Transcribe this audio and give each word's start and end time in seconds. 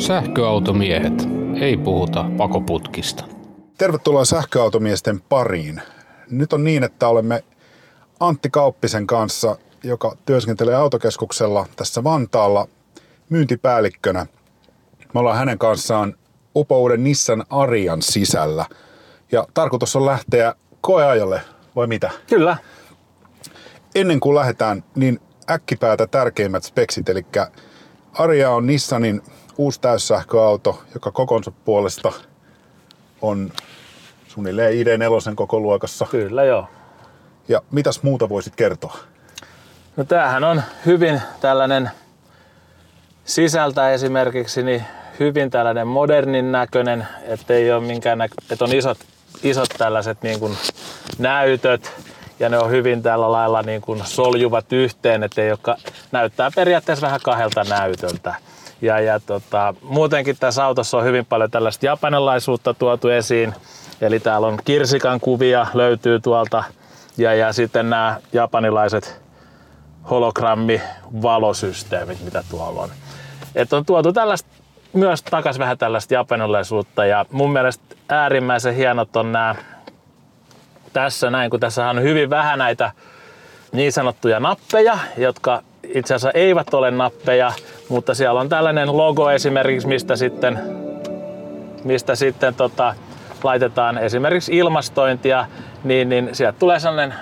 Sähköautomiehet. 0.00 1.28
Ei 1.60 1.76
puhuta 1.76 2.24
pakoputkista. 2.36 3.24
Tervetuloa 3.78 4.24
sähköautomiesten 4.24 5.20
pariin. 5.20 5.82
Nyt 6.30 6.52
on 6.52 6.64
niin, 6.64 6.82
että 6.84 7.08
olemme 7.08 7.44
Antti 8.20 8.50
Kauppisen 8.50 9.06
kanssa, 9.06 9.56
joka 9.84 10.16
työskentelee 10.26 10.74
autokeskuksella 10.74 11.66
tässä 11.76 12.04
Vantaalla 12.04 12.68
myyntipäällikkönä. 13.28 14.26
Me 15.14 15.20
ollaan 15.20 15.38
hänen 15.38 15.58
kanssaan 15.58 16.14
upouden 16.56 17.04
Nissan 17.04 17.44
Arian 17.50 18.02
sisällä. 18.02 18.66
Ja 19.32 19.46
tarkoitus 19.54 19.96
on 19.96 20.06
lähteä 20.06 20.54
koeajalle, 20.80 21.40
vai 21.76 21.86
mitä? 21.86 22.10
Kyllä. 22.26 22.56
Ennen 23.94 24.20
kuin 24.20 24.34
lähdetään, 24.34 24.84
niin 24.94 25.20
äkkipäätä 25.50 26.06
tärkeimmät 26.06 26.64
speksit, 26.64 27.08
eli 27.08 27.26
Aria 28.12 28.50
on 28.50 28.66
Nissanin 28.66 29.22
uusi 29.58 29.80
täyssähköauto, 29.80 30.82
joka 30.94 31.10
kokonsa 31.10 31.50
puolesta 31.64 32.12
on 33.22 33.52
suunnilleen 34.28 34.72
ID4 34.72 35.34
koko 35.34 35.60
luokassa. 35.60 36.06
Kyllä 36.10 36.44
joo. 36.44 36.68
Ja 37.48 37.62
mitäs 37.70 38.02
muuta 38.02 38.28
voisit 38.28 38.56
kertoa? 38.56 38.96
No 39.96 40.04
tämähän 40.04 40.44
on 40.44 40.62
hyvin 40.86 41.22
tällainen 41.40 41.90
sisältä 43.24 43.90
esimerkiksi 43.90 44.62
niin 44.62 44.84
hyvin 45.20 45.50
tällainen 45.50 45.86
modernin 45.86 46.52
näköinen, 46.52 47.06
ettei 47.22 47.72
ole 47.72 47.80
minkään 47.80 48.18
näkö, 48.18 48.34
että 48.50 48.64
on 48.64 48.74
isot, 48.74 48.98
isot 49.42 49.68
tällaiset 49.78 50.22
niin 50.22 50.40
kuin 50.40 50.56
näytöt 51.18 51.92
ja 52.40 52.48
ne 52.48 52.58
on 52.58 52.70
hyvin 52.70 53.02
tällä 53.02 53.32
lailla 53.32 53.62
niin 53.62 53.80
kuin 53.80 54.00
soljuvat 54.04 54.72
yhteen, 54.72 55.22
että 55.22 55.42
joka 55.42 55.76
näyttää 56.12 56.50
periaatteessa 56.54 57.06
vähän 57.06 57.20
kahdelta 57.22 57.64
näytöltä. 57.64 58.34
Ja, 58.82 59.00
ja 59.00 59.20
tota, 59.20 59.74
muutenkin 59.82 60.36
tässä 60.40 60.64
autossa 60.64 60.98
on 60.98 61.04
hyvin 61.04 61.26
paljon 61.26 61.50
tällaista 61.50 61.86
japanilaisuutta 61.86 62.74
tuotu 62.74 63.08
esiin. 63.08 63.54
Eli 64.00 64.20
täällä 64.20 64.46
on 64.46 64.58
kirsikan 64.64 65.20
kuvia 65.20 65.66
löytyy 65.74 66.20
tuolta 66.20 66.64
ja, 67.18 67.34
ja 67.34 67.52
sitten 67.52 67.90
nämä 67.90 68.16
japanilaiset 68.32 69.22
hologrammi-valosysteemit, 70.10 72.24
mitä 72.24 72.44
tuolla 72.50 72.82
on. 72.82 72.90
Että 73.54 73.76
on 73.76 73.86
tuotu 73.86 74.12
tällaista 74.12 74.48
myös 74.92 75.22
takas 75.22 75.58
vähän 75.58 75.78
tällaista 75.78 76.14
japanilaisuutta 76.14 77.06
ja 77.06 77.26
mun 77.30 77.52
mielestä 77.52 77.84
äärimmäisen 78.08 78.74
hienot 78.74 79.16
on 79.16 79.32
nämä 79.32 79.54
tässä 80.92 81.30
näin, 81.30 81.50
kun 81.50 81.60
tässä 81.60 81.90
on 81.90 82.02
hyvin 82.02 82.30
vähän 82.30 82.58
näitä 82.58 82.92
niin 83.72 83.92
sanottuja 83.92 84.40
nappeja, 84.40 84.98
jotka 85.16 85.62
itse 85.94 86.14
asiassa 86.14 86.38
eivät 86.38 86.74
ole 86.74 86.90
nappeja, 86.90 87.52
mutta 87.90 88.14
siellä 88.14 88.40
on 88.40 88.48
tällainen 88.48 88.96
logo 88.96 89.30
esimerkiksi, 89.30 89.88
mistä 89.88 90.16
sitten, 90.16 90.60
mistä 91.84 92.14
sitten 92.14 92.54
tota, 92.54 92.94
laitetaan 93.42 93.98
esimerkiksi 93.98 94.56
ilmastointia, 94.56 95.46
niin, 95.84 96.08
niin 96.08 96.28
sieltä 96.32 96.58
tulee 96.58 96.80
sellainen 96.80 97.14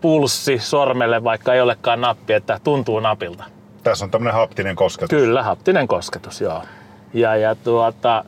pulssi 0.00 0.58
sormelle, 0.58 1.24
vaikka 1.24 1.54
ei 1.54 1.60
olekaan 1.60 2.00
nappi, 2.00 2.32
että 2.32 2.60
tuntuu 2.64 3.00
napilta. 3.00 3.44
Tässä 3.82 4.04
on 4.04 4.10
tämmöinen 4.10 4.34
haptinen 4.34 4.76
kosketus. 4.76 5.10
Kyllä, 5.10 5.42
haptinen 5.42 5.88
kosketus, 5.88 6.40
joo. 6.40 6.62
Ja, 7.14 7.36
ja 7.36 7.54
tuota, 7.54 8.24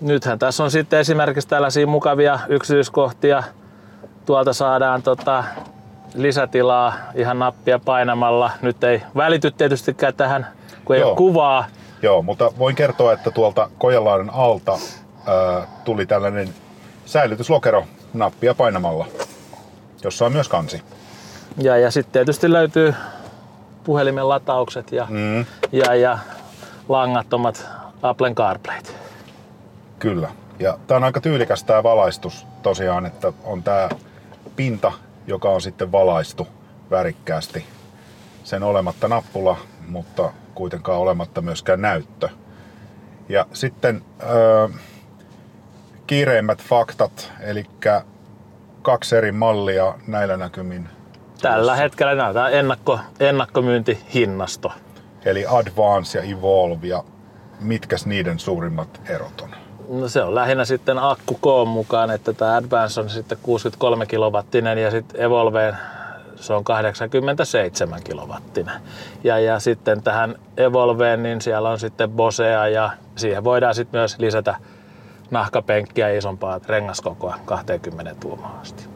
nythän 0.00 0.38
tässä 0.38 0.64
on 0.64 0.70
sitten 0.70 1.00
esimerkiksi 1.00 1.48
tällaisia 1.48 1.86
mukavia 1.86 2.38
yksityiskohtia. 2.48 3.42
Tuolta 4.26 4.52
saadaan 4.52 5.02
tota, 5.02 5.44
lisätilaa 6.14 6.94
ihan 7.14 7.38
nappia 7.38 7.78
painamalla. 7.78 8.50
Nyt 8.62 8.84
ei 8.84 9.02
välity 9.16 9.50
tietystikään 9.50 10.14
tähän, 10.14 10.46
kun 10.90 10.94
ei 10.96 11.00
Joo. 11.00 11.10
ole 11.10 11.16
kuvaa. 11.16 11.64
Joo, 12.02 12.22
mutta 12.22 12.50
voin 12.58 12.76
kertoa, 12.76 13.12
että 13.12 13.30
tuolta 13.30 13.70
Kojalaaden 13.78 14.30
alta 14.30 14.72
ää, 15.26 15.66
tuli 15.84 16.06
tällainen 16.06 16.54
säilytyslokero 17.06 17.84
nappia 18.14 18.54
painamalla, 18.54 19.06
jossa 20.04 20.26
on 20.26 20.32
myös 20.32 20.48
kansi. 20.48 20.82
Ja, 21.58 21.76
ja 21.76 21.90
sitten 21.90 22.12
tietysti 22.12 22.52
löytyy 22.52 22.94
puhelimen 23.84 24.28
lataukset 24.28 24.92
ja, 24.92 25.06
Mm, 25.10 25.44
ja, 25.72 25.94
ja 25.94 26.18
langattomat 26.88 27.66
Applen 28.02 28.34
CarPlayt. 28.34 28.94
kyllä. 29.98 30.28
Ja 30.58 30.78
tämä 30.86 30.96
on 30.96 31.04
aika 31.04 31.20
tyylikäs 31.20 31.64
tämä 31.64 31.82
valaistus 31.82 32.46
tosiaan, 32.62 33.06
että 33.06 33.32
on 33.44 33.62
tämä 33.62 33.88
pinta, 34.56 34.92
joka 35.26 35.48
on 35.48 35.60
sitten 35.60 35.92
valaistu 35.92 36.48
värikkäästi. 36.90 37.64
Sen 38.44 38.62
olematta 38.62 39.08
nappula, 39.08 39.56
mutta 39.88 40.32
kuitenkaan 40.54 40.98
olematta 40.98 41.40
myöskään 41.40 41.80
näyttö. 41.80 42.28
Ja 43.28 43.46
sitten 43.52 44.02
öö, 44.22 44.68
kiireimmät 46.06 46.62
faktat, 46.62 47.32
eli 47.40 47.66
kaksi 48.82 49.16
eri 49.16 49.32
mallia 49.32 49.94
näillä 50.06 50.36
näkymin. 50.36 50.88
Tällä 51.42 51.76
hetkellä 51.76 52.14
näytetään 52.14 52.52
ennakko, 52.52 53.00
ennakkomyyntihinnasto. 53.20 54.72
Eli 55.24 55.46
Advance 55.46 56.18
ja 56.18 56.24
Evolve 56.24 56.86
ja 56.86 57.04
mitkäs 57.60 58.06
niiden 58.06 58.38
suurimmat 58.38 59.00
erot 59.08 59.40
on? 59.40 59.50
No 59.88 60.08
se 60.08 60.22
on 60.22 60.34
lähinnä 60.34 60.64
sitten 60.64 60.98
akku 60.98 61.38
koon 61.40 61.68
mukaan, 61.68 62.10
että 62.10 62.32
tämä 62.32 62.56
Advance 62.56 63.00
on 63.00 63.10
sitten 63.10 63.38
63 63.42 64.06
kilowattinen 64.06 64.78
ja 64.78 64.90
sitten 64.90 65.20
Evolve 65.20 65.74
se 66.40 66.52
on 66.52 66.64
87 66.64 68.02
kilowattinen. 68.04 68.80
Ja, 69.24 69.38
ja 69.38 69.60
sitten 69.60 70.02
tähän 70.02 70.34
Evolveen 70.56 71.22
niin 71.22 71.40
siellä 71.40 71.70
on 71.70 71.78
sitten 71.78 72.10
Bosea 72.10 72.68
ja 72.68 72.90
siihen 73.16 73.44
voidaan 73.44 73.74
sitten 73.74 74.00
myös 74.00 74.18
lisätä 74.18 74.54
nahkapenkkiä 75.30 76.08
ja 76.08 76.18
isompaa 76.18 76.60
rengaskokoa 76.66 77.38
20 77.44 78.14
tuumaan 78.20 78.60
asti. 78.60 78.88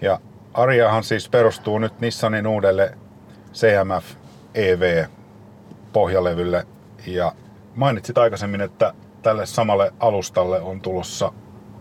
Ja 0.00 0.20
Ariahan 0.54 1.04
siis 1.04 1.28
perustuu 1.28 1.78
nyt 1.78 2.00
Nissanin 2.00 2.46
uudelle 2.46 2.98
CMF 3.54 4.14
EV 4.54 5.06
pohjalevylle 5.92 6.66
ja 7.06 7.32
mainitsit 7.74 8.18
aikaisemmin, 8.18 8.60
että 8.60 8.92
tälle 9.22 9.46
samalle 9.46 9.92
alustalle 10.00 10.60
on 10.60 10.80
tulossa 10.80 11.32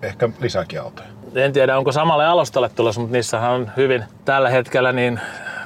ehkä 0.02 0.30
lisääkin 0.40 0.82
autoja. 0.82 1.17
En 1.36 1.54
tiedä, 1.54 1.78
onko 1.78 1.92
samalle 1.92 2.26
alustalle 2.26 2.70
tulossa, 2.70 3.02
mutta 3.02 3.14
niissähän 3.14 3.52
on 3.52 3.72
hyvin 3.78 4.04
tällä 4.26 4.50
hetkellä 4.50 4.92
niin 4.92 5.20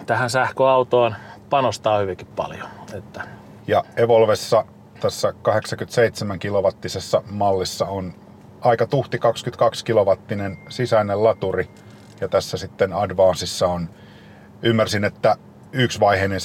tähän 0.05 0.29
sähköautoon 0.29 1.15
panostaa 1.49 1.99
hyvinkin 1.99 2.27
paljon. 2.35 2.67
Että 2.93 3.21
Ja 3.67 3.83
Evolvessa 3.97 4.65
tässä 4.99 5.33
87 5.41 6.39
kilowattisessa 6.39 7.23
mallissa 7.31 7.85
on 7.85 8.13
aika 8.61 8.87
tuhti 8.87 9.19
22 9.19 9.85
kilowattinen 9.85 10.57
sisäinen 10.69 11.23
laturi. 11.23 11.69
Ja 12.21 12.27
tässä 12.27 12.57
sitten 12.57 12.93
Advanceissa 12.93 13.67
on, 13.67 13.89
ymmärsin, 14.61 15.03
että 15.03 15.35
yksivaiheinen 15.71 16.39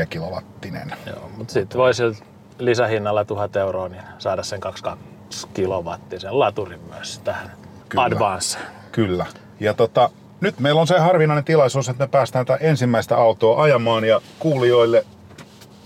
7,4 0.00 0.06
kilowattinen. 0.06 0.92
Joo, 1.06 1.30
mutta 1.36 1.52
sitten 1.52 1.78
voi 1.78 1.94
sillä 1.94 2.16
lisähinnalla 2.58 3.24
1000 3.24 3.56
euroa 3.56 3.88
niin 3.88 4.02
saada 4.18 4.42
sen 4.42 4.60
22 4.60 5.48
kilowattisen 5.54 6.38
laturin 6.38 6.80
myös 6.90 7.18
tähän 7.18 7.63
Kyllä. 7.88 8.04
Advance. 8.04 8.58
Kyllä. 8.92 9.26
Ja 9.60 9.74
tota, 9.74 10.10
nyt 10.40 10.60
meillä 10.60 10.80
on 10.80 10.86
se 10.86 10.98
harvinainen 10.98 11.44
tilaisuus, 11.44 11.88
että 11.88 12.04
me 12.04 12.08
päästään 12.08 12.46
tätä 12.46 12.64
ensimmäistä 12.64 13.16
autoa 13.16 13.62
ajamaan 13.62 14.04
ja 14.04 14.20
kuulijoille 14.38 15.04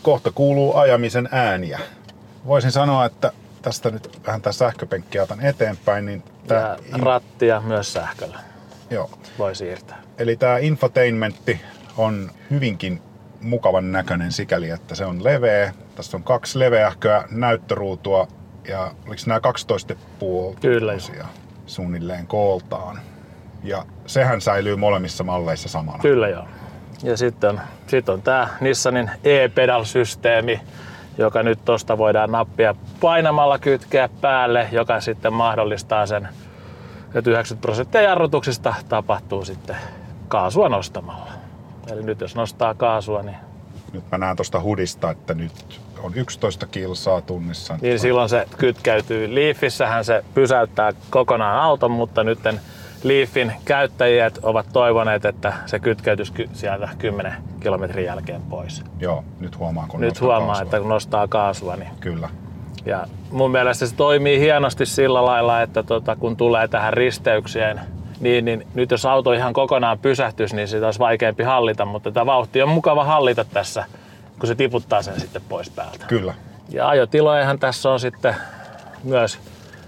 kohta 0.02 0.32
kuuluu 0.32 0.76
ajamisen 0.76 1.28
ääniä. 1.32 1.78
Voisin 2.46 2.72
sanoa, 2.72 3.04
että 3.04 3.32
tästä 3.62 3.90
nyt 3.90 4.20
vähän 4.26 4.42
tämä 4.42 4.52
sähköpenkkiä 4.52 5.22
otan 5.22 5.40
eteenpäin, 5.40 6.06
niin 6.06 6.22
tää, 6.46 6.76
Ja 6.92 6.98
rattia 6.98 7.60
myös 7.60 7.92
sähköllä 7.92 8.40
joo. 8.90 9.10
voi 9.38 9.54
siirtää. 9.54 10.02
Eli 10.18 10.36
tämä 10.36 10.58
infotainmentti 10.58 11.60
on 11.96 12.30
hyvinkin 12.50 13.02
mukavan 13.40 13.92
näköinen 13.92 14.32
sikäli, 14.32 14.70
että 14.70 14.94
se 14.94 15.04
on 15.04 15.24
leveä. 15.24 15.72
Tässä 15.94 16.16
on 16.16 16.22
kaksi 16.22 16.58
leveähköä 16.58 17.24
näyttöruutua 17.30 18.28
ja 18.68 18.94
oliko 19.06 19.22
nämä 19.26 19.40
12,5 20.52 20.58
Kyllä. 20.60 20.92
Suunnilleen 21.68 22.26
kooltaan. 22.26 22.98
Ja 23.64 23.84
sehän 24.06 24.40
säilyy 24.40 24.76
molemmissa 24.76 25.24
malleissa 25.24 25.68
samana. 25.68 25.98
Kyllä 25.98 26.28
joo. 26.28 26.44
Ja 27.02 27.16
sitten 27.16 27.50
on, 27.50 27.60
sit 27.86 28.08
on 28.08 28.22
tämä 28.22 28.48
Nissanin 28.60 29.10
e-pedal-systeemi, 29.24 30.60
joka 31.18 31.42
nyt 31.42 31.64
tuosta 31.64 31.98
voidaan 31.98 32.32
nappia 32.32 32.74
painamalla 33.00 33.58
kytkeä 33.58 34.08
päälle, 34.20 34.68
joka 34.72 35.00
sitten 35.00 35.32
mahdollistaa 35.32 36.06
sen, 36.06 36.28
että 37.14 37.30
90 37.30 37.60
prosenttia 37.60 38.02
jarrutuksista 38.02 38.74
tapahtuu 38.88 39.44
sitten 39.44 39.76
kaasua 40.28 40.68
nostamalla. 40.68 41.32
Eli 41.92 42.02
nyt 42.02 42.20
jos 42.20 42.34
nostaa 42.34 42.74
kaasua, 42.74 43.22
niin, 43.22 43.36
Nyt 43.92 44.04
mä 44.12 44.18
näen 44.18 44.36
tuosta 44.36 44.60
hudista, 44.60 45.10
että 45.10 45.34
nyt 45.34 45.80
on 46.02 46.12
11 46.14 46.66
kilsaa 46.66 47.20
tunnissa. 47.20 47.78
niin 47.82 47.98
silloin 47.98 48.28
se 48.28 48.46
kytkeytyy. 48.58 49.34
Leafissähän 49.34 50.04
se 50.04 50.24
pysäyttää 50.34 50.92
kokonaan 51.10 51.60
auton, 51.60 51.90
mutta 51.90 52.24
nyt 52.24 52.38
Leafin 53.02 53.52
käyttäjät 53.64 54.38
ovat 54.42 54.66
toivoneet, 54.72 55.24
että 55.24 55.52
se 55.66 55.78
kytkeytyisi 55.78 56.32
ky- 56.32 56.48
sieltä 56.52 56.88
10 56.98 57.34
kilometrin 57.60 58.04
jälkeen 58.04 58.42
pois. 58.42 58.84
Joo, 59.00 59.24
nyt 59.40 59.58
huomaan 59.58 59.88
kun 59.88 60.00
Nyt 60.00 60.20
huomaa, 60.20 60.46
kaasua. 60.46 60.62
että 60.62 60.80
kun 60.80 60.88
nostaa 60.88 61.28
kaasua, 61.28 61.76
niin 61.76 61.90
Kyllä. 62.00 62.28
Ja 62.86 63.06
mun 63.30 63.50
mielestä 63.50 63.86
se 63.86 63.94
toimii 63.94 64.40
hienosti 64.40 64.86
sillä 64.86 65.24
lailla, 65.24 65.62
että 65.62 65.82
tota, 65.82 66.16
kun 66.16 66.36
tulee 66.36 66.68
tähän 66.68 66.92
risteykseen, 66.92 67.80
niin, 68.20 68.44
niin 68.44 68.66
nyt 68.74 68.90
jos 68.90 69.06
auto 69.06 69.32
ihan 69.32 69.52
kokonaan 69.52 69.98
pysähtyisi, 69.98 70.56
niin 70.56 70.68
sitä 70.68 70.86
olisi 70.86 70.98
vaikeampi 70.98 71.42
hallita, 71.42 71.84
mutta 71.84 72.12
tämä 72.12 72.26
vauhti 72.26 72.62
on 72.62 72.68
mukava 72.68 73.04
hallita 73.04 73.44
tässä, 73.44 73.84
kun 74.38 74.46
se 74.46 74.54
tiputtaa 74.54 75.02
sen 75.02 75.20
sitten 75.20 75.42
pois 75.48 75.70
päältä. 75.70 76.06
Kyllä. 76.06 76.34
Ja 76.68 76.88
ajotilojahan 76.88 77.58
tässä 77.58 77.90
on 77.90 78.00
sitten 78.00 78.36
myös 79.04 79.38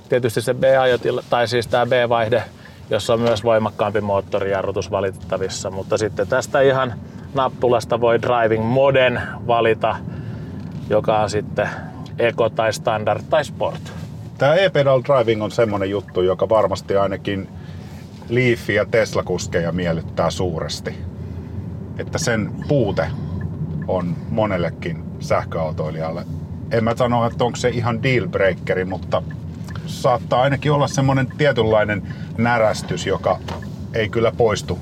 tietysti 0.09 0.41
se 0.41 0.55
B-ajotila, 0.55 1.25
tai 1.31 1.49
siis 1.49 1.67
tämä 1.67 1.87
B-vaihde, 1.87 2.43
jossa 2.91 3.13
on 3.13 3.21
myös 3.21 3.45
voimakkaampi 3.45 4.01
moottorijarrutus 4.01 4.91
valitettavissa, 4.91 5.71
mutta 5.71 5.99
sitten 5.99 6.29
tästä 6.29 6.61
ihan 6.61 6.95
nappulasta 7.35 8.01
voi 8.01 8.23
Driving 8.23 8.65
Moden 8.65 9.23
valita, 9.47 9.97
joka 10.91 11.21
on 11.21 11.31
sitten 11.31 11.69
Eco 12.19 12.51
tai 12.51 12.73
Standard 12.73 13.23
tai 13.31 13.45
Sport. 13.45 13.93
Tämä 14.39 14.55
e-pedal 14.55 15.03
driving 15.05 15.43
on 15.43 15.51
semmonen 15.51 15.91
juttu, 15.91 16.23
joka 16.23 16.49
varmasti 16.49 16.97
ainakin 16.97 17.49
Leaf 18.29 18.71
ja 18.71 18.85
Tesla-kuskeja 18.85 19.73
miellyttää 19.73 20.31
suuresti. 20.31 20.95
Että 21.99 22.19
sen 22.19 22.53
puute 22.69 23.07
on 23.97 24.17
monellekin 24.31 25.05
sähköautoilijalle. 25.21 26.25
En 26.71 26.85
mä 26.85 26.97
sano, 26.97 27.27
että 27.27 27.45
onko 27.45 27.57
se 27.57 27.69
ihan 27.69 28.03
dealbreakeri, 28.03 28.85
mutta 28.85 29.23
saattaa 29.87 30.43
ainakin 30.43 30.73
olla 30.73 30.89
semmonen 30.89 31.27
tietynlainen 31.39 32.03
närästys, 32.39 33.07
joka 33.07 33.39
ei 33.95 34.09
kyllä 34.09 34.33
poistu 34.37 34.79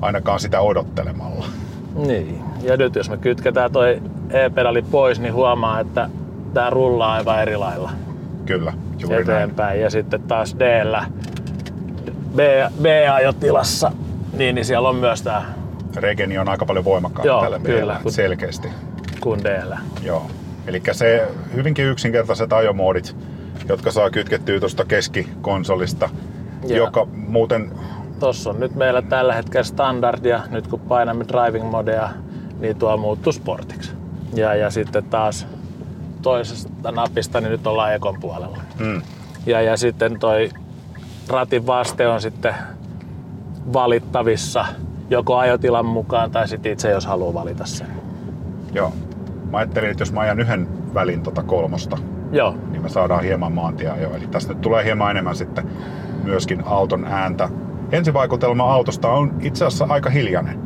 ainakaan 0.00 0.40
sitä 0.40 0.60
odottelemalla. 0.60 1.46
Niin. 1.94 2.42
Ja 2.62 2.76
nyt 2.76 2.94
jos 2.94 3.10
me 3.10 3.16
kytketään 3.16 3.72
toi 3.72 4.02
e-pedali 4.30 4.82
pois, 4.82 5.20
niin 5.20 5.34
huomaa, 5.34 5.80
että 5.80 6.10
tämä 6.54 6.70
rullaa 6.70 7.12
aivan 7.12 7.42
eri 7.42 7.56
lailla 7.56 7.90
Kyllä, 8.46 8.72
juuri 8.98 9.16
näin. 9.16 9.30
eteenpäin. 9.30 9.80
Ja 9.80 9.90
sitten 9.90 10.22
taas 10.22 10.56
d 10.58 10.84
B, 12.36 12.38
B-ajotilassa, 12.82 13.92
niin, 14.38 14.54
niin 14.54 14.64
siellä 14.64 14.88
on 14.88 14.96
myös 14.96 15.22
tämä 15.22 15.55
Regeni 15.96 16.38
on 16.38 16.48
aika 16.48 16.66
paljon 16.66 16.84
voimakkaampi 16.84 17.28
Joo, 17.28 17.42
tällä 17.42 17.58
kyllä. 17.58 17.80
B:llä, 18.00 18.10
selkeästi. 18.10 18.68
kuin 19.20 19.44
d 19.44 19.62
Joo. 20.02 20.26
Eli 20.66 20.82
se 20.92 21.28
hyvinkin 21.54 21.84
yksinkertaiset 21.86 22.52
ajomoodit, 22.52 23.16
jotka 23.68 23.90
saa 23.90 24.10
kytkettyä 24.10 24.60
tuosta 24.60 24.84
keskikonsolista, 24.84 26.08
Joo. 26.68 26.76
joka 26.86 27.06
muuten 27.12 27.70
Tossa 28.20 28.50
on 28.50 28.60
nyt 28.60 28.74
meillä 28.74 29.02
tällä 29.02 29.34
hetkellä 29.34 29.64
standard 29.64 30.24
ja 30.24 30.40
nyt 30.50 30.66
kun 30.66 30.80
painamme 30.80 31.24
driving 31.28 31.70
modea, 31.70 32.10
niin 32.60 32.76
tuo 32.76 32.96
muuttuu 32.96 33.32
sportiksi. 33.32 33.92
Ja, 34.34 34.54
ja 34.54 34.70
sitten 34.70 35.04
taas 35.04 35.46
toisesta 36.22 36.92
napista, 36.92 37.40
niin 37.40 37.50
nyt 37.50 37.66
ollaan 37.66 37.94
Ekon 37.94 38.20
puolella. 38.20 38.58
mm, 38.78 39.02
Ja, 39.46 39.60
ja 39.60 39.76
sitten 39.76 40.18
toi 40.18 40.50
ratin 41.28 41.66
vaste 41.66 42.08
on 42.08 42.20
sitten 42.22 42.54
valittavissa 43.72 44.64
joko 45.10 45.36
ajotilan 45.36 45.86
mukaan 45.86 46.30
tai 46.30 46.48
sitten 46.48 46.72
itse 46.72 46.90
jos 46.90 47.06
haluaa 47.06 47.34
valita 47.34 47.66
sen. 47.66 47.86
joo. 48.72 48.92
Mä 49.50 49.58
ajattelin, 49.58 49.90
että 49.90 50.02
jos 50.02 50.12
mä 50.12 50.20
ajan 50.20 50.40
yhden 50.40 50.68
välin 50.94 51.22
tota 51.22 51.42
kolmosta, 51.42 51.98
Joo, 52.32 52.54
niin 52.70 52.82
me 52.82 52.88
saadaan 52.88 53.24
hieman 53.24 53.52
maantieajoa. 53.52 54.16
Eli 54.16 54.26
tästä 54.26 54.52
nyt 54.52 54.60
tulee 54.60 54.84
hieman 54.84 55.10
enemmän 55.10 55.36
sitten 55.36 55.68
myöskin 56.24 56.62
auton 56.66 57.04
ääntä. 57.04 57.48
Ensivaikutelma 57.92 58.72
autosta 58.74 59.08
on 59.08 59.34
itse 59.40 59.64
asiassa 59.64 59.86
aika 59.88 60.10
hiljainen. 60.10 60.58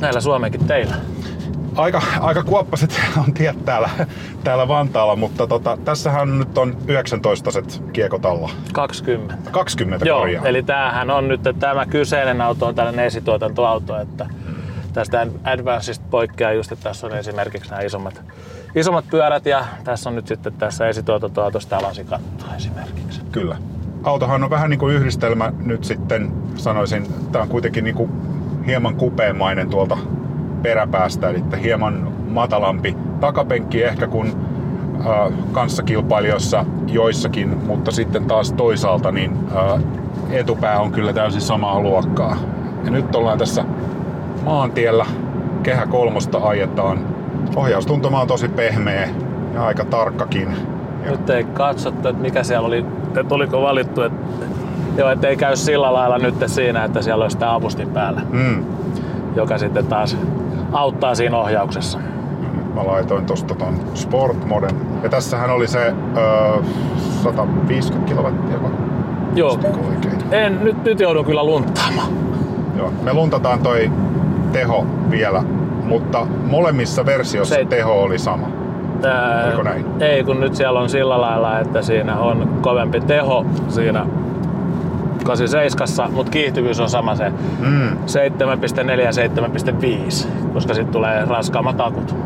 näillä 0.00 0.20
Suomenkin 0.20 0.64
teillä. 0.64 0.94
Aika, 1.76 2.02
aika 2.20 2.42
kuoppaset 2.42 3.00
on 3.18 3.34
tiet 3.34 3.64
täällä, 3.64 3.90
täällä 4.44 4.68
Vantaalla, 4.68 5.16
mutta 5.16 5.46
tota, 5.46 5.78
tässähän 5.84 6.38
nyt 6.38 6.58
on 6.58 6.76
19 6.88 7.50
kiekot 7.92 8.26
alla. 8.26 8.50
20. 8.72 9.50
20 9.50 10.06
Joo, 10.06 10.18
korjaa. 10.18 10.44
eli 10.44 10.62
tämähän 10.62 11.10
on 11.10 11.28
nyt, 11.28 11.46
että 11.46 11.60
tämä 11.60 11.86
kyseinen 11.86 12.40
auto 12.40 12.66
on 12.66 12.74
tällainen 12.74 13.04
esituotantoauto, 13.04 14.00
että 14.00 14.26
tästä 14.92 15.26
Advancesta 15.44 16.04
poikkeaa 16.10 16.52
just, 16.52 16.72
että 16.72 16.82
tässä 16.82 17.06
on 17.06 17.16
esimerkiksi 17.16 17.70
nämä 17.70 17.82
isommat, 17.82 18.22
isommat 18.74 19.04
pyörät 19.10 19.46
ja 19.46 19.64
tässä 19.84 20.10
on 20.10 20.16
nyt 20.16 20.26
sitten 20.26 20.52
tässä 20.52 20.88
esituotantoautossa 20.88 21.68
tämä 21.68 21.82
lasikatto 21.82 22.44
esimerkiksi. 22.56 23.20
Kyllä. 23.32 23.56
Autohan 24.02 24.44
on 24.44 24.50
vähän 24.50 24.70
niin 24.70 24.80
kuin 24.80 24.94
yhdistelmä 24.94 25.52
nyt 25.58 25.84
sitten, 25.84 26.32
sanoisin, 26.56 27.06
tämä 27.32 27.42
on 27.42 27.48
kuitenkin 27.48 27.84
niin 27.84 27.96
kuin 27.96 28.10
hieman 28.66 28.94
kupeamainen 28.94 29.70
tuolta 29.70 29.98
peräpäästä, 30.64 31.28
eli 31.30 31.42
hieman 31.62 32.12
matalampi 32.28 32.96
takapenkki 33.20 33.82
ehkä 33.82 34.06
kuin 34.06 34.28
äh, 35.06 35.32
kanssakilpailijoissa 35.52 36.64
joissakin, 36.86 37.56
mutta 37.66 37.90
sitten 37.90 38.24
taas 38.24 38.52
toisaalta 38.52 39.12
niin 39.12 39.38
äh, 39.56 39.80
etupää 40.30 40.80
on 40.80 40.92
kyllä 40.92 41.12
täysin 41.12 41.40
samaa 41.40 41.80
luokkaa. 41.80 42.36
Ja 42.84 42.90
nyt 42.90 43.14
ollaan 43.14 43.38
tässä 43.38 43.64
maantiellä, 44.44 45.06
kehä 45.62 45.86
kolmosta 45.86 46.38
ajetaan. 46.42 46.98
Ohjaustuntuma 47.56 48.20
on 48.20 48.28
tosi 48.28 48.48
pehmeä 48.48 49.08
ja 49.54 49.64
aika 49.66 49.84
tarkkakin. 49.84 50.48
Ja 51.04 51.10
Nyt 51.10 51.30
ei 51.30 51.44
katsottu, 51.44 52.08
että 52.08 52.22
mikä 52.22 52.42
siellä 52.42 52.66
oli, 52.68 52.86
että 53.20 53.34
oliko 53.34 53.62
valittu, 53.62 54.02
että 54.02 54.44
Joo, 54.96 55.10
ettei 55.10 55.36
käy 55.36 55.56
sillä 55.56 55.92
lailla 55.92 56.18
nyt 56.18 56.34
siinä, 56.46 56.84
että 56.84 57.02
siellä 57.02 57.22
olisi 57.22 57.38
tämä 57.38 57.54
avustin 57.54 57.88
päällä, 57.88 58.20
Mm. 58.30 58.64
joka 59.36 59.58
sitten 59.58 59.86
taas 59.86 60.16
auttaa 60.74 61.14
siinä 61.14 61.38
ohjauksessa. 61.38 61.98
Mä 62.74 62.86
laitoin 62.86 63.26
tosta 63.26 63.54
ton 63.54 63.74
Sport 63.94 64.44
Moden. 64.46 64.76
Ja 65.02 65.08
tässähän 65.08 65.50
oli 65.50 65.68
se 65.68 65.94
öö, 66.16 66.62
150 67.22 68.08
kilowattia, 68.08 68.56
Joo, 69.34 69.58
en, 70.30 70.64
nyt, 70.64 70.84
nyt 70.84 71.00
joudun 71.00 71.24
kyllä 71.24 71.44
lunttaamaan. 71.44 72.08
Joo. 72.76 72.92
Me 73.02 73.12
luntataan 73.12 73.58
toi 73.60 73.90
teho 74.52 74.86
vielä, 75.10 75.42
mutta 75.84 76.26
molemmissa 76.46 77.06
versioissa 77.06 77.54
Se- 77.54 77.64
teho 77.64 78.02
oli 78.02 78.18
sama. 78.18 78.46
Tää, 79.00 79.44
Oliko 79.46 79.62
näin? 79.62 79.86
Ei, 80.00 80.24
kun 80.24 80.40
nyt 80.40 80.54
siellä 80.54 80.80
on 80.80 80.88
sillä 80.90 81.20
lailla, 81.20 81.58
että 81.60 81.82
siinä 81.82 82.18
on 82.18 82.58
kovempi 82.60 83.00
teho 83.00 83.46
siinä 83.68 84.06
87, 85.24 86.12
mutta 86.12 86.30
kiihtyvyys 86.32 86.80
on 86.80 86.88
sama 86.90 87.14
se 87.14 87.32
Mm. 87.60 87.88
7.4 88.06 89.00
ja 89.00 89.12
7.5, 89.12 90.26
koska 90.52 90.74
sitten 90.74 90.92
tulee 90.92 91.24
raskaammat 91.24 91.80
akut. 91.80 92.16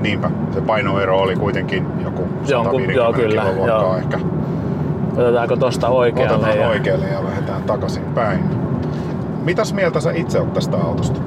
Niinpä. 0.00 0.30
Se 0.50 0.60
painoero 0.60 1.18
oli 1.18 1.36
kuitenkin 1.36 1.86
joku 2.04 2.22
150 2.44 2.92
joo, 2.92 3.12
kyllä, 3.12 3.44
joo. 3.66 3.96
ehkä. 3.96 4.18
Otetaanko 5.16 5.56
tosta 5.56 5.88
oikealle? 5.88 6.34
Otetaan 6.34 6.58
ja- 6.58 6.68
oikealle 6.68 7.06
ja 7.06 7.24
lähdetään 7.24 7.62
takaisin 7.62 8.02
päin. 8.04 8.40
Mitäs 9.44 9.74
mieltä 9.74 10.00
sä 10.00 10.10
itse 10.12 10.40
oot 10.40 10.52
tästä 10.52 10.76
autosta? 10.76 11.20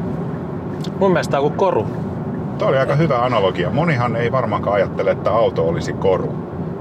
Mun 1.00 1.12
mielestä 1.12 1.32
tää 1.32 1.40
on 1.40 1.46
kuin 1.50 1.58
koru. 1.58 1.88
Tuo 2.58 2.68
oli 2.68 2.78
aika 2.78 2.96
hyvä 2.96 3.20
analogia. 3.20 3.70
Monihan 3.70 4.16
ei 4.16 4.32
varmaankaan 4.32 4.76
ajattele, 4.76 5.12
että 5.12 5.32
auto 5.32 5.68
olisi 5.68 5.94
koru. 5.94 6.36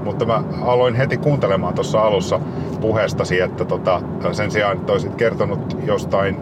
Mutta 0.07 0.25
mä 0.25 0.43
aloin 0.61 0.95
heti 0.95 1.17
kuuntelemaan 1.17 1.73
tuossa 1.73 2.01
alussa 2.01 2.39
puheestasi, 2.81 3.41
että 3.41 3.65
tota, 3.65 4.01
sen 4.31 4.51
sijaan, 4.51 4.77
että 4.77 4.91
olisit 4.91 5.15
kertonut 5.15 5.77
jostain 5.85 6.37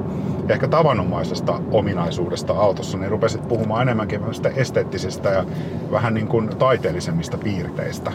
ehkä 0.49 0.67
tavanomaisesta 0.67 1.59
ominaisuudesta 1.71 2.53
autossa, 2.53 2.97
niin 2.97 3.11
rupesit 3.11 3.47
puhumaan 3.47 3.81
enemmänkin 3.81 4.21
esteettisistä 4.55 5.29
ja 5.29 5.45
vähän 5.91 6.13
niin 6.13 6.27
kuin 6.27 6.49
taiteellisemmista 6.49 7.37
piirteistä. 7.37 8.11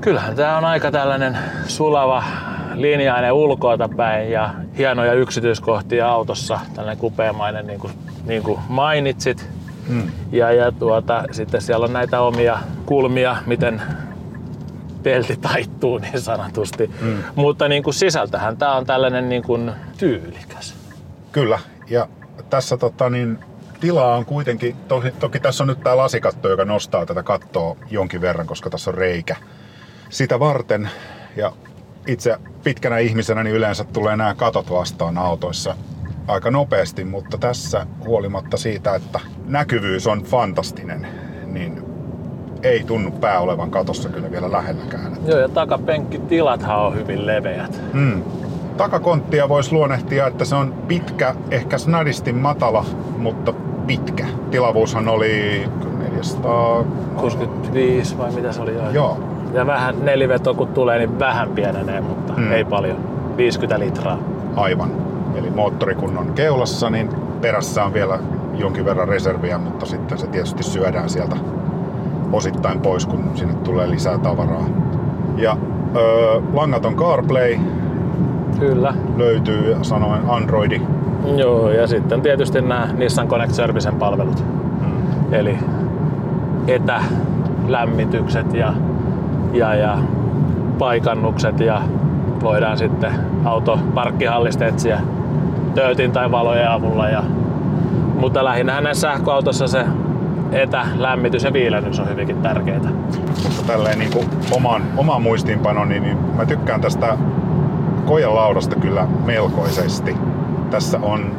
Kyllähän 0.00 0.36
tää 0.36 0.58
on 0.58 0.64
aika 0.64 0.90
tällainen 0.90 1.38
sulava 1.66 2.22
linjainen 2.74 3.32
ulkoota 3.32 3.88
päin 3.96 4.30
ja 4.30 4.50
hienoja 4.78 5.12
yksityiskohtia 5.12 6.08
autossa. 6.08 6.60
Tällainen 6.74 7.00
kupeamainen 7.00 7.66
niin 7.66 7.80
kuin, 7.80 7.92
niin 8.26 8.42
kuin 8.42 8.60
mainitsit. 8.68 9.48
Mm. 9.88 10.10
Ja, 10.32 10.52
ja 10.52 10.72
tuota, 10.72 11.24
sitten 11.30 11.62
siellä 11.62 11.84
on 11.84 11.92
näitä 11.92 12.20
omia 12.20 12.58
kulmia, 12.86 13.36
miten 13.46 13.82
pelti 15.02 15.36
taittuu 15.36 15.98
niin 15.98 16.20
sanotusti. 16.20 16.90
Mm. 17.00 17.22
Mutta 17.34 17.68
niin 17.68 17.82
kuin 17.82 17.94
sisältähän 17.94 18.56
tämä 18.56 18.76
on 18.76 18.86
tällainen 18.86 19.28
niin 19.28 19.42
kuin 19.42 19.72
tyylikäs. 19.98 20.74
Kyllä, 21.32 21.58
ja 21.90 22.08
tässä 22.50 22.76
tota, 22.76 23.10
niin, 23.10 23.38
tilaa 23.80 24.16
on 24.16 24.24
kuitenkin, 24.24 24.76
toki, 24.88 25.10
toki 25.10 25.40
tässä 25.40 25.64
on 25.64 25.68
nyt 25.68 25.80
tämä 25.80 25.96
lasikatto, 25.96 26.48
joka 26.48 26.64
nostaa 26.64 27.06
tätä 27.06 27.22
kattoa 27.22 27.76
jonkin 27.90 28.20
verran, 28.20 28.46
koska 28.46 28.70
tässä 28.70 28.90
on 28.90 28.98
reikä 28.98 29.36
sitä 30.08 30.40
varten. 30.40 30.90
Ja 31.36 31.52
itse 32.06 32.36
pitkänä 32.64 32.98
ihmisenä 32.98 33.42
niin 33.42 33.56
yleensä 33.56 33.84
tulee 33.84 34.16
nämä 34.16 34.34
katot 34.34 34.70
vastaan 34.70 35.18
autoissa 35.18 35.76
aika 36.26 36.50
nopeasti, 36.50 37.04
mutta 37.04 37.38
tässä 37.38 37.86
huolimatta 38.06 38.56
siitä, 38.56 38.94
että 38.94 39.20
näkyvyys 39.46 40.06
on 40.06 40.22
fantastinen, 40.22 41.08
niin 41.46 41.91
ei 42.62 42.84
tunnu 42.84 43.10
pää 43.10 43.40
olevan 43.40 43.70
katossa 43.70 44.08
kyllä 44.08 44.30
vielä 44.30 44.52
lähelläkään. 44.52 45.12
Joo, 45.26 45.38
ja 45.38 45.48
takapenkkitilathan 45.48 46.78
on 46.86 46.94
hyvin 46.94 47.26
leveät. 47.26 47.80
Mm. 47.92 48.22
Takakonttia 48.76 49.48
voisi 49.48 49.72
luonnehtia, 49.72 50.26
että 50.26 50.44
se 50.44 50.54
on 50.54 50.74
pitkä, 50.88 51.34
ehkä 51.50 51.78
snadisti 51.78 52.32
matala, 52.32 52.84
mutta 53.18 53.52
pitkä. 53.86 54.26
Tilavuushan 54.50 55.08
oli 55.08 55.64
400... 55.98 56.84
65 57.16 58.18
vai 58.18 58.30
mitä 58.32 58.52
se 58.52 58.62
oli? 58.62 58.74
Joo. 58.74 58.90
Joo, 58.92 59.18
Ja 59.54 59.66
vähän 59.66 59.94
neliveto 60.04 60.54
kun 60.54 60.68
tulee, 60.68 60.98
niin 60.98 61.18
vähän 61.18 61.48
pienenee, 61.48 62.00
mutta 62.00 62.32
Mm. 62.32 62.42
mm. 62.42 62.52
ei 62.52 62.64
paljon. 62.64 62.96
50 63.36 63.78
litraa. 63.78 64.18
Aivan. 64.56 64.90
Eli 65.34 65.50
moottori 65.50 65.94
kun 65.94 66.18
on 66.18 66.32
keulassa, 66.34 66.90
niin 66.90 67.08
perässä 67.40 67.84
on 67.84 67.94
vielä 67.94 68.18
jonkin 68.54 68.84
verran 68.84 69.08
reserviä, 69.08 69.58
mutta 69.58 69.86
sitten 69.86 70.18
se 70.18 70.26
tietysti 70.26 70.62
syödään 70.62 71.10
sieltä 71.10 71.36
osittain 72.32 72.80
pois, 72.80 73.06
kun 73.06 73.30
sinne 73.34 73.54
tulee 73.54 73.90
lisää 73.90 74.18
tavaraa. 74.18 74.64
Ja 75.36 75.56
öö, 75.96 76.40
langaton 76.52 76.96
CarPlay 76.96 77.56
Kyllä. 78.58 78.94
löytyy, 79.16 79.70
ja 79.70 79.76
sanoin 79.82 80.22
Androidi. 80.28 80.82
Joo, 81.36 81.70
ja 81.70 81.86
sitten 81.86 82.22
tietysti 82.22 82.60
nämä 82.60 82.88
Nissan 82.92 83.28
Connect 83.28 83.54
Servicen 83.54 83.94
palvelut. 83.94 84.44
Mm. 84.80 85.32
Eli 85.32 85.58
etälämmitykset 86.66 88.54
ja, 88.54 88.72
ja, 89.52 89.74
ja 89.74 89.98
paikannukset 90.78 91.60
ja 91.60 91.82
voidaan 92.42 92.78
sitten 92.78 93.12
auto 93.44 93.78
parkkihallista 93.94 94.66
etsiä 94.66 95.00
töötin 95.74 96.12
tai 96.12 96.30
valojen 96.30 96.70
avulla. 96.70 97.08
Ja, 97.08 97.22
mutta 98.18 98.44
lähinnä 98.44 98.80
näissä 98.80 99.08
sähköautossa 99.08 99.66
se 99.66 99.84
etälämmitys 100.52 101.44
ja 101.44 101.52
viilennys 101.52 102.00
on 102.00 102.08
hyvinkin 102.08 102.42
tärkeitä. 102.42 102.88
Mutta 103.42 103.62
tälleen 103.66 103.98
niin 103.98 104.12
kuin 104.12 104.28
oman, 104.50 104.82
oman 104.96 105.22
muistiinpanoni, 105.22 106.00
niin 106.00 106.18
mä 106.36 106.46
tykkään 106.46 106.80
tästä 106.80 107.18
kojalaudasta 108.06 108.76
kyllä 108.76 109.06
melkoisesti. 109.24 110.16
Tässä 110.70 110.98
on, 111.02 111.36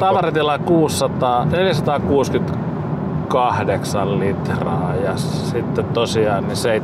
Tavaratila 0.00 0.58
600, 0.58 1.44
468 1.44 4.20
litraa 4.20 4.94
ja 5.04 5.16
sitten 5.16 5.84
tosiaan 5.84 6.44
niin 6.48 6.82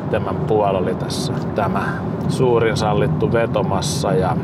7,5 0.48 0.52
oli 0.52 0.94
tässä 0.94 1.32
tämä 1.54 1.82
suurin 2.28 2.76
sallittu 2.76 3.32
vetomassa 3.32 4.12
ja 4.12 4.36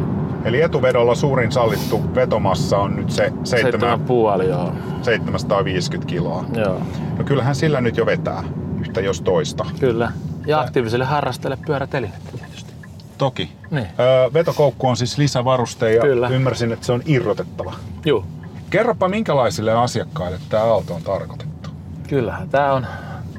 eli 0.47 0.63
etuvedolla 0.63 1.15
suurin 1.15 1.53
sallittu 1.53 2.15
vetomassa 2.15 2.79
on 2.79 2.97
nyt 2.97 3.11
se 3.11 3.33
7, 3.45 4.01
7,5 4.01 4.43
joo. 4.43 4.73
750 5.03 6.09
kiloa. 6.09 6.45
joo. 6.55 6.81
No 7.19 7.25
kyllähän 7.25 7.55
sillä 7.55 7.81
nyt 7.81 7.97
jo 7.97 8.07
vetää 8.07 8.45
yhtä 8.81 9.01
jos 9.01 9.21
toista. 9.21 9.67
Kyllä. 9.81 10.13
Ja 10.47 10.61
aktiiviselle 10.61 11.05
harrastelle 11.05 11.59
pyörätelinettä 11.67 12.31
tietysti. 12.39 12.73
Toki. 13.19 13.53
Niin. 13.71 13.87
Öö, 14.01 14.33
vetokoukku 14.33 14.89
on 14.89 14.97
siis 14.97 15.19
lisävaruste 15.19 15.93
ja 15.95 16.03
Kyllä. 16.03 16.29
ymmärsin, 16.29 16.73
että 16.73 16.87
se 16.87 16.93
on 16.93 17.03
irrotettava. 17.07 17.75
Juu. 18.05 18.25
Kerropa 18.71 19.09
minkälaisille 19.09 19.73
asiakkaille 19.73 20.39
tämä 20.49 20.63
auto 20.63 20.95
on 20.95 21.03
tarkoitettu. 21.03 21.71
Kyllähän 22.09 22.49
tämä 22.49 22.73
on 22.73 22.87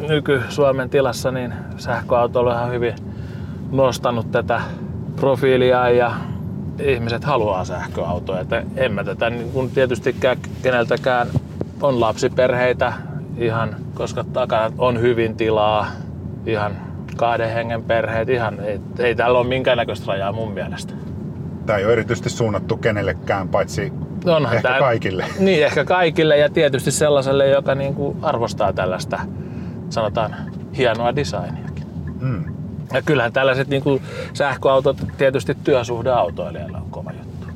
nyky-Suomen 0.08 0.90
tilassa, 0.90 1.32
niin 1.32 1.54
sähköautoilu 1.78 2.50
on 2.50 2.56
ihan 2.56 2.72
hyvin 2.72 2.94
nostanut 3.72 4.32
tätä 4.32 4.62
profiilia 5.16 5.90
ja 5.90 6.12
ihmiset 6.79 7.24
haluaa 7.24 7.65
sähköautoja. 7.65 8.41
Että 8.41 8.63
en 8.75 8.91
mä 8.91 9.03
tätä 9.03 9.29
niin 9.29 9.51
kun 9.51 9.69
tietystikään 9.69 10.38
keneltäkään 10.63 11.27
on 11.81 12.00
lapsiperheitä 12.00 12.93
ihan, 13.38 13.75
koska 13.93 14.24
takana 14.24 14.72
on 14.77 15.01
hyvin 15.01 15.36
tilaa, 15.36 15.88
ihan 16.46 16.77
kahden 17.15 17.53
hengen 17.53 17.84
perheet, 17.84 18.29
ihan 18.29 18.60
ei, 18.60 18.79
ei 19.00 19.15
täällä 19.15 19.39
ole 19.39 19.48
minkäännäköistä 19.48 20.05
rajaa 20.07 20.31
mun 20.31 20.51
mielestä. 20.51 20.93
Tämä 21.65 21.79
ei 21.79 21.86
ole 21.86 21.93
erityisesti 21.93 22.29
suunnattu 22.29 22.77
kenellekään, 22.77 23.50
paitsi 23.50 23.93
Onhan 24.25 24.55
ehkä 24.55 24.69
tää- 24.69 24.79
kaikille. 24.79 25.25
Niin, 25.39 25.65
ehkä 25.65 25.86
kaikille 25.86 26.38
ja 26.38 26.50
tietysti 26.50 26.91
sellaiselle, 26.91 27.48
joka 27.48 27.75
niin 27.75 27.93
kuin 27.96 28.17
arvostaa 28.22 28.74
tällaista, 28.74 29.19
sanotaan, 29.89 30.36
hienoa 30.77 31.15
designiakin. 31.15 31.86
Mm. 32.19 32.57
Ja 32.94 33.01
kyllähän 33.01 33.34
tällaiset 33.34 33.67
niin 33.67 33.84
kuin 33.84 34.01
sähköautot 34.34 34.98
tietysti 35.17 35.58
työsuhdeautoilijalle 35.63 36.77
on 36.77 36.91
kova 36.91 37.12
juttu. 37.12 37.48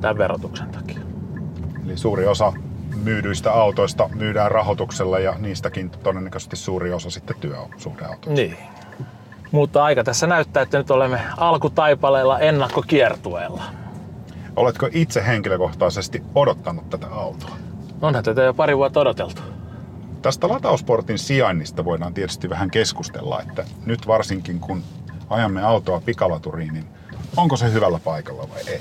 Tämän 0.00 0.18
verotuksen 0.18 0.68
takia. 0.68 1.00
Eli 1.84 1.96
suuri 1.96 2.26
osa 2.26 2.52
myydyistä 3.04 3.52
autoista 3.52 4.10
myydään 4.14 4.50
rahoituksella 4.50 5.18
ja 5.18 5.34
niistäkin 5.38 5.90
todennäköisesti 5.90 6.56
suuri 6.56 6.92
osa 6.92 7.10
sitten 7.10 7.36
työsuhdeautoja. 7.40 8.36
Niin. 8.36 8.56
Mutta 9.52 9.84
aika 9.84 10.04
tässä 10.04 10.26
näyttää, 10.26 10.62
että 10.62 10.78
nyt 10.78 10.90
olemme 10.90 11.20
alkutaipaleella 11.36 12.38
ennakkokiertueella. 12.38 13.62
Oletko 14.56 14.88
itse 14.92 15.26
henkilökohtaisesti 15.26 16.22
odottanut 16.34 16.90
tätä 16.90 17.06
autoa? 17.06 17.56
Onhan 18.02 18.24
tätä 18.24 18.42
jo 18.42 18.54
pari 18.54 18.76
vuotta 18.76 19.00
odoteltu. 19.00 19.42
Tästä 20.22 20.48
latausportin 20.48 21.18
sijainnista 21.18 21.84
voidaan 21.84 22.14
tietysti 22.14 22.50
vähän 22.50 22.70
keskustella, 22.70 23.42
että 23.42 23.64
nyt 23.86 24.06
varsinkin 24.06 24.60
kun 24.60 24.82
ajamme 25.30 25.62
autoa 25.62 26.00
pikalaturiin, 26.00 26.72
niin 26.72 26.86
onko 27.36 27.56
se 27.56 27.72
hyvällä 27.72 28.00
paikalla 28.04 28.48
vai 28.48 28.60
ei? 28.66 28.80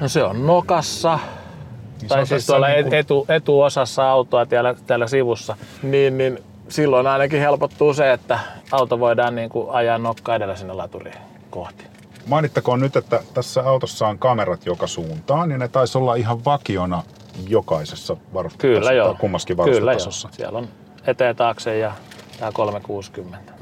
No 0.00 0.08
se 0.08 0.22
on 0.24 0.46
nokassa, 0.46 1.18
Niin 1.18 2.00
se 2.00 2.06
tai 2.08 2.20
on 2.20 2.26
siis 2.26 2.46
tuolla 2.46 2.68
niin 2.68 2.84
kuin- 2.84 2.94
etu, 2.94 3.26
etuosassa 3.28 4.10
autoa 4.10 4.46
täällä, 4.46 4.74
täällä 4.86 5.06
sivussa, 5.06 5.56
niin, 5.82 6.18
niin 6.18 6.38
silloin 6.68 7.06
ainakin 7.06 7.40
helpottuu 7.40 7.94
se, 7.94 8.12
että 8.12 8.38
auto 8.72 9.00
voidaan 9.00 9.34
niin 9.34 9.50
kuin 9.50 9.70
ajaa 9.70 9.98
nokka 9.98 10.34
edellä 10.34 10.56
sinne 10.56 10.72
laturiin 10.74 11.18
kohti. 11.50 11.84
Mainittakoon 12.26 12.80
nyt, 12.80 12.96
että 12.96 13.22
tässä 13.34 13.62
autossa 13.62 14.08
on 14.08 14.18
kamerat 14.18 14.66
joka 14.66 14.86
suuntaan 14.86 15.50
ja 15.50 15.58
ne 15.58 15.68
taisi 15.68 15.98
olla 15.98 16.14
ihan 16.14 16.44
vakiona 16.44 17.02
jokaisessa 17.48 18.16
varustustasossa, 18.34 18.80
Kyllä 18.80 18.92
joo. 18.92 19.08
tai 19.08 19.20
kummaskin 19.20 19.56
Kyllä 19.56 19.70
joo. 19.70 19.86
varustetasossa. 19.86 20.28
Siellä 20.32 20.58
on 20.58 20.68
eteen 21.06 21.36
taakse 21.36 21.78
ja 21.78 21.92
tämä 22.38 22.52
360. 22.52 23.52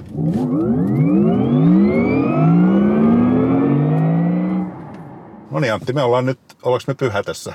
No 5.51 5.61
niin 5.61 5.73
Antti, 5.73 5.93
me 5.93 6.03
ollaan 6.03 6.27
nyt, 6.27 6.39
ollaanko 6.63 6.85
me 6.87 6.95
pyhätössä? 6.95 7.53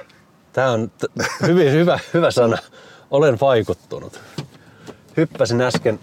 Tämä 0.53 0.71
on 0.71 0.89
t- 0.89 1.03
hyvin 1.47 1.71
hyvä, 1.71 1.99
hyvä 2.13 2.31
sana. 2.31 2.57
Olen 3.11 3.39
vaikuttunut. 3.41 4.19
Hyppäsin 5.17 5.61
äsken 5.61 5.99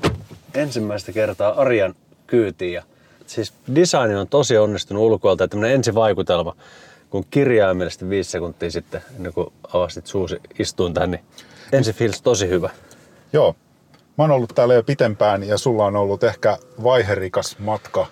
ensimmäistä 0.55 1.13
kertaa 1.13 1.61
Arjan 1.61 1.95
kyytiin 2.27 2.73
ja 2.73 2.83
siis 3.27 3.53
design 3.75 4.17
on 4.17 4.29
tosi 4.29 4.59
onnistunut 4.59 5.03
ulkoilta 5.03 5.45
ja 5.45 5.49
tämmöinen 5.49 5.75
ensivaikutelma, 5.75 6.57
kun 7.11 7.25
kirjaimellisesti 7.31 8.09
viisi 8.09 8.31
sekuntia 8.31 8.71
sitten, 8.71 9.03
ennen 9.17 9.33
kuin 9.33 9.47
avastit 9.73 10.07
suusi, 10.07 10.41
istuin 10.59 10.95
tähän, 10.95 11.11
niin 11.11 11.25
ensi 11.73 11.93
feels 11.93 12.23
tosi 12.23 12.49
hyvä. 12.49 12.71
Joo. 13.33 13.57
Mä 14.19 14.25
oon 14.25 14.31
ollut 14.31 14.53
täällä 14.55 14.75
jo 14.75 14.83
pitempään 14.83 15.45
ja 15.45 15.59
sulla 15.59 15.85
on 15.85 15.97
ollut 15.97 16.25
ehkä 16.25 16.59
vaiherikas 16.83 17.59
matka 17.59 18.07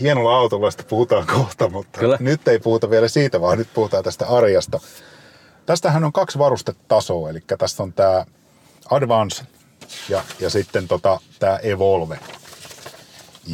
hienolla 0.00 0.36
autolla, 0.36 0.66
josta 0.66 0.84
puhutaan 0.88 1.26
kohta, 1.26 1.68
mutta 1.68 2.00
Kyllä. 2.00 2.16
nyt 2.20 2.48
ei 2.48 2.58
puhuta 2.58 2.90
vielä 2.90 3.08
siitä, 3.08 3.40
vaan 3.40 3.58
nyt 3.58 3.68
puhutaan 3.74 4.04
tästä 4.04 4.26
arjasta. 4.26 4.80
Tästähän 5.66 6.04
on 6.04 6.12
kaksi 6.12 6.38
varustetasoa, 6.38 7.30
eli 7.30 7.40
tässä 7.58 7.82
on 7.82 7.92
tämä 7.92 8.26
Advance 8.90 9.44
ja, 10.08 10.24
ja 10.40 10.50
sitten 10.50 10.88
tota, 10.88 11.20
tämä 11.38 11.56
Evolve. 11.56 12.18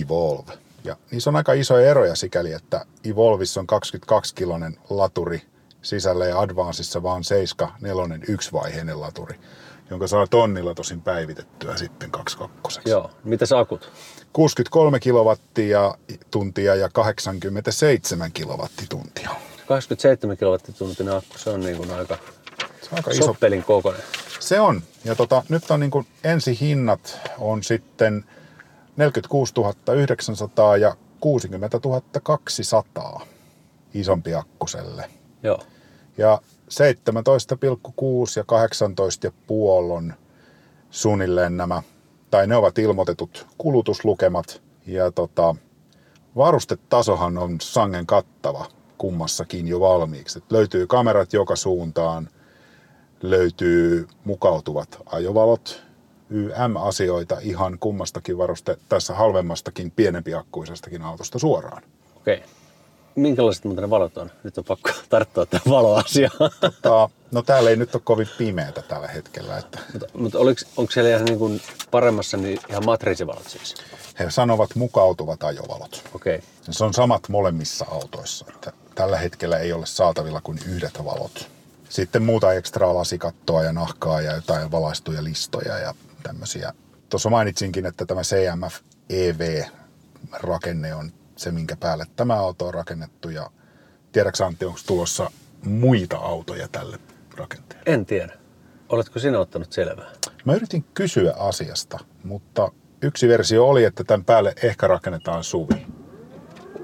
Evolve. 0.03 0.68
Ja 0.85 0.97
niissä 1.11 1.31
on 1.31 1.37
aika 1.37 1.53
isoja 1.53 1.91
eroja 1.91 2.15
sikäli, 2.15 2.53
että 2.53 2.87
Evolvissa 3.05 3.61
on 3.61 3.67
22-kilonen 3.73 4.79
laturi 4.91 5.43
sisällä 5.83 6.27
ja 6.27 6.41
Advanceissa 6.41 7.03
vaan 7.03 7.25
7 7.25 7.73
nelonen 7.81 8.23
yksivaiheinen 8.29 9.01
laturi, 9.01 9.41
jonka 9.91 10.07
saa 10.07 10.27
tonnilla 10.27 10.75
tosin 10.75 11.01
päivitettyä 11.01 11.77
sitten 11.77 12.11
22. 12.11 12.81
Joo, 12.85 13.11
mitäs 13.25 13.53
akut? 13.53 13.93
63 14.33 15.01
kilowattia 15.01 15.95
tuntia 16.31 16.75
ja 16.75 16.89
87 16.89 18.33
kilowattituntia. 18.33 19.31
27 19.69 20.37
kilowattituntia 20.37 21.17
akku, 21.17 21.39
se 21.39 21.51
on 21.51 21.61
niin 21.61 21.77
kuin 21.77 21.91
aika, 21.91 22.17
Se 22.59 22.89
on 22.93 22.97
aika 22.97 23.11
iso. 23.11 23.25
soppelin 23.25 23.65
kokoinen. 23.65 24.03
Se 24.41 24.61
on. 24.61 24.83
Ja 25.05 25.15
tota, 25.15 25.43
nyt 25.49 25.71
on 25.71 25.81
niin 25.81 25.91
kuin 25.91 26.07
ensihinnat 26.25 27.19
on 27.39 27.63
sitten 27.63 28.25
46 28.99 29.55
900 29.93 30.77
ja 30.77 30.97
60 31.21 31.81
200 32.23 33.27
isompi 33.95 34.35
akkuselle. 34.35 35.11
Joo. 35.43 35.61
Ja 36.19 36.41
17,6 36.71 36.81
ja 38.37 38.45
18,5 39.31 39.35
on 39.93 40.15
suunnilleen 40.91 41.57
nämä, 41.57 41.83
tai 42.31 42.47
ne 42.47 42.57
ovat 42.57 42.79
ilmoitetut 42.79 43.47
kulutuslukemat. 43.59 44.63
Ja 44.87 45.11
tota, 45.11 45.55
varustetasohan 46.37 47.39
on 47.39 47.57
sangen 47.61 48.07
kattava 48.07 48.67
kummassakin 48.99 49.69
jo 49.69 49.81
valmiiksi. 49.81 50.39
Et 50.39 50.53
löytyy 50.53 50.87
kamerat 50.87 51.33
joka 51.33 51.57
suuntaan, 51.57 52.29
löytyy 53.23 54.09
mukautuvat 54.25 54.99
ajovalot, 55.07 55.88
YM-asioita 56.31 57.37
ihan 57.41 57.79
kummastakin 57.81 58.39
varuste, 58.39 58.77
tässä 58.89 59.15
halvemmastakin, 59.15 59.91
pienempiakkuisestakin 59.91 61.03
autosta 61.03 61.39
suoraan. 61.39 61.83
Okei. 62.17 62.43
Minkälaiset 63.15 63.65
muuten 63.65 63.83
ne 63.83 63.91
valot 63.91 64.19
on? 64.19 64.31
Nyt 64.45 64.59
on 64.59 64.65
pakko 64.65 64.91
tarttua 65.09 65.47
tähän 65.47 65.65
valoasiaan. 65.71 66.51
Tota, 66.61 67.11
no 67.31 67.43
täällä 67.43 67.71
ei 67.71 67.77
nyt 67.77 67.95
ole 67.95 68.03
kovin 68.05 68.29
pimeätä 68.39 68.83
tällä 68.83 69.09
hetkellä. 69.09 69.59
Että 69.59 69.79
mutta 69.93 70.09
mutta 70.15 70.39
oliko, 70.39 70.61
onko 70.77 70.93
siellä 70.93 71.11
ihan 71.11 71.25
niin 71.25 71.39
kuin 71.39 71.61
paremmassa 71.91 72.37
niin 72.37 72.61
ihan 72.71 72.85
matriisivalot 72.85 73.49
siis? 73.49 73.75
he 74.19 74.31
sanovat 74.31 74.75
mukautuvat 74.75 75.43
ajovalot. 75.43 76.05
Okei. 76.15 76.37
Okay. 76.37 76.49
Se 76.71 76.85
on 76.85 76.95
samat 76.95 77.29
molemmissa 77.29 77.87
autoissa. 77.91 78.47
Että 78.49 78.73
tällä 78.95 79.17
hetkellä 79.17 79.59
ei 79.59 79.73
ole 79.73 79.87
saatavilla 79.87 80.41
kuin 80.41 80.59
yhdet 80.67 81.05
valot. 81.05 81.49
Sitten 81.89 82.23
muuta 82.23 82.53
ekstraa 82.53 82.95
lasikattoa 82.95 83.65
ja 83.65 83.73
nahkaa 83.73 84.21
ja 84.21 84.35
jotain 84.35 84.71
valaistuja 84.71 85.25
listoja 85.25 85.79
ja 85.79 85.95
tämmöisiä. 86.29 86.73
Tuossa 87.09 87.31
mainitsinkin, 87.31 87.87
että 87.87 88.07
tämä 88.07 88.21
CMF 88.23 88.81
EV-rakenne 89.11 90.95
on 90.95 91.13
se, 91.37 91.51
minkä 91.51 91.77
päälle 91.77 92.07
tämä 92.17 92.35
auto 92.35 92.67
on 92.67 92.75
rakennettu. 92.75 93.31
Ja 93.31 93.51
tiedätkö 94.13 94.47
Antti, 94.47 94.65
onko 94.65 94.79
tulossa 94.87 95.31
muita 95.65 96.17
autoja 96.17 96.69
tälle 96.69 96.99
rakenteelle? 97.37 97.83
En 97.87 98.07
tiedä. 98.07 98.33
Oletko 98.89 99.19
sinä 99.19 99.39
ottanut 99.39 99.73
selvää? 99.73 100.11
Mä 100.45 100.55
yritin 100.55 100.85
kysyä 100.95 101.35
asiasta, 101.39 101.99
mutta 102.25 102.73
yksi 103.03 103.29
versio 103.29 103.69
oli, 103.69 103.85
että 103.85 104.05
tämän 104.05 104.25
päälle 104.25 104.55
ehkä 104.63 104.87
rakennetaan 104.87 105.45
suvi. 105.45 105.87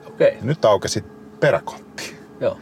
Okei. 0.07 0.29
Okay. 0.29 0.41
Nyt 0.43 0.65
aukesi 0.65 1.05
peräkontti. 1.41 2.17
Joo. 2.41 2.59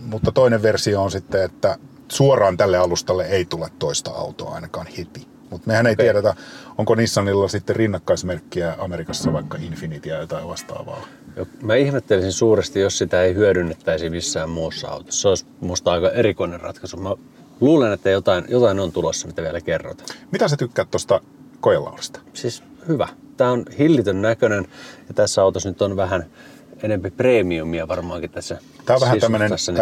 Mutta 0.00 0.32
toinen 0.32 0.62
versio 0.62 1.02
on 1.02 1.10
sitten, 1.10 1.42
että 1.42 1.78
suoraan 2.08 2.56
tälle 2.56 2.78
alustalle 2.78 3.26
ei 3.26 3.44
tule 3.44 3.68
toista 3.78 4.10
autoa 4.10 4.54
ainakaan 4.54 4.86
heti. 4.98 5.35
Mutta 5.50 5.66
mehän 5.66 5.86
ei 5.86 5.92
Okei. 5.92 6.04
tiedetä, 6.04 6.34
onko 6.78 6.94
Nissanilla 6.94 7.48
sitten 7.48 7.76
rinnakkaismerkkiä 7.76 8.74
Amerikassa 8.78 9.32
vaikka 9.32 9.58
Infinityä 9.60 10.14
ja 10.14 10.20
jotain 10.20 10.48
vastaavaa. 10.48 11.06
Joo, 11.36 11.46
Mä 11.62 11.74
ihmettelisin 11.74 12.32
suuresti, 12.32 12.80
jos 12.80 12.98
sitä 12.98 13.22
ei 13.22 13.34
hyödynnettäisi 13.34 14.10
missään 14.10 14.50
muussa 14.50 14.88
autossa. 14.88 15.20
Se 15.20 15.28
olisi 15.28 15.46
musta 15.60 15.92
aika 15.92 16.10
erikoinen 16.10 16.60
ratkaisu. 16.60 16.96
Mä 16.96 17.14
luulen, 17.60 17.92
että 17.92 18.10
jotain, 18.10 18.44
jotain 18.48 18.80
on 18.80 18.92
tulossa, 18.92 19.26
mitä 19.26 19.42
vielä 19.42 19.60
kerrot. 19.60 20.04
Mitä 20.30 20.48
sä 20.48 20.56
tykkäät 20.56 20.90
tuosta 20.90 21.20
kojelaudasta? 21.60 22.20
Siis 22.34 22.62
hyvä. 22.88 23.08
Tämä 23.36 23.50
on 23.50 23.64
hillitön 23.78 24.22
näköinen 24.22 24.66
ja 25.08 25.14
tässä 25.14 25.42
autossa 25.42 25.68
nyt 25.68 25.82
on 25.82 25.96
vähän 25.96 26.26
enempi 26.82 27.10
premiumia 27.10 27.88
varmaankin 27.88 28.30
tässä 28.30 28.58
Tämä 28.84 28.94
on 28.94 29.00
vähän 29.00 29.20
tämmöinen, 29.20 29.50
niin 29.50 29.80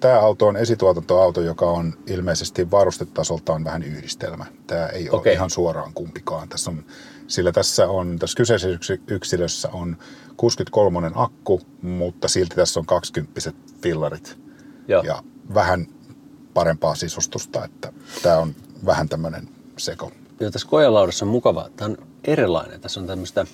tämä 0.00 0.20
auto 0.20 0.46
on 0.46 0.56
esituotantoauto, 0.56 1.40
joka 1.40 1.70
on 1.70 1.94
ilmeisesti 2.06 2.70
varustetasoltaan 2.70 3.64
vähän 3.64 3.82
yhdistelmä. 3.82 4.46
Tämä 4.66 4.86
ei 4.86 5.10
ole 5.10 5.18
Okei. 5.20 5.34
ihan 5.34 5.50
suoraan 5.50 5.92
kumpikaan. 5.94 6.48
Tässä 6.48 6.70
on, 6.70 6.84
sillä 7.26 7.52
tässä 7.52 7.88
on, 7.88 8.18
tässä 8.18 8.36
kyseisessä 8.36 8.74
yksi- 8.74 9.00
yksilössä 9.06 9.68
on 9.72 9.96
63 10.36 11.10
akku, 11.14 11.60
mutta 11.82 12.28
silti 12.28 12.56
tässä 12.56 12.80
on 12.80 12.86
20 12.86 13.52
fillarit 13.82 14.38
Joo. 14.88 15.02
ja 15.02 15.22
vähän 15.54 15.86
parempaa 16.54 16.94
sisustusta, 16.94 17.64
että 17.64 17.92
tämä 18.22 18.38
on 18.38 18.54
vähän 18.86 19.08
tämmöinen 19.08 19.48
seko. 19.78 20.12
Joo, 20.40 20.50
tässä 20.50 20.68
kojalaudassa 20.68 21.24
on 21.24 21.30
mukava. 21.30 21.68
Tämä 21.76 21.90
on 21.90 21.98
erilainen. 22.24 22.80
Tässä 22.80 23.00
on 23.00 23.06
tämmöistä 23.06 23.46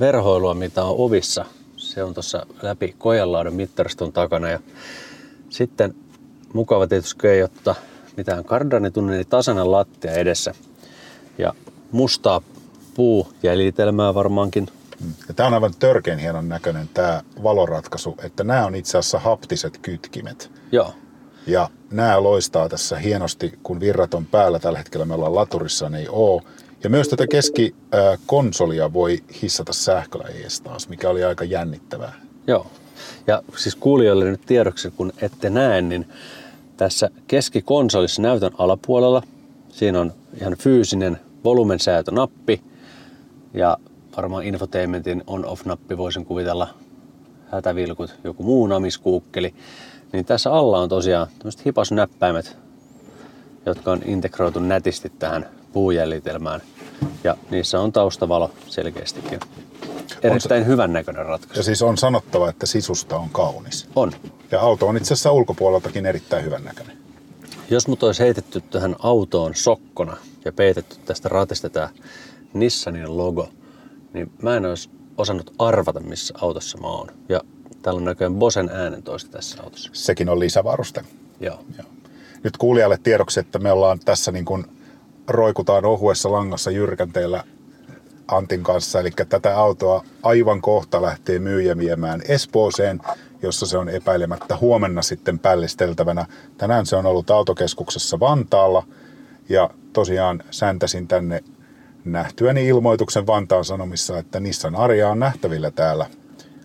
verhoilua, 0.00 0.54
mitä 0.54 0.84
on 0.84 0.94
ovissa. 0.98 1.44
Se 1.96 2.02
on 2.02 2.14
tuossa 2.14 2.46
läpi 2.62 2.94
kojalaudan 2.98 3.54
mittariston 3.54 4.12
takana. 4.12 4.48
Ja 4.48 4.58
sitten 5.50 5.94
mukava 6.52 6.86
tietysti 6.86 7.28
ei 7.28 7.42
ottaa 7.42 7.74
mitään 8.16 8.44
kardanitunneli 8.44 9.24
tasainen 9.24 9.72
lattia 9.72 10.12
edessä. 10.12 10.54
Ja 11.38 11.54
mustaa 11.92 12.40
puujäljitelmää 12.94 14.14
varmaankin. 14.14 14.68
Ja 15.28 15.34
tämä 15.34 15.46
on 15.46 15.54
aivan 15.54 15.74
törkeän 15.78 16.18
hienon 16.18 16.48
näköinen 16.48 16.88
tämä 16.94 17.22
valoratkaisu, 17.42 18.16
että 18.22 18.44
nämä 18.44 18.66
on 18.66 18.74
itse 18.74 18.98
asiassa 18.98 19.18
haptiset 19.18 19.78
kytkimet. 19.78 20.50
Joo, 20.72 20.94
Ja 21.46 21.70
nämä 21.90 22.22
loistaa 22.22 22.68
tässä 22.68 22.98
hienosti, 22.98 23.58
kun 23.62 23.80
virrat 23.80 24.14
on 24.14 24.26
päällä. 24.26 24.58
Tällä 24.58 24.78
hetkellä 24.78 25.06
me 25.06 25.14
ollaan 25.14 25.34
laturissa, 25.34 25.88
ne 25.88 25.98
ei 25.98 26.08
oo. 26.10 26.42
Ja 26.84 26.90
myös 26.90 27.08
tätä 27.08 27.26
keskikonsolia 27.26 28.92
voi 28.92 29.24
hissata 29.42 29.72
sähköllä 29.72 30.28
ees 30.28 30.60
taas, 30.60 30.88
mikä 30.88 31.10
oli 31.10 31.24
aika 31.24 31.44
jännittävää. 31.44 32.12
Joo. 32.46 32.66
Ja 33.26 33.42
siis 33.56 33.74
kuulijoille 33.74 34.24
nyt 34.24 34.46
tiedoksi, 34.46 34.90
kun 34.90 35.12
ette 35.20 35.50
näe, 35.50 35.82
niin 35.82 36.08
tässä 36.76 37.10
keskikonsolissa 37.26 38.22
näytön 38.22 38.52
alapuolella 38.58 39.22
siinä 39.68 40.00
on 40.00 40.12
ihan 40.40 40.56
fyysinen 40.56 41.20
volumensäätönappi 41.44 42.62
ja 43.54 43.76
varmaan 44.16 44.44
infotainmentin 44.44 45.22
on-off-nappi 45.26 45.96
voisin 45.96 46.24
kuvitella 46.24 46.68
hätävilkut, 47.50 48.14
joku 48.24 48.42
muu 48.42 48.66
namiskuukkeli. 48.66 49.54
Niin 50.12 50.24
tässä 50.24 50.52
alla 50.52 50.78
on 50.78 50.88
tosiaan 50.88 51.26
tämmöiset 51.38 51.66
hipasnäppäimet, 51.66 52.56
jotka 53.66 53.92
on 53.92 54.00
integroitu 54.04 54.60
nätisti 54.60 55.12
tähän 55.18 55.48
puujäljitelmään. 55.76 56.60
Ja 57.24 57.36
niissä 57.50 57.80
on 57.80 57.92
taustavalo 57.92 58.50
selkeästikin. 58.66 59.40
Erittäin 60.22 60.66
hyvän 60.66 60.92
näköinen 60.92 61.26
ratkaisu. 61.26 61.60
Ja 61.60 61.64
siis 61.64 61.82
on 61.82 61.98
sanottava, 61.98 62.48
että 62.48 62.66
sisusta 62.66 63.16
on 63.16 63.30
kaunis. 63.30 63.88
On. 63.96 64.12
Ja 64.50 64.60
auto 64.60 64.88
on 64.88 64.96
itse 64.96 65.14
asiassa 65.14 65.32
ulkopuoleltakin 65.32 66.06
erittäin 66.06 66.44
hyvän 66.44 66.64
näköinen. 66.64 66.96
Jos 67.70 67.88
mut 67.88 68.02
olisi 68.02 68.22
heitetty 68.22 68.60
tähän 68.60 68.96
autoon 68.98 69.54
sokkona 69.54 70.16
ja 70.44 70.52
peitetty 70.52 70.96
tästä 71.04 71.28
ratista 71.28 71.70
tämä 71.70 71.88
Nissanin 72.52 73.16
logo, 73.16 73.48
niin 74.12 74.32
mä 74.42 74.56
en 74.56 74.66
olisi 74.66 74.90
osannut 75.18 75.54
arvata, 75.58 76.00
missä 76.00 76.34
autossa 76.40 76.78
mä 76.78 76.86
oon. 76.86 77.08
Ja 77.28 77.40
täällä 77.82 77.98
on 77.98 78.04
näköjään 78.04 78.34
Bosen 78.34 78.68
äänentoista 78.68 79.30
tässä 79.30 79.62
autossa. 79.62 79.90
Sekin 79.92 80.28
on 80.28 80.40
lisävaruste. 80.40 81.04
Joo. 81.40 81.64
Joo. 81.78 81.88
Nyt 82.42 82.56
kuulijalle 82.56 82.98
tiedoksi, 83.02 83.40
että 83.40 83.58
me 83.58 83.72
ollaan 83.72 83.98
tässä 83.98 84.32
niin 84.32 84.44
kuin 84.44 84.75
roikutaan 85.28 85.84
ohuessa 85.84 86.32
langassa 86.32 86.70
jyrkänteellä 86.70 87.44
Antin 88.28 88.62
kanssa. 88.62 89.00
Eli 89.00 89.10
tätä 89.28 89.58
autoa 89.58 90.04
aivan 90.22 90.60
kohta 90.60 91.02
lähtee 91.02 91.38
myyjä 91.38 91.78
viemään 91.78 92.22
Espooseen, 92.28 93.00
jossa 93.42 93.66
se 93.66 93.78
on 93.78 93.88
epäilemättä 93.88 94.56
huomenna 94.56 95.02
sitten 95.02 95.38
pällisteltävänä. 95.38 96.26
Tänään 96.58 96.86
se 96.86 96.96
on 96.96 97.06
ollut 97.06 97.30
autokeskuksessa 97.30 98.20
Vantaalla 98.20 98.86
ja 99.48 99.70
tosiaan 99.92 100.42
säntäsin 100.50 101.08
tänne 101.08 101.44
nähtyäni 102.04 102.66
ilmoituksen 102.66 103.26
Vantaan 103.26 103.64
Sanomissa, 103.64 104.18
että 104.18 104.40
Nissan 104.40 104.76
Aria 104.76 105.08
on 105.08 105.18
nähtävillä 105.18 105.70
täällä. 105.70 106.06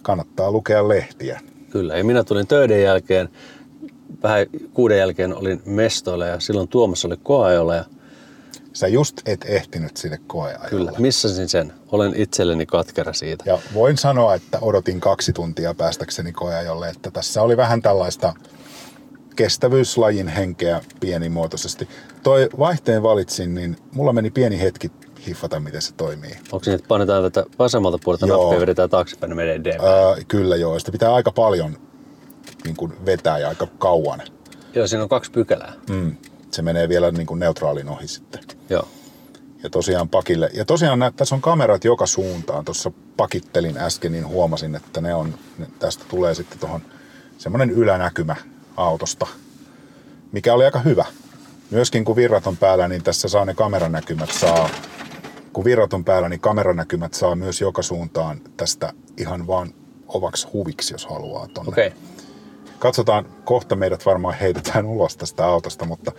Kannattaa 0.01 0.51
lukea 0.51 0.87
lehtiä. 0.87 1.41
Kyllä. 1.69 1.97
Ja 1.97 2.03
minä 2.03 2.23
tulin 2.23 2.47
töiden 2.47 2.83
jälkeen, 2.83 3.29
vähän 4.23 4.45
kuuden 4.73 4.97
jälkeen 4.97 5.35
olin 5.35 5.61
mestoilla 5.65 6.25
ja 6.25 6.39
silloin 6.39 6.67
Tuomas 6.67 7.05
oli 7.05 7.17
koajolla 7.23 7.75
ja 7.75 7.85
Sä 8.73 8.87
just 8.87 9.21
et 9.25 9.45
ehtinyt 9.47 9.97
sinne 9.97 10.19
koeajalle. 10.27 10.69
kyllä, 10.69 10.91
missasin 10.97 11.49
sen. 11.49 11.73
Olen 11.91 12.13
itselleni 12.15 12.65
katkera 12.65 13.13
siitä. 13.13 13.43
Ja 13.47 13.59
voin 13.73 13.97
sanoa, 13.97 14.35
että 14.35 14.57
odotin 14.61 14.99
kaksi 14.99 15.33
tuntia 15.33 15.73
päästäkseni 15.73 16.31
koeajolle, 16.31 16.89
että 16.89 17.11
tässä 17.11 17.41
oli 17.41 17.57
vähän 17.57 17.81
tällaista 17.81 18.33
kestävyyslajin 19.35 20.27
henkeä 20.27 20.81
pienimuotoisesti. 20.99 21.87
Toi 22.23 22.49
vaihteen 22.59 23.03
valitsin, 23.03 23.55
niin 23.55 23.75
mulla 23.93 24.13
meni 24.13 24.31
pieni 24.31 24.61
hetki 24.61 24.91
hiffata, 25.27 25.59
miten 25.59 25.81
se 25.81 25.93
toimii. 25.93 26.37
Onko 26.51 26.63
se, 26.63 26.73
että 26.73 26.87
painetaan 26.87 27.23
tätä 27.23 27.49
vasemmalta 27.59 27.97
puolelta 28.03 28.27
Joo. 28.27 28.37
nappia 28.41 28.55
ja 28.55 28.61
vedetään 28.61 28.89
taaksepäin 28.89 29.29
niin 29.29 29.37
menee 29.37 29.55
edelleen? 29.55 29.93
Öö, 29.93 30.23
kyllä 30.27 30.55
joo, 30.55 30.79
sitä 30.79 30.91
pitää 30.91 31.13
aika 31.13 31.31
paljon 31.31 31.77
niin 32.63 32.75
kuin 32.75 33.05
vetää 33.05 33.37
ja 33.37 33.49
aika 33.49 33.67
kauan. 33.79 34.21
Joo, 34.75 34.87
siinä 34.87 35.03
on 35.03 35.09
kaksi 35.09 35.31
pykälää. 35.31 35.73
Mm. 35.89 36.15
Se 36.51 36.61
menee 36.61 36.89
vielä 36.89 37.11
niin 37.11 37.27
kuin 37.27 37.39
neutraalin 37.39 37.89
ohi 37.89 38.07
sitten. 38.07 38.43
Joo. 38.69 38.87
Ja 39.63 39.69
tosiaan 39.69 40.09
pakille. 40.09 40.49
Ja 40.53 40.65
tosiaan 40.65 40.99
nä, 40.99 41.11
tässä 41.11 41.35
on 41.35 41.41
kamerat 41.41 41.83
joka 41.83 42.05
suuntaan. 42.05 42.65
Tuossa 42.65 42.91
pakittelin 43.17 43.77
äsken, 43.77 44.11
niin 44.11 44.27
huomasin, 44.27 44.75
että 44.75 45.01
ne 45.01 45.13
on, 45.13 45.33
ne, 45.57 45.67
tästä 45.79 46.03
tulee 46.07 46.35
sitten 46.35 46.59
tuohon 46.59 46.81
semmoinen 47.37 47.69
ylänäkymä 47.69 48.35
autosta, 48.77 49.27
mikä 50.31 50.53
oli 50.53 50.65
aika 50.65 50.79
hyvä. 50.79 51.05
Myöskin 51.71 52.05
kun 52.05 52.15
virrat 52.15 52.47
on 52.47 52.57
päällä, 52.57 52.87
niin 52.87 53.03
tässä 53.03 53.27
saa 53.27 53.45
ne 53.45 53.53
kameranäkymät 53.53 54.31
saa. 54.31 54.69
Kun 55.53 55.63
virrat 55.63 55.93
on 55.93 56.05
päällä, 56.05 56.29
niin 56.29 56.39
kameranäkymät 56.39 57.13
saa 57.13 57.35
myös 57.35 57.61
joka 57.61 57.81
suuntaan 57.81 58.41
tästä 58.57 58.93
ihan 59.17 59.47
vaan 59.47 59.73
ovaksi 60.07 60.47
huviksi, 60.53 60.93
jos 60.93 61.05
haluaa 61.05 61.47
tonne. 61.47 61.69
Okei. 61.69 61.87
Okay. 61.87 61.99
Katsotaan, 62.81 63.25
kohta 63.45 63.75
meidät 63.75 64.05
varmaan 64.05 64.35
heitetään 64.35 64.85
ulos 64.85 65.17
tästä 65.17 65.45
autosta, 65.45 65.85
mutta 65.85 66.11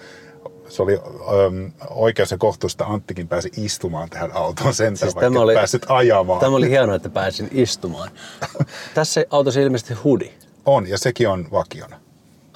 se 0.68 0.82
oli 0.82 1.00
äm, 1.46 1.72
oikeus 1.90 2.30
ja 2.30 2.38
kohtuusta. 2.38 2.84
Anttikin 2.84 3.28
pääsi 3.28 3.50
istumaan 3.56 4.10
tähän 4.10 4.32
autoon 4.32 4.74
sen 4.74 4.96
siis 4.96 5.14
vaikka 5.14 5.40
oli, 5.40 5.54
päässyt 5.54 5.86
ajamaan. 5.88 6.40
Tämä 6.40 6.56
oli 6.56 6.70
hienoa, 6.70 6.94
että 6.94 7.08
pääsin 7.08 7.48
istumaan. 7.52 8.10
Tässä 8.94 9.24
autossa 9.30 9.60
ilmeisesti 9.60 9.94
hudi. 9.94 10.30
On, 10.66 10.88
ja 10.88 10.98
sekin 10.98 11.28
on 11.28 11.48
vakiona. 11.52 12.00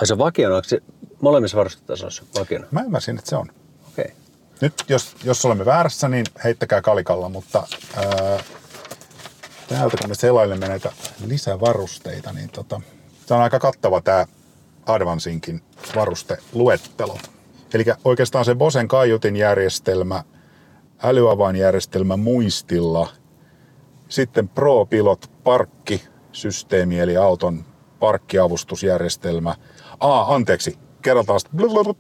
Ai 0.00 0.06
se 0.06 0.14
on 0.14 0.18
vakiona, 0.18 0.56
onko 0.56 0.68
se 0.68 0.82
molemmissa 1.20 1.56
varustetasoissa 1.56 2.22
vakiona? 2.38 2.66
Mä 2.70 2.82
ymmärsin, 2.82 3.18
että 3.18 3.30
se 3.30 3.36
on. 3.36 3.50
Okei. 3.88 4.04
Okay. 4.04 4.16
Nyt 4.60 4.74
jos, 4.88 5.16
jos 5.24 5.44
olemme 5.44 5.64
väärässä, 5.64 6.08
niin 6.08 6.26
heittäkää 6.44 6.82
kalikalla, 6.82 7.28
mutta 7.28 7.66
ää, 7.96 8.38
täältä 9.68 9.96
kun 9.96 10.08
me 10.08 10.14
selailemme 10.14 10.68
näitä 10.68 10.92
lisävarusteita, 11.26 12.32
niin 12.32 12.48
tota, 12.48 12.80
se 13.26 13.34
on 13.34 13.40
aika 13.40 13.58
kattava 13.58 14.00
tämä 14.00 14.26
Advancinkin 14.86 15.62
varusteluettelo. 15.94 17.18
Eli 17.74 17.84
oikeastaan 18.04 18.44
se 18.44 18.54
Bosen 18.54 18.88
kaiutin 18.88 19.36
järjestelmä, 19.36 20.24
älyavainjärjestelmä 21.02 22.16
muistilla, 22.16 23.08
sitten 24.08 24.48
ProPilot 24.48 25.30
parkkisysteemi 25.44 27.00
eli 27.00 27.16
auton 27.16 27.64
parkkiavustusjärjestelmä. 27.98 29.54
Aa, 30.00 30.34
anteeksi, 30.34 30.78
kerrataan 31.02 31.40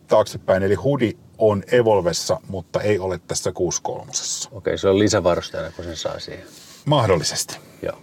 taaksepäin, 0.06 0.62
eli 0.62 0.74
Hudi 0.74 1.12
on 1.38 1.62
Evolvessa, 1.72 2.40
mutta 2.48 2.80
ei 2.80 2.98
ole 2.98 3.20
tässä 3.26 3.52
63. 3.52 4.12
Okei, 4.52 4.78
se 4.78 4.88
on 4.88 4.98
lisävarusteena, 4.98 5.70
kun 5.70 5.84
sen 5.84 5.96
saa 5.96 6.18
siihen. 6.18 6.46
Mahdollisesti, 6.84 7.56
Joo. 7.82 7.98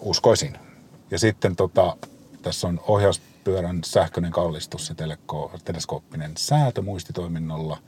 uskoisin. 0.00 0.65
Ja 1.10 1.18
sitten 1.18 1.56
tota, 1.56 1.96
tässä 2.42 2.68
on 2.68 2.80
ohjauspyörän 2.88 3.80
sähköinen 3.84 4.30
kallistus 4.30 4.88
ja 4.88 4.94
teleko- 4.94 5.58
teleskooppinen 5.64 6.32
säätö 6.36 6.82
muistitoiminnolla 6.82 7.78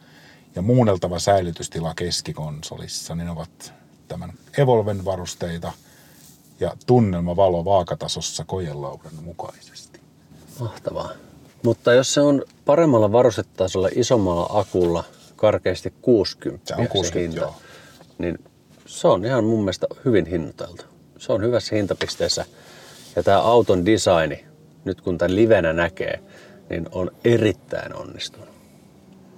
ja 0.57 0.62
muunneltava 0.62 1.18
säilytystila 1.18 1.94
keskikonsolissa, 1.94 3.14
niin 3.14 3.28
ovat 3.28 3.72
tämän 4.09 4.33
Evolven 4.59 5.04
varusteita 5.04 5.72
ja 6.61 6.76
tunnelmavalo 6.87 7.64
vaakatasossa 7.64 8.44
kojelaudan 8.44 9.14
mukaisesti. 9.24 10.00
Mahtavaa. 10.61 11.11
Mutta 11.62 11.92
jos 11.92 12.14
se 12.14 12.20
on 12.20 12.44
paremmalla 12.64 13.12
varustetasolla, 13.12 13.88
isommalla 13.94 14.46
akulla, 14.50 15.04
karkeasti 15.37 15.94
60, 16.02 16.74
Se 16.74 16.81
on 16.81 16.88
60, 16.88 17.40
joo. 17.40 17.54
niin 18.18 18.38
se 18.87 19.09
on 19.09 19.24
ihan 19.24 19.44
mun 19.44 19.61
mielestä 19.61 19.87
hyvin 20.04 20.26
hinnoiteltu. 20.26 20.85
Se 21.18 21.33
on 21.33 21.42
hyvässä 21.42 21.76
hintapisteessä. 21.76 22.44
Ja 23.18 23.22
tämä 23.22 23.40
auton 23.40 23.87
designi, 23.87 24.44
nyt 24.85 25.00
kun 25.00 25.18
tämän 25.18 25.37
livenä 25.37 25.72
näkee, 25.72 26.20
niin 26.70 26.87
on 26.92 27.11
erittäin 27.24 27.94
onnistunut. 27.94 28.48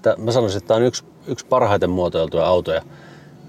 Tää, 0.03 0.15
mä 0.17 0.33
sanoisin, 0.33 0.59
että 0.59 0.69
tämä 0.69 0.79
on 0.79 0.85
yksi, 0.85 1.05
yksi 1.27 1.47
parhaiten 1.47 1.91
muotoiltuja 1.91 2.47
autoja, 2.47 2.83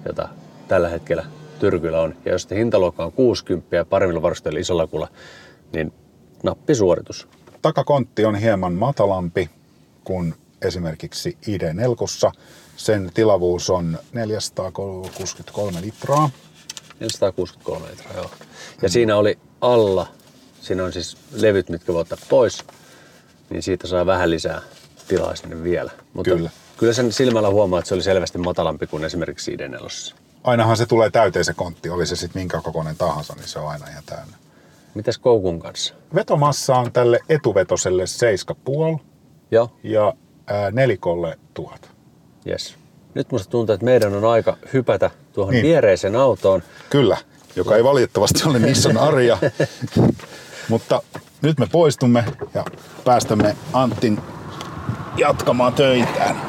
jota 0.06 0.30
tällä 0.68 0.90
hetkellä 0.90 1.26
Tyrkyllä 1.60 2.02
on. 2.02 2.16
Ja 2.26 2.32
jos 2.32 2.48
hintaluokka 2.52 3.06
on 3.06 3.12
60 3.12 3.76
ja 3.76 3.86
paremmilla 3.86 4.22
varusteilla 4.22 4.60
isolla 4.60 4.84
akulla, 4.84 5.08
niin 5.74 5.94
nappisuoritus. 6.44 7.28
Takakontti 7.62 8.26
on 8.26 8.36
hieman 8.36 8.74
matalampi 8.74 9.50
kuin 10.04 10.34
esimerkiksi 10.62 11.38
ID4. 11.48 12.32
Sen 12.76 13.12
tilavuus 13.14 13.70
on 13.70 13.98
463 14.14 15.82
litraa. 15.82 16.30
463 17.00 17.88
litraa, 17.92 18.14
joo. 18.16 18.32
Ja 18.82 18.90
siinä 18.90 19.18
oli 19.18 19.40
alla, 19.62 20.08
siinä 20.62 20.84
on 20.84 20.94
siis 20.94 21.18
levyt, 21.34 21.70
mitkä 21.70 21.94
voi 21.94 22.02
ottaa 22.02 22.18
pois, 22.30 22.58
niin 23.50 23.64
siitä 23.64 23.88
saa 23.88 24.06
vähän 24.06 24.30
lisää 24.30 24.62
tilaa 25.08 25.36
sinne 25.36 25.64
vielä. 25.64 25.92
Mutta 26.14 26.32
Kyllä. 26.32 26.50
kyllä 26.78 26.94
sen 26.94 27.12
silmällä 27.12 27.50
huomaa, 27.50 27.80
että 27.80 27.90
se 27.90 27.96
oli 27.96 28.04
selvästi 28.04 28.38
matalampi 28.38 28.88
kuin 28.88 29.04
esimerkiksi 29.04 29.56
ID4. 29.58 30.16
Ainahan 30.44 30.78
se 30.78 30.86
tulee 30.86 31.10
täyteen 31.10 31.46
se 31.46 31.54
kontti, 31.54 31.90
oli 31.90 32.06
se 32.06 32.16
sitten 32.16 32.42
minkä 32.42 32.62
kokoinen 32.64 32.96
tahansa, 32.98 33.34
niin 33.36 33.48
se 33.48 33.60
on 33.60 33.68
aina 33.70 33.88
ihan 33.88 34.04
täynnä. 34.06 34.38
Mitäs 34.96 35.18
koukun 35.18 35.60
kanssa? 35.60 35.94
Vetomassa 36.16 36.76
on 36.76 36.92
tälle 36.92 37.20
etuvetoselle 37.30 38.04
7,5 38.96 39.00
Joo, 39.52 39.72
ja 39.84 40.14
ää, 40.48 40.72
nelikolle 40.72 41.40
1000. 41.54 41.90
yes. 42.48 42.76
Nyt 43.14 43.32
musta 43.32 43.50
tuntuu, 43.50 43.74
että 43.74 43.86
meidän 43.86 44.14
on 44.16 44.26
aika 44.26 44.58
hypätä 44.74 45.12
tuohon 45.34 45.54
Niin. 45.54 45.64
viereiseen 45.64 46.16
autoon. 46.16 46.64
Kyllä, 46.90 47.18
joka 47.56 47.76
ei 47.76 47.84
valitettavasti 47.84 48.44
ole 48.46 48.60
Nissan 48.60 48.98
Aria. 48.98 49.38
Mutta 50.72 51.02
nyt 51.42 51.60
me 51.60 51.68
poistumme 51.72 52.26
ja 52.54 52.66
päästämme 53.06 53.56
Antin 53.74 54.22
jatkamaan 55.18 55.74
töitään. 55.74 56.42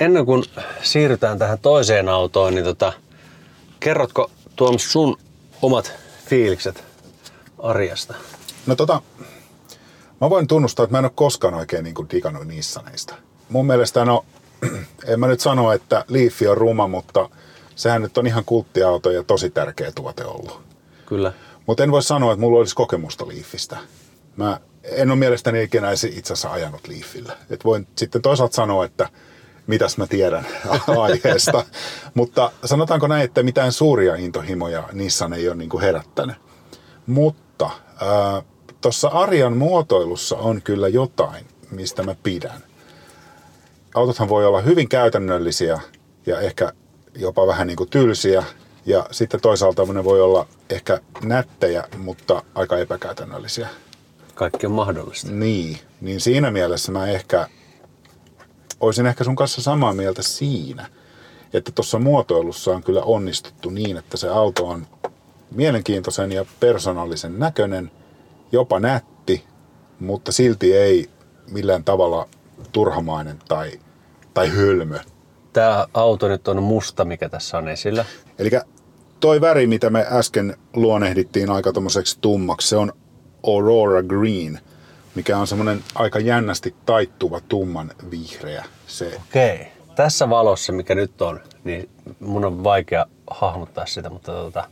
Ennen 0.00 0.26
kuin 0.26 0.44
siirrytään 0.82 1.38
tähän 1.38 1.58
toiseen 1.58 2.08
autoon, 2.08 2.54
niin 2.54 2.64
tota, 2.64 2.92
kerrotko 3.80 4.30
Tuomas 4.56 4.92
sun 4.92 5.16
omat 5.62 5.92
fiilikset 6.26 6.84
Arjasta? 7.58 8.14
No 8.66 8.76
tota, 8.76 9.02
mä 10.20 10.30
voin 10.30 10.46
tunnustaa, 10.46 10.84
että 10.84 10.94
mä 10.94 10.98
en 10.98 11.04
ole 11.04 11.12
koskaan 11.14 11.54
oikein 11.54 11.84
niin 11.84 11.94
kuin 11.94 12.10
digannut 12.10 12.46
Nissaneista. 12.46 13.14
Mun 13.48 13.66
mielestä, 13.66 14.04
no, 14.04 14.24
en 15.06 15.20
mä 15.20 15.26
nyt 15.26 15.40
sano, 15.40 15.72
että 15.72 16.04
Leaf 16.08 16.34
on 16.50 16.56
ruma, 16.56 16.88
mutta 16.88 17.28
sehän 17.76 18.02
nyt 18.02 18.18
on 18.18 18.26
ihan 18.26 18.44
kulttiauto 18.44 19.10
ja 19.10 19.22
tosi 19.22 19.50
tärkeä 19.50 19.92
tuote 19.92 20.24
ollut. 20.24 20.60
Kyllä. 21.06 21.32
Mutta 21.66 21.82
en 21.82 21.90
voi 21.90 22.02
sanoa, 22.02 22.32
että 22.32 22.40
mulla 22.40 22.58
olisi 22.58 22.74
kokemusta 22.74 23.28
Leafistä. 23.28 23.76
Mä 24.36 24.60
en 24.82 25.10
ole 25.10 25.18
mielestäni 25.18 25.62
ikinä 25.62 25.90
itse 25.90 26.32
asiassa 26.32 26.52
ajanut 26.52 26.88
Leafillä. 26.88 27.36
Et 27.50 27.64
voin 27.64 27.86
sitten 27.96 28.22
toisaalta 28.22 28.54
sanoa, 28.54 28.84
että 28.84 29.08
mitäs 29.66 29.98
mä 29.98 30.06
tiedän 30.06 30.46
aiheesta. 31.00 31.64
Mutta 32.14 32.52
sanotaanko 32.64 33.06
näin, 33.06 33.24
että 33.24 33.42
mitään 33.42 33.72
suuria 33.72 34.14
intohimoja 34.14 34.88
Nissan 34.92 35.32
ei 35.32 35.48
ole 35.48 35.56
niinku 35.56 35.80
herättänyt. 35.80 36.36
Mutta 37.06 37.70
tuossa 38.80 39.08
Arjan 39.08 39.56
muotoilussa 39.56 40.36
on 40.36 40.62
kyllä 40.62 40.88
jotain, 40.88 41.46
mistä 41.70 42.02
mä 42.02 42.14
pidän. 42.22 42.62
Autothan 43.94 44.28
voi 44.28 44.46
olla 44.46 44.60
hyvin 44.60 44.88
käytännöllisiä 44.88 45.80
ja 46.26 46.40
ehkä 46.40 46.72
jopa 47.16 47.46
vähän 47.46 47.66
niin 47.66 47.76
kuin 47.76 47.90
tylsiä. 47.90 48.44
Ja 48.86 49.06
sitten 49.10 49.40
toisaalta 49.40 49.84
ne 49.84 50.04
voi 50.04 50.20
olla 50.20 50.46
ehkä 50.70 51.00
nättejä, 51.22 51.84
mutta 51.98 52.42
aika 52.54 52.78
epäkäytännöllisiä. 52.78 53.68
Kaikki 54.34 54.66
on 54.66 54.72
mahdollista. 54.72 55.30
Niin, 55.30 55.78
niin 56.00 56.20
siinä 56.20 56.50
mielessä 56.50 56.92
mä 56.92 57.06
ehkä 57.06 57.48
olisin 58.80 59.06
ehkä 59.06 59.24
sun 59.24 59.36
kanssa 59.36 59.62
samaa 59.62 59.94
mieltä 59.94 60.22
siinä, 60.22 60.86
että 61.52 61.72
tuossa 61.72 61.98
muotoilussa 61.98 62.70
on 62.70 62.82
kyllä 62.82 63.02
onnistuttu 63.02 63.70
niin, 63.70 63.96
että 63.96 64.16
se 64.16 64.28
auto 64.28 64.68
on 64.68 64.86
mielenkiintoisen 65.50 66.32
ja 66.32 66.46
persoonallisen 66.60 67.38
näköinen, 67.38 67.90
jopa 68.52 68.80
nätti, 68.80 69.44
mutta 70.00 70.32
silti 70.32 70.76
ei 70.76 71.10
millään 71.50 71.84
tavalla 71.84 72.28
turhamainen 72.72 73.38
tai, 73.48 73.80
tai 74.34 74.48
hölmö. 74.48 74.98
Tämä 75.54 75.86
auto 75.94 76.28
nyt 76.28 76.48
on 76.48 76.62
musta, 76.62 77.04
mikä 77.04 77.28
tässä 77.28 77.58
on 77.58 77.68
esillä. 77.68 78.04
Eli 78.38 78.50
toi 79.20 79.40
väri, 79.40 79.66
mitä 79.66 79.90
me 79.90 80.06
äsken 80.10 80.56
luonehdittiin 80.76 81.50
aika 81.50 81.72
tommoseksi 81.72 82.18
tummaksi, 82.20 82.68
se 82.68 82.76
on 82.76 82.92
Aurora 83.46 84.02
Green, 84.02 84.60
mikä 85.14 85.38
on 85.38 85.46
semmoinen 85.46 85.84
aika 85.94 86.18
jännästi 86.18 86.74
taittuva 86.86 87.40
tumman 87.40 87.90
vihreä. 88.10 88.64
Se, 88.86 89.20
Okei. 89.28 89.66
Tässä 89.94 90.30
valossa, 90.30 90.72
mikä 90.72 90.94
nyt 90.94 91.22
on, 91.22 91.40
niin 91.64 91.88
mun 92.20 92.44
on 92.44 92.64
vaikea 92.64 93.06
hahmottaa 93.30 93.86
sitä, 93.86 94.10
mutta 94.10 94.32
tota, 94.32 94.64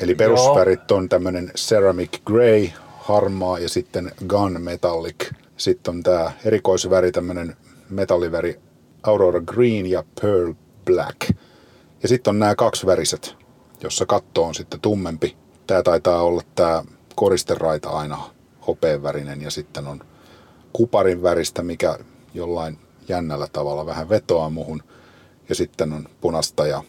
eli 0.00 0.14
perusvärit 0.14 0.90
on 0.90 1.08
tämmöinen 1.08 1.50
ceramic 1.56 2.22
gray, 2.24 2.68
harmaa 2.98 3.58
ja 3.58 3.68
sitten 3.68 4.12
gun 4.28 4.62
metallic. 4.62 5.32
Sitten 5.56 5.94
on 5.94 6.02
tämä 6.02 6.32
erikoisväri, 6.44 7.12
tämmöinen 7.12 7.56
metalliväri 7.90 8.60
Aurora 9.02 9.40
Green 9.40 9.86
ja 9.86 10.04
Pearl 10.20 10.52
Black. 10.84 11.30
Ja 12.02 12.08
sitten 12.08 12.30
on 12.30 12.38
nämä 12.38 12.54
kaksiväriset, 12.54 13.36
jossa 13.82 14.06
katto 14.06 14.44
on 14.44 14.54
sitten 14.54 14.80
tummempi. 14.80 15.36
Tämä 15.66 15.82
taitaa 15.82 16.22
olla 16.22 16.42
tämä 16.54 16.84
koristeraita 17.14 17.90
aina 17.90 18.18
hopeanvärinen 18.66 19.42
ja 19.42 19.50
sitten 19.50 19.86
on 19.86 20.00
kuparin 20.72 21.22
väristä, 21.22 21.62
mikä 21.62 21.98
jollain 22.34 22.78
jännällä 23.08 23.46
tavalla 23.52 23.86
vähän 23.86 24.08
vetoaa 24.08 24.50
muhun. 24.50 24.82
Ja 25.48 25.54
sitten 25.54 25.92
on 25.92 26.08
punasta 26.20 26.66
ja 26.66 26.82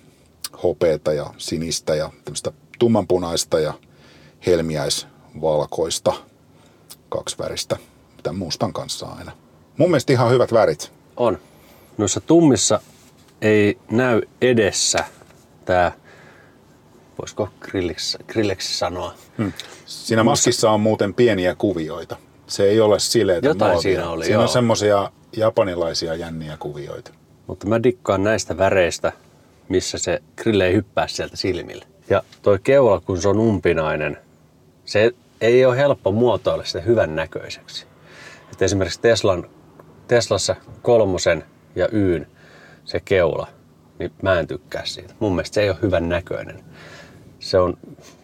hopeeta 0.63 1.13
ja 1.13 1.34
sinistä 1.38 1.95
ja 1.95 2.10
tämmöistä 2.26 2.52
tummanpunaista 2.80 3.60
ja 3.60 3.74
helmiäisvalkoista 4.45 6.13
kaksi 7.10 7.38
väristä, 7.38 7.78
mitä 8.17 8.34
mustan 8.34 8.74
kanssa 8.74 9.06
aina. 9.06 9.32
Mun 9.78 9.89
mielestä 9.89 10.13
ihan 10.13 10.32
hyvät 10.32 10.54
värit. 10.54 10.91
on. 11.17 11.38
Noissa 12.02 12.22
tummissa 12.22 12.82
ei 13.42 13.78
näy 13.92 14.22
edessä 14.42 15.06
tämä, 15.66 15.92
voisiko 17.20 17.50
grilliksi, 17.60 18.18
grilliksi 18.28 18.78
sanoa, 18.78 19.14
Siinä 19.86 20.24
maskissa 20.24 20.72
on 20.72 20.80
muuten 20.82 21.14
pieniä 21.14 21.56
kuvioita. 21.56 22.18
Se 22.48 22.64
ei 22.64 22.80
ole 22.80 23.00
sileitä 23.00 23.48
Jotain 23.48 23.72
muovia. 23.72 23.82
siinä 23.82 24.10
oli, 24.10 24.24
Siinä 24.26 24.36
joo. 24.36 24.42
on 24.44 24.50
semmosia 24.50 25.12
japanilaisia 25.38 26.16
jänniä 26.16 26.58
kuvioita. 26.58 27.12
mutta 27.48 27.68
mä 27.68 27.84
dikkaan 27.84 28.24
näistä 28.24 28.58
väreistä, 28.58 29.12
missä 29.70 29.98
se 29.98 30.22
grille 30.38 30.68
ei 30.68 30.74
hyppää 30.74 31.08
sieltä 31.08 31.38
silmille. 31.38 31.86
Ja 32.10 32.24
toi 32.42 32.60
keula, 32.64 33.00
kun 33.00 33.22
se 33.22 33.28
on 33.30 33.40
umpinainen, 33.40 34.18
se 34.86 35.12
ei 35.42 35.66
ole 35.66 35.78
helppo 35.78 36.12
muotoilla 36.12 36.64
sitä 36.64 36.82
hyvän 36.82 37.16
näköiseksi. 37.16 37.86
Et 38.52 38.62
esimerkiksi 38.62 39.02
Teslan, 39.02 39.50
Teslassa 40.08 40.56
kolmosen 40.82 41.44
ja 41.76 41.88
Yn 41.92 42.28
se 42.86 43.00
keula, 43.00 43.48
niin 44.00 44.12
mä 44.22 44.40
en 44.40 44.48
tykkää 44.48 44.86
siitä. 44.86 45.14
Mun 45.20 45.36
mielestä 45.36 45.56
se 45.56 45.62
ei 45.62 45.70
ole 45.70 45.78
hyvän 45.82 46.10
näköinen. 46.10 46.64
Se, 47.40 47.60
on, 47.60 47.78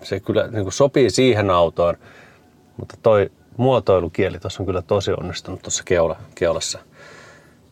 se 0.04 0.20
kyllä 0.20 0.48
niin 0.48 0.64
kuin 0.64 0.74
sopii 0.74 1.10
siihen 1.10 1.50
autoon, 1.50 1.98
mutta 2.78 2.98
toi 3.02 3.32
muotoilukieli 3.58 4.40
tuossa 4.40 4.64
on 4.64 4.68
kyllä 4.68 4.82
tosi 4.82 5.12
onnistunut 5.12 5.62
tuossa 5.62 5.84
keula, 5.84 6.16
keulassa. 6.36 6.80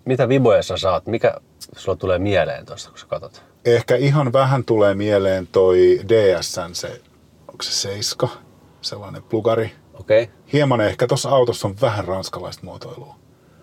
Mitä 0.05 0.29
viboja 0.29 0.63
sä 0.63 0.77
saat? 0.77 1.07
Mikä 1.07 1.35
sulla 1.77 1.95
tulee 1.95 2.19
mieleen 2.19 2.65
tuosta, 2.65 2.89
kun 2.89 2.99
sä 2.99 3.05
katsot? 3.07 3.43
Ehkä 3.65 3.95
ihan 3.95 4.33
vähän 4.33 4.65
tulee 4.65 4.93
mieleen 4.93 5.47
toi 5.47 5.99
DSN, 6.07 6.73
se, 6.73 7.01
onko 7.47 7.63
se 7.63 7.71
seiska, 7.71 8.29
sellainen 8.81 9.23
plugari. 9.23 9.71
Okei. 9.93 10.23
Okay. 10.23 10.35
Hieman 10.53 10.81
ehkä 10.81 11.07
tuossa 11.07 11.29
autossa 11.29 11.67
on 11.67 11.75
vähän 11.81 12.05
ranskalaista 12.05 12.65
muotoilua. 12.65 13.15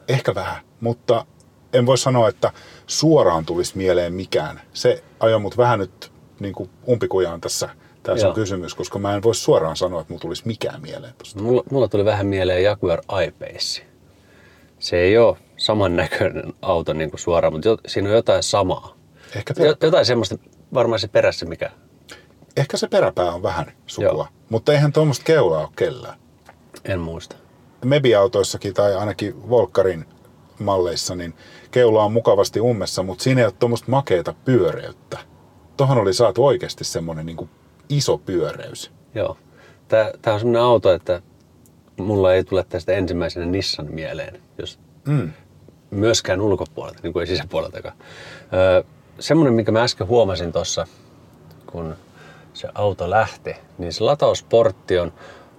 Ehkä 0.08 0.34
vähän, 0.34 0.62
mutta 0.80 1.26
en 1.72 1.86
voi 1.86 1.98
sanoa, 1.98 2.28
että 2.28 2.52
suoraan 2.86 3.46
tulisi 3.46 3.76
mieleen 3.76 4.14
mikään. 4.14 4.60
Se 4.72 5.02
ajoi 5.20 5.40
mut 5.40 5.56
vähän 5.56 5.78
nyt 5.78 6.12
niin 6.40 6.54
kuin 6.54 6.70
umpikujaan 6.88 7.40
tässä, 7.40 7.68
tässä 8.02 8.28
on 8.28 8.34
kysymys, 8.34 8.74
koska 8.74 8.98
mä 8.98 9.14
en 9.14 9.22
voi 9.22 9.34
suoraan 9.34 9.76
sanoa, 9.76 10.00
että 10.00 10.12
mulla 10.12 10.22
tulisi 10.22 10.42
mikään 10.46 10.82
mieleen 10.82 11.14
tosta. 11.18 11.42
Mulla, 11.42 11.62
mulla 11.70 11.88
tuli 11.88 12.04
vähän 12.04 12.26
mieleen 12.26 12.62
Jaguar 12.62 12.98
I-Pace. 12.98 13.82
Se 14.78 14.96
ei 14.96 15.18
ole 15.18 15.36
samannäköinen 15.56 16.52
auto 16.62 16.92
niin 16.92 17.10
kuin 17.10 17.20
suoraan, 17.20 17.52
mutta 17.52 17.68
jo, 17.68 17.78
siinä 17.86 18.08
on 18.08 18.14
jotain 18.14 18.42
samaa. 18.42 18.96
Ehkä, 19.36 19.54
perä, 19.54 19.74
jotain 19.82 20.06
semmoista 20.06 20.38
varmaan 20.74 21.00
se 21.00 21.08
perässä, 21.08 21.46
mikä... 21.46 21.70
ehkä 22.56 22.76
se 22.76 22.88
peräpää 22.88 23.32
on 23.32 23.42
vähän 23.42 23.72
sukua, 23.86 24.08
Joo. 24.08 24.28
mutta 24.48 24.72
eihän 24.72 24.92
tuommoista 24.92 25.24
keulaa 25.24 25.60
ole 25.60 25.68
kellään. 25.76 26.18
En 26.84 27.00
muista. 27.00 27.36
Mebi-autoissakin 27.84 28.74
tai 28.74 28.94
ainakin 28.94 29.50
Volkkarin 29.50 30.04
malleissa, 30.58 31.14
niin 31.14 31.34
keula 31.72 32.04
on 32.04 32.12
mukavasti 32.12 32.60
ummessa, 32.60 33.02
mutta 33.02 33.24
siinä 33.24 33.40
ei 33.40 33.44
ole 33.44 33.54
tuommoista 33.58 33.90
makeata 33.90 34.34
pyöreyttä. 34.44 35.18
Tuohon 35.76 35.98
oli 35.98 36.14
saatu 36.14 36.46
oikeasti 36.46 36.84
semmoinen 36.84 37.26
niin 37.26 37.50
iso 37.88 38.18
pyöreys. 38.18 38.92
Joo. 39.14 39.36
Tää, 39.88 40.10
tää 40.22 40.34
on 40.34 40.40
semmoinen 40.40 40.62
auto, 40.62 40.92
että 40.92 41.22
mulla 41.96 42.34
ei 42.34 42.44
tule 42.44 42.64
tästä 42.68 42.92
ensimmäisenä 42.92 43.46
Nissan 43.46 43.86
mieleen, 43.90 44.40
jos 44.58 44.78
Mm. 45.06 45.32
myöskään 45.90 46.40
ulkopuolelta, 46.40 47.00
niin 47.02 47.12
kuin 47.12 47.20
ei 47.20 47.26
sisäpuoleltakaan. 47.26 47.96
Öö, 48.52 48.82
semmoinen, 49.18 49.54
minkä 49.54 49.72
mä 49.72 49.82
äsken 49.82 50.06
huomasin 50.06 50.52
tuossa, 50.52 50.86
kun 51.66 51.94
se 52.54 52.68
auto 52.74 53.10
lähti, 53.10 53.56
niin 53.78 53.92
se 53.92 54.04
latausportti 54.04 54.98
on 54.98 55.12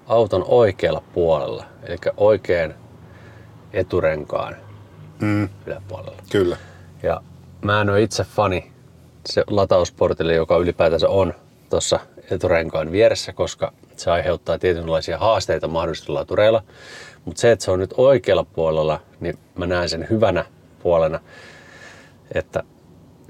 auton 0.08 0.46
oikealla 0.48 1.04
puolella, 1.14 1.66
eli 1.84 1.98
oikean 2.18 2.76
eturenkaan 3.74 4.56
Mm, 5.24 5.50
yläpuolella. 5.66 6.18
kyllä. 6.32 6.58
Ja 7.04 7.22
mä 7.62 7.82
en 7.82 7.90
ole 7.90 8.02
itse 8.02 8.24
fani 8.24 8.72
se 9.26 9.44
latausportille, 9.48 10.34
joka 10.34 10.58
ylipäätänsä 10.58 11.10
on 11.10 11.34
tuossa 11.70 12.00
eturenkaan 12.32 12.92
vieressä, 12.92 13.34
koska 13.34 13.74
se 13.96 14.12
aiheuttaa 14.12 14.60
tietynlaisia 14.60 15.18
haasteita 15.18 15.68
mahdollisesti 15.68 16.12
latureilla. 16.12 16.64
Mutta 17.26 17.42
se, 17.42 17.52
että 17.52 17.66
se 17.66 17.72
on 17.72 17.80
nyt 17.80 17.94
oikealla 17.98 18.44
puolella, 18.44 19.02
niin 19.20 19.38
mä 19.56 19.66
näen 19.66 19.90
sen 19.90 20.08
hyvänä 20.10 20.46
puolena, 20.84 21.20
että 22.34 22.64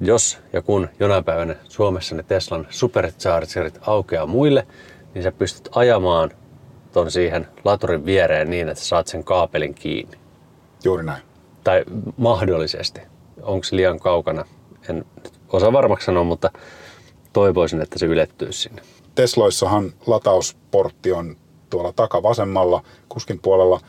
jos 0.01 0.39
ja 0.53 0.61
kun 0.61 0.89
jonain 0.99 1.23
päivänä 1.23 1.55
Suomessa 1.69 2.15
ne 2.15 2.23
Teslan 2.23 2.67
superchargerit 2.69 3.79
aukeaa 3.81 4.25
muille, 4.25 4.67
niin 5.13 5.23
sä 5.23 5.31
pystyt 5.31 5.69
ajamaan 5.75 6.31
ton 6.91 7.11
siihen 7.11 7.47
laturin 7.63 8.05
viereen 8.05 8.49
niin, 8.49 8.69
että 8.69 8.83
sä 8.83 8.87
saat 8.87 9.07
sen 9.07 9.23
kaapelin 9.23 9.73
kiinni 9.73 10.17
Juuri 10.83 11.03
näin. 11.03 11.32
Tai 11.63 11.83
mahdollisesti. 12.17 13.01
Onko 13.41 13.63
se 13.63 13.75
liian 13.75 13.99
kaukana? 13.99 14.45
En 14.89 15.05
osaa 15.49 15.73
varmaksi 15.73 16.05
sanoa, 16.05 16.23
mutta 16.23 16.51
toivoisin, 17.33 17.81
että 17.81 17.99
se 17.99 18.05
ylettyisi 18.05 18.61
sinne. 18.61 18.81
Tesloissahan 19.15 19.93
latausportti 20.07 21.11
on 21.11 21.35
tuolla 21.69 21.93
takavasemmalla 21.95 22.83
kuskin 23.09 23.39
puolella 23.39 23.79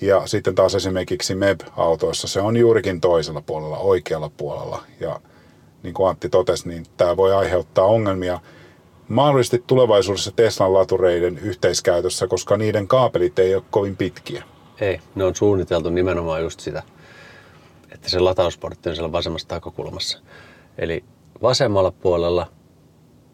ja 0.00 0.26
sitten 0.26 0.54
taas 0.54 0.74
esimerkiksi 0.74 1.34
MEB-autoissa 1.34 2.28
se 2.28 2.40
on 2.40 2.56
juurikin 2.56 3.00
toisella 3.00 3.40
puolella, 3.40 3.78
oikealla 3.78 4.30
puolella. 4.36 4.82
Ja 5.00 5.20
niin 5.82 5.94
kuin 5.94 6.08
Antti 6.08 6.28
totesi, 6.28 6.68
niin 6.68 6.86
tämä 6.96 7.16
voi 7.16 7.34
aiheuttaa 7.34 7.84
ongelmia 7.84 8.40
mahdollisesti 9.08 9.64
tulevaisuudessa 9.66 10.32
Teslan 10.36 10.74
latureiden 10.74 11.38
yhteiskäytössä, 11.38 12.26
koska 12.26 12.56
niiden 12.56 12.88
kaapelit 12.88 13.38
ei 13.38 13.54
ole 13.54 13.62
kovin 13.70 13.96
pitkiä. 13.96 14.42
Ei, 14.80 15.00
ne 15.14 15.24
on 15.24 15.36
suunniteltu 15.36 15.90
nimenomaan 15.90 16.42
just 16.42 16.60
sitä, 16.60 16.82
että 17.92 18.08
se 18.08 18.18
latausportti 18.20 18.88
on 18.88 18.94
siellä 18.96 19.12
vasemmassa 19.12 19.48
takakulmassa. 19.48 20.18
Eli 20.78 21.04
vasemmalla 21.42 21.90
puolella 21.90 22.46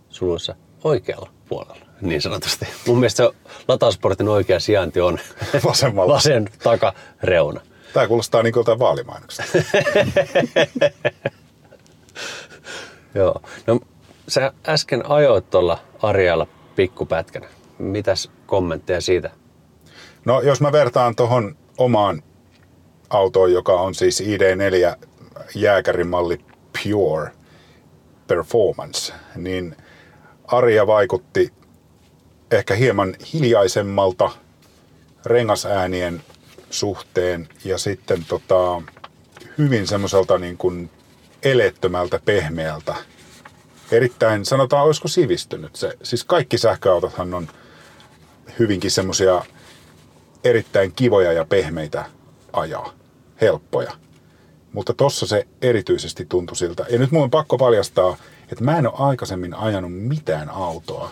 suluissa 0.08 0.54
oikealla 0.84 1.30
puolella, 1.48 1.86
niin 2.00 2.22
sanotusti. 2.22 2.66
Mun 2.86 2.98
mielestä 2.98 3.24
se 3.24 3.30
latausportin 3.68 4.28
oikea 4.28 4.60
sijainti 4.60 5.00
on 5.00 5.18
Vasemmalla. 5.64 6.14
vasen 6.14 6.48
takareuna. 6.62 7.60
Tämä 7.92 8.06
kuulostaa 8.06 8.42
niin 8.42 8.52
kuin 8.52 8.60
jotain 8.60 8.78
vaalimainoksesta. 8.78 9.58
Joo. 13.14 13.40
No, 13.66 13.80
sä 14.28 14.52
äsken 14.68 15.10
ajoit 15.10 15.50
tuolla 15.50 15.78
Arjalla 16.02 16.46
pikkupätkänä. 16.76 17.48
Mitäs 17.78 18.30
kommentteja 18.46 19.00
siitä? 19.00 19.30
No 20.24 20.40
jos 20.40 20.60
mä 20.60 20.72
vertaan 20.72 21.16
tuohon 21.16 21.56
omaan 21.78 22.22
autoon, 23.14 23.52
joka 23.52 23.72
on 23.72 23.94
siis 23.94 24.20
ID4 24.20 25.06
jääkärimalli 25.54 26.38
Pure 26.82 27.30
Performance, 28.26 29.12
niin 29.36 29.76
Arja 30.46 30.86
vaikutti 30.86 31.52
ehkä 32.50 32.74
hieman 32.74 33.14
hiljaisemmalta 33.32 34.30
rengasäänien 35.26 36.22
suhteen 36.70 37.48
ja 37.64 37.78
sitten 37.78 38.24
tota, 38.24 38.82
hyvin 39.58 39.86
semmoiselta 39.86 40.38
niin 40.38 40.56
kuin 40.56 40.90
eleettömältä, 41.42 42.20
pehmeältä. 42.24 42.94
Erittäin, 43.90 44.44
sanotaan, 44.44 44.84
olisiko 44.84 45.08
sivistynyt 45.08 45.76
se. 45.76 45.96
Siis 46.02 46.24
kaikki 46.24 46.58
sähköautothan 46.58 47.34
on 47.34 47.48
hyvinkin 48.58 48.90
semmoisia 48.90 49.44
erittäin 50.44 50.92
kivoja 50.92 51.32
ja 51.32 51.44
pehmeitä 51.44 52.04
ajaa, 52.52 52.92
helppoja. 53.44 53.92
Mutta 54.72 54.94
tossa 54.94 55.26
se 55.26 55.46
erityisesti 55.62 56.26
tuntui 56.28 56.56
siltä. 56.56 56.86
Ja 56.90 56.98
nyt 56.98 57.10
mun 57.10 57.22
on 57.22 57.30
pakko 57.30 57.58
paljastaa, 57.58 58.16
että 58.52 58.64
mä 58.64 58.78
en 58.78 58.86
ole 58.86 58.94
aikaisemmin 58.98 59.54
ajanut 59.54 59.92
mitään 59.92 60.50
autoa, 60.50 61.10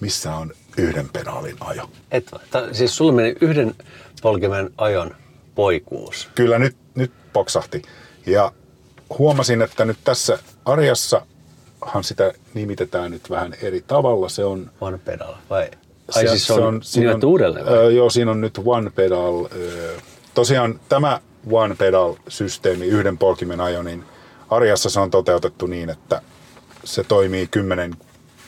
missä 0.00 0.34
on 0.34 0.52
yhden 0.78 1.08
pedaalin 1.08 1.56
ajo. 1.60 1.90
Et, 2.10 2.30
ta, 2.50 2.74
siis 2.74 2.96
sulla 2.96 3.12
meni 3.12 3.36
yhden 3.40 3.74
polkimen 4.22 4.70
ajon 4.78 5.14
poikuus. 5.54 6.28
Kyllä 6.34 6.58
nyt, 6.58 6.76
nyt 6.94 7.12
poksahti. 7.32 7.82
Ja 8.26 8.52
huomasin, 9.18 9.62
että 9.62 9.84
nyt 9.84 9.98
tässä 10.04 10.38
Arjassahan 10.64 12.04
sitä 12.04 12.32
nimitetään 12.54 13.10
nyt 13.10 13.30
vähän 13.30 13.54
eri 13.62 13.84
tavalla. 13.86 14.28
Se 14.28 14.44
on 14.44 14.70
One 14.80 14.98
pedal, 14.98 15.34
vai? 15.50 15.70
Ai 16.14 16.28
siis 16.28 16.46
se 16.46 16.52
on, 16.52 16.82
siinä 16.82 17.08
nimetty 17.08 17.26
uudelleen 17.26 17.66
vai? 17.66 17.74
Öö, 17.74 17.90
joo, 17.90 18.10
siinä 18.10 18.30
on 18.30 18.40
nyt 18.40 18.58
One 18.64 18.90
Pedal. 18.90 19.46
Öö, 19.52 19.96
tosiaan 20.34 20.80
tämä 20.88 21.20
One 21.50 21.74
Pedal-systeemi, 21.74 22.86
yhden 22.86 23.18
polkimen 23.18 23.60
ajo, 23.60 23.82
niin 23.82 24.04
Arjassa 24.50 24.90
se 24.90 25.00
on 25.00 25.10
toteutettu 25.10 25.66
niin, 25.66 25.90
että 25.90 26.22
se 26.84 27.04
toimii 27.04 27.46
10 27.46 27.94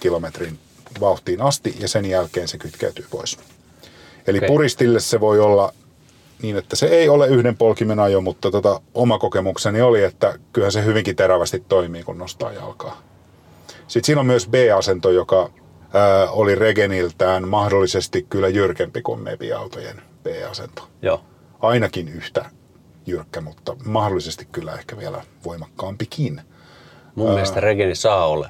kilometrin 0.00 0.58
vauhtiin 1.00 1.42
asti 1.42 1.76
ja 1.80 1.88
sen 1.88 2.04
jälkeen 2.04 2.48
se 2.48 2.58
kytkeytyy 2.58 3.06
pois. 3.10 3.38
Eli 4.26 4.38
okay. 4.38 4.46
puristille 4.46 5.00
se 5.00 5.20
voi 5.20 5.40
olla 5.40 5.72
niin, 6.42 6.56
että 6.56 6.76
se 6.76 6.86
ei 6.86 7.08
ole 7.08 7.28
yhden 7.28 7.56
polkimen 7.56 7.98
ajo, 8.00 8.20
mutta 8.20 8.50
tota, 8.50 8.80
oma 8.94 9.18
kokemukseni 9.18 9.82
oli, 9.82 10.02
että 10.02 10.38
kyllähän 10.52 10.72
se 10.72 10.84
hyvinkin 10.84 11.16
terävästi 11.16 11.64
toimii, 11.68 12.02
kun 12.02 12.18
nostaa 12.18 12.52
jalkaa. 12.52 13.02
Sitten 13.88 14.06
siinä 14.06 14.20
on 14.20 14.26
myös 14.26 14.48
B-asento, 14.48 15.10
joka 15.10 15.50
ää, 15.92 16.30
oli 16.30 16.54
Regeniltään 16.54 17.48
mahdollisesti 17.48 18.26
kyllä 18.30 18.48
jyrkempi 18.48 19.02
kuin 19.02 19.20
Mebi-autojen 19.20 20.02
B-asento. 20.22 20.88
Joo. 21.02 21.20
Ainakin 21.60 22.08
yhtä 22.08 22.50
jyrkkä, 23.06 23.40
mutta 23.40 23.76
mahdollisesti 23.84 24.48
kyllä 24.52 24.74
ehkä 24.74 24.96
vielä 24.96 25.24
voimakkaampikin. 25.44 26.40
Mun 27.14 27.30
mielestä 27.30 27.60
Regeni 27.60 27.94
saa 27.94 28.26
olla 28.26 28.48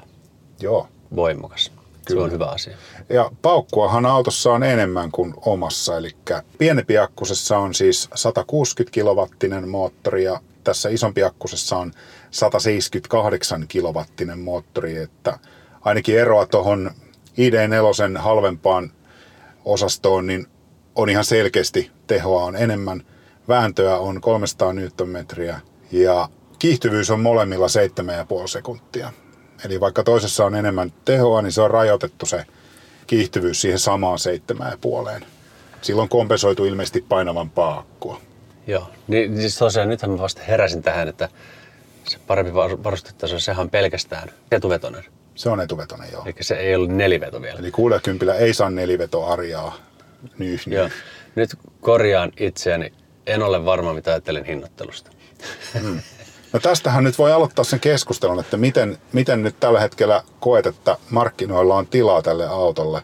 Joo. 0.59 0.87
voimakas. 1.15 1.71
Se 2.09 2.19
on 2.19 2.31
hyvä 2.31 2.45
asia. 2.45 2.77
Ja 3.09 3.31
paukkuahan 3.41 4.05
autossa 4.05 4.51
on 4.53 4.63
enemmän 4.63 5.11
kuin 5.11 5.33
omassa, 5.37 5.97
eli 5.97 6.09
pienempi 6.57 6.97
akkusessa 6.97 7.57
on 7.57 7.73
siis 7.73 8.09
160 8.15 8.93
kilowattinen 8.93 9.69
moottori 9.69 10.23
ja 10.23 10.39
tässä 10.63 10.89
isompi 10.89 11.23
akkusessa 11.23 11.77
on 11.77 11.91
178 12.31 13.65
kilowattinen 13.67 14.39
moottori, 14.39 14.97
että 14.97 15.39
ainakin 15.81 16.19
eroa 16.19 16.45
tuohon 16.45 16.91
ID4 17.37 18.19
halvempaan 18.19 18.91
osastoon, 19.65 20.27
niin 20.27 20.47
on 20.97 21.09
ihan 21.09 21.25
selkeästi 21.25 21.91
tehoa 22.07 22.43
on 22.43 22.55
enemmän. 22.55 23.03
Vääntöä 23.47 23.97
on 23.97 24.21
300 24.21 24.73
Nm 24.73 25.15
Ja 25.91 26.29
kiihtyvyys 26.59 27.09
on 27.09 27.19
molemmilla 27.19 27.67
7,5 28.41 28.47
sekuntia. 28.47 29.13
Eli 29.65 29.79
vaikka 29.79 30.03
toisessa 30.03 30.45
on 30.45 30.55
enemmän 30.55 30.93
tehoa, 31.05 31.41
niin 31.41 31.51
se 31.51 31.61
on 31.61 31.71
rajoitettu 31.71 32.25
se 32.25 32.45
kiihtyvyys 33.07 33.61
siihen 33.61 33.79
samaan 33.79 34.17
7,5. 35.19 35.25
Silloin 35.81 36.09
kompensoitu 36.09 36.65
ilmeisesti 36.65 37.05
painavampaa 37.09 37.79
akkua. 37.79 38.21
Joo, 38.67 38.89
niin 39.07 39.37
siis 39.37 39.57
tosiaan 39.57 39.89
nythän 39.89 40.11
mä 40.11 40.17
vasta 40.17 40.41
heräsin 40.47 40.81
tähän, 40.81 41.07
että 41.07 41.29
se 42.07 42.17
parempi 42.27 42.53
var- 42.53 42.83
varustetaso, 42.83 43.39
sehän 43.39 43.61
on 43.61 43.69
pelkästään 43.69 44.29
etuvetonen. 44.51 45.03
Se 45.35 45.49
on 45.49 45.61
etuvetonen, 45.61 46.09
joo. 46.11 46.23
Eli 46.25 46.35
se 46.41 46.55
ei 46.55 46.75
ollut 46.75 46.89
neliveto 46.89 47.41
vielä. 47.41 47.59
Eli 47.59 47.71
60 47.71 48.35
ei 48.35 48.53
saa 48.53 48.69
neliveto 48.69 49.25
arjaa. 49.25 49.75
Nyh, 50.37 50.67
nyh. 50.67 50.75
Joo. 50.75 50.89
Nyt 51.35 51.55
korjaan 51.81 52.31
itseäni. 52.39 52.93
En 53.25 53.43
ole 53.43 53.65
varma, 53.65 53.93
mitä 53.93 54.11
ajattelen 54.11 54.45
hinnoittelusta. 54.45 55.11
No 56.53 56.59
tästähän 56.59 57.03
nyt 57.03 57.17
voi 57.17 57.31
aloittaa 57.31 57.65
sen 57.65 57.79
keskustelun, 57.79 58.39
että 58.39 58.57
miten, 58.57 58.97
miten 59.13 59.43
nyt 59.43 59.59
tällä 59.59 59.79
hetkellä 59.79 60.23
koet, 60.39 60.65
että 60.65 60.97
markkinoilla 61.09 61.75
on 61.75 61.87
tilaa 61.87 62.21
tälle 62.21 62.47
autolle. 62.47 63.03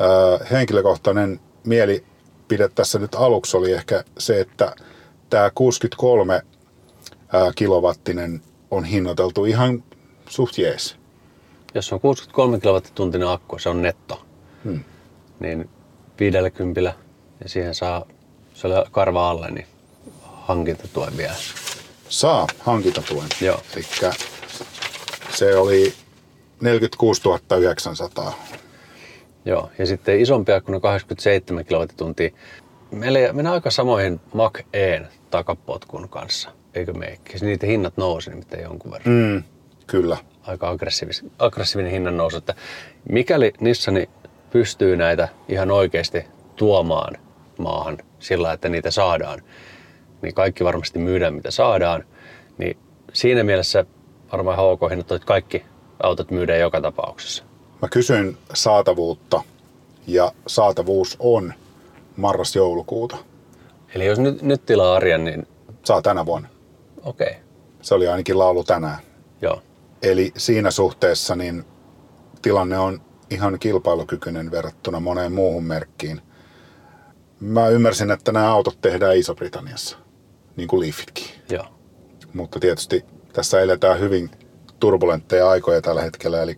Öö, 0.00 0.46
henkilökohtainen 0.50 1.40
mielipide 1.64 2.68
tässä 2.68 2.98
nyt 2.98 3.14
aluksi 3.14 3.56
oli 3.56 3.72
ehkä 3.72 4.04
se, 4.18 4.40
että 4.40 4.76
tämä 5.30 5.50
63 5.54 6.42
ää, 7.32 7.52
kilowattinen 7.54 8.42
on 8.70 8.84
hinnoiteltu 8.84 9.44
ihan 9.44 9.84
suht 10.28 10.58
jees. 10.58 10.96
Jos 11.74 11.92
on 11.92 12.00
63 12.00 12.60
kilowattituntina 12.60 13.32
akku, 13.32 13.58
se 13.58 13.68
on 13.68 13.82
netto. 13.82 14.22
Hmm. 14.64 14.80
Niin 15.40 15.70
50 16.20 16.80
ja 17.42 17.48
siihen 17.48 17.74
saa, 17.74 18.04
se 18.54 18.66
oli 18.66 18.74
karva 18.90 19.30
alle, 19.30 19.50
niin 19.50 19.66
hankintatuen 20.22 21.16
vielä. 21.16 21.34
Saa 22.08 22.46
hankintatuen. 22.58 23.28
Joo. 23.40 23.60
Eli 23.76 23.84
se 25.30 25.56
oli 25.56 25.94
46 26.60 27.22
900. 27.58 28.32
Joo, 29.44 29.70
ja 29.78 29.86
sitten 29.86 30.20
isompi 30.20 30.52
akku, 30.52 30.72
no 30.72 30.80
87 30.80 31.64
kilowattituntia. 31.64 32.30
Meillä 32.90 33.32
mennään 33.32 33.54
aika 33.54 33.70
samoihin 33.70 34.20
Mac 34.34 34.60
E:n 34.72 35.06
takapotkun 35.30 36.08
kanssa, 36.08 36.50
eikö 36.74 36.92
meikki? 36.92 37.38
Niitä 37.40 37.66
hinnat 37.66 37.96
nousi 37.96 38.30
nimittäin 38.30 38.62
jonkun 38.62 38.92
verran. 38.92 39.14
Mm, 39.14 39.42
kyllä. 39.86 40.16
Aika 40.42 40.68
aggressiivis, 40.68 41.24
aggressiivinen 41.38 41.92
hinnan 41.92 42.16
nousu. 42.16 42.36
Että 42.36 42.54
mikäli 43.08 43.52
Nissani 43.60 44.08
pystyy 44.56 44.96
näitä 44.96 45.28
ihan 45.48 45.70
oikeasti 45.70 46.24
tuomaan 46.56 47.14
maahan 47.58 47.98
sillä, 48.18 48.52
että 48.52 48.68
niitä 48.68 48.90
saadaan, 48.90 49.42
niin 50.22 50.34
kaikki 50.34 50.64
varmasti 50.64 50.98
myydään 50.98 51.34
mitä 51.34 51.50
saadaan. 51.50 52.04
Niin 52.58 52.78
siinä 53.12 53.44
mielessä 53.44 53.84
varmaan 54.32 54.58
HK-hinnat 54.58 55.12
että 55.12 55.26
kaikki 55.26 55.64
autot 56.02 56.30
myydään 56.30 56.60
joka 56.60 56.80
tapauksessa. 56.80 57.44
Mä 57.82 57.88
kysyin 57.88 58.36
saatavuutta 58.54 59.42
ja 60.06 60.32
saatavuus 60.46 61.16
on 61.18 61.54
marras-joulukuuta. 62.16 63.16
Eli 63.94 64.06
jos 64.06 64.18
nyt, 64.18 64.42
nyt 64.42 64.66
tilaa 64.66 64.96
Arjan, 64.96 65.24
niin 65.24 65.46
Saa 65.84 66.02
tänä 66.02 66.26
vuonna. 66.26 66.48
okei, 67.02 67.26
okay. 67.26 67.40
Se 67.82 67.94
oli 67.94 68.08
ainakin 68.08 68.38
laulu 68.38 68.64
tänään. 68.64 68.98
joo. 69.42 69.62
Eli 70.02 70.32
siinä 70.36 70.70
suhteessa 70.70 71.36
niin 71.36 71.64
tilanne 72.42 72.78
on 72.78 73.00
ihan 73.30 73.58
kilpailukykyinen 73.58 74.50
verrattuna 74.50 75.00
moneen 75.00 75.32
muuhun 75.32 75.64
merkkiin. 75.64 76.20
Mä 77.40 77.68
ymmärsin, 77.68 78.10
että 78.10 78.32
nämä 78.32 78.52
autot 78.52 78.80
tehdään 78.80 79.16
Iso-Britanniassa, 79.16 79.98
niin 80.56 80.68
kuin 80.68 80.80
Leafitkin. 80.80 81.26
Joo. 81.50 81.64
Mutta 82.32 82.60
tietysti 82.60 83.04
tässä 83.32 83.60
eletään 83.60 84.00
hyvin 84.00 84.30
turbulentteja 84.80 85.50
aikoja 85.50 85.82
tällä 85.82 86.02
hetkellä, 86.02 86.42
eli 86.42 86.56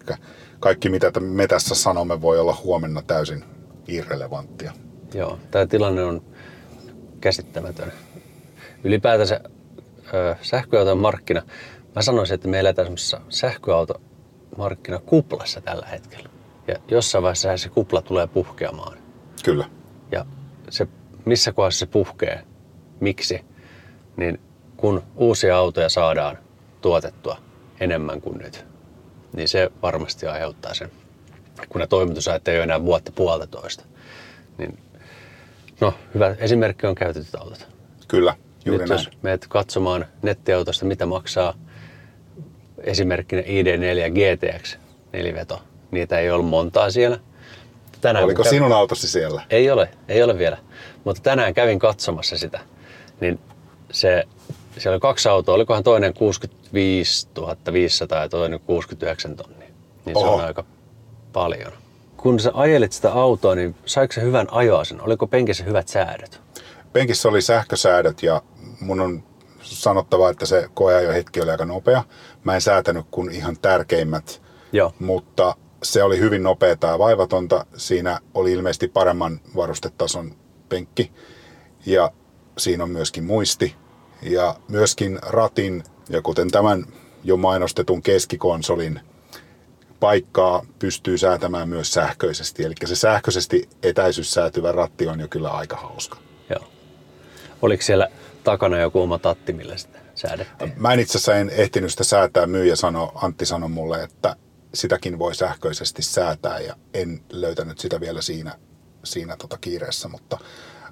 kaikki 0.60 0.88
mitä 0.88 1.12
me 1.20 1.46
tässä 1.46 1.74
sanomme 1.74 2.22
voi 2.22 2.38
olla 2.38 2.56
huomenna 2.64 3.02
täysin 3.02 3.44
irrelevanttia. 3.88 4.72
Joo, 5.14 5.38
tämä 5.50 5.66
tilanne 5.66 6.04
on 6.04 6.22
käsittämätön. 7.20 7.92
Ylipäätänsä 8.84 9.40
ö, 10.14 10.36
sähköauton 10.42 10.98
markkina, 10.98 11.42
mä 11.94 12.02
sanoisin, 12.02 12.34
että 12.34 12.48
me 12.48 12.58
eletään 12.58 12.86
semmoisessa 12.86 13.20
sähköautomarkkinakuplassa 13.28 15.60
tällä 15.60 15.86
hetkellä. 15.86 16.28
Ja 16.68 16.74
jossain 16.88 17.22
vaiheessa 17.22 17.56
se 17.56 17.68
kupla 17.68 18.02
tulee 18.02 18.26
puhkeamaan. 18.26 18.98
Kyllä. 19.44 19.70
Ja 20.12 20.26
se, 20.70 20.88
missä 21.24 21.52
kohdassa 21.52 21.78
se 21.78 21.86
puhkee, 21.86 22.44
miksi, 23.00 23.44
niin 24.16 24.40
kun 24.76 25.02
uusia 25.16 25.56
autoja 25.56 25.88
saadaan 25.88 26.38
tuotettua 26.80 27.38
enemmän 27.80 28.20
kuin 28.20 28.38
nyt, 28.38 28.66
niin 29.36 29.48
se 29.48 29.70
varmasti 29.82 30.26
aiheuttaa 30.26 30.74
sen. 30.74 30.90
Kun 31.68 31.80
ne 31.80 31.86
toimitusajat 31.86 32.48
ei 32.48 32.56
ole 32.56 32.64
enää 32.64 32.84
vuotta 32.84 33.12
puolitoista, 33.12 33.84
niin 34.58 34.78
no 35.80 35.94
hyvä 36.14 36.36
esimerkki 36.38 36.86
on 36.86 36.94
käytetyt 36.94 37.34
autot. 37.34 37.68
Kyllä, 38.08 38.34
juuri 38.64 38.82
Nyt 38.82 38.88
näin. 38.88 38.98
jos 38.98 39.22
menet 39.22 39.46
katsomaan 39.46 40.06
nettiautosta, 40.22 40.84
mitä 40.84 41.06
maksaa 41.06 41.54
esimerkkinä 42.78 43.42
ID4 43.42 44.10
GTX 44.10 44.78
neliveto, 45.12 45.62
niitä 45.90 46.18
ei 46.18 46.30
ollut 46.30 46.48
montaa 46.48 46.90
siellä. 46.90 47.18
Tänään 48.00 48.24
Oliko 48.24 48.42
käy- 48.42 48.50
sinun 48.50 48.72
autosi 48.72 49.08
siellä? 49.08 49.42
Ei 49.50 49.70
ole, 49.70 49.88
ei 50.08 50.22
ole 50.22 50.38
vielä. 50.38 50.58
Mutta 51.04 51.22
tänään 51.22 51.54
kävin 51.54 51.78
katsomassa 51.78 52.38
sitä, 52.38 52.60
niin 53.20 53.40
se, 53.90 54.24
siellä 54.78 54.94
oli 54.94 55.00
kaksi 55.00 55.28
autoa, 55.28 55.54
olikohan 55.54 55.82
toinen 55.82 56.14
65 56.14 57.28
500 57.72 58.22
ja 58.22 58.28
toinen 58.28 58.60
69 58.60 59.36
tonnia. 59.36 59.68
Niin 60.04 60.16
se 60.18 60.24
Oho. 60.24 60.34
on 60.34 60.44
aika 60.44 60.64
paljon. 61.32 61.72
Kun 62.16 62.40
sä 62.40 62.50
ajelit 62.54 62.92
sitä 62.92 63.12
autoa, 63.12 63.54
niin 63.54 63.74
saiko 63.86 64.12
se 64.12 64.20
hyvän 64.20 64.46
ajoa 64.50 64.84
sen? 64.84 65.00
Oliko 65.02 65.26
penkissä 65.26 65.64
hyvät 65.64 65.88
säädöt? 65.88 66.40
Penkissä 66.92 67.28
oli 67.28 67.42
sähkösäädöt 67.42 68.22
ja 68.22 68.42
mun 68.80 69.00
on 69.00 69.22
sanottava, 69.62 70.30
että 70.30 70.46
se 70.46 70.68
koeajo 70.74 71.12
hetki 71.12 71.40
oli 71.40 71.50
aika 71.50 71.64
nopea. 71.64 72.04
Mä 72.44 72.54
en 72.54 72.60
säätänyt 72.60 73.06
kuin 73.10 73.30
ihan 73.30 73.56
tärkeimmät, 73.62 74.42
Joo. 74.72 74.92
mutta 75.00 75.54
se 75.82 76.02
oli 76.02 76.18
hyvin 76.18 76.42
nopeata 76.42 76.86
ja 76.86 76.98
vaivatonta. 76.98 77.66
Siinä 77.76 78.20
oli 78.34 78.52
ilmeisesti 78.52 78.88
paremman 78.88 79.40
varustetason 79.56 80.34
penkki 80.68 81.12
ja 81.86 82.10
siinä 82.58 82.84
on 82.84 82.90
myöskin 82.90 83.24
muisti 83.24 83.74
ja 84.22 84.54
myöskin 84.68 85.18
ratin 85.22 85.82
ja 86.08 86.22
kuten 86.22 86.50
tämän 86.50 86.86
jo 87.24 87.36
mainostetun 87.36 88.02
keskikonsolin 88.02 89.00
paikkaa 90.00 90.66
pystyy 90.78 91.18
säätämään 91.18 91.68
myös 91.68 91.92
sähköisesti. 91.92 92.64
Eli 92.64 92.74
se 92.84 92.96
sähköisesti 92.96 93.68
etäisyyssäätyvä 93.82 94.72
ratti 94.72 95.06
on 95.06 95.20
jo 95.20 95.28
kyllä 95.28 95.50
aika 95.50 95.76
hauska. 95.76 96.18
Joo. 96.50 96.68
Oliko 97.62 97.82
siellä 97.82 98.08
takana 98.44 98.78
joku 98.78 99.00
oma 99.00 99.18
tatti, 99.18 99.52
millä 99.52 99.76
sitä 99.76 99.98
säädettiin? 100.14 100.72
Mä 100.76 100.92
en 100.92 101.00
itse 101.00 101.18
asiassa 101.18 101.34
en 101.34 101.50
ehtinyt 101.50 101.90
sitä 101.90 102.04
säätää. 102.04 102.46
Myyjä 102.46 102.76
sanoi, 102.76 103.08
Antti 103.14 103.46
sanoi 103.46 103.68
mulle, 103.68 104.02
että 104.02 104.36
sitäkin 104.74 105.18
voi 105.18 105.34
sähköisesti 105.34 106.02
säätää 106.02 106.58
ja 106.60 106.76
en 106.94 107.20
löytänyt 107.32 107.78
sitä 107.78 108.00
vielä 108.00 108.22
siinä, 108.22 108.58
siinä 109.04 109.36
tota 109.36 109.58
kiireessä, 109.60 110.08
mutta 110.08 110.38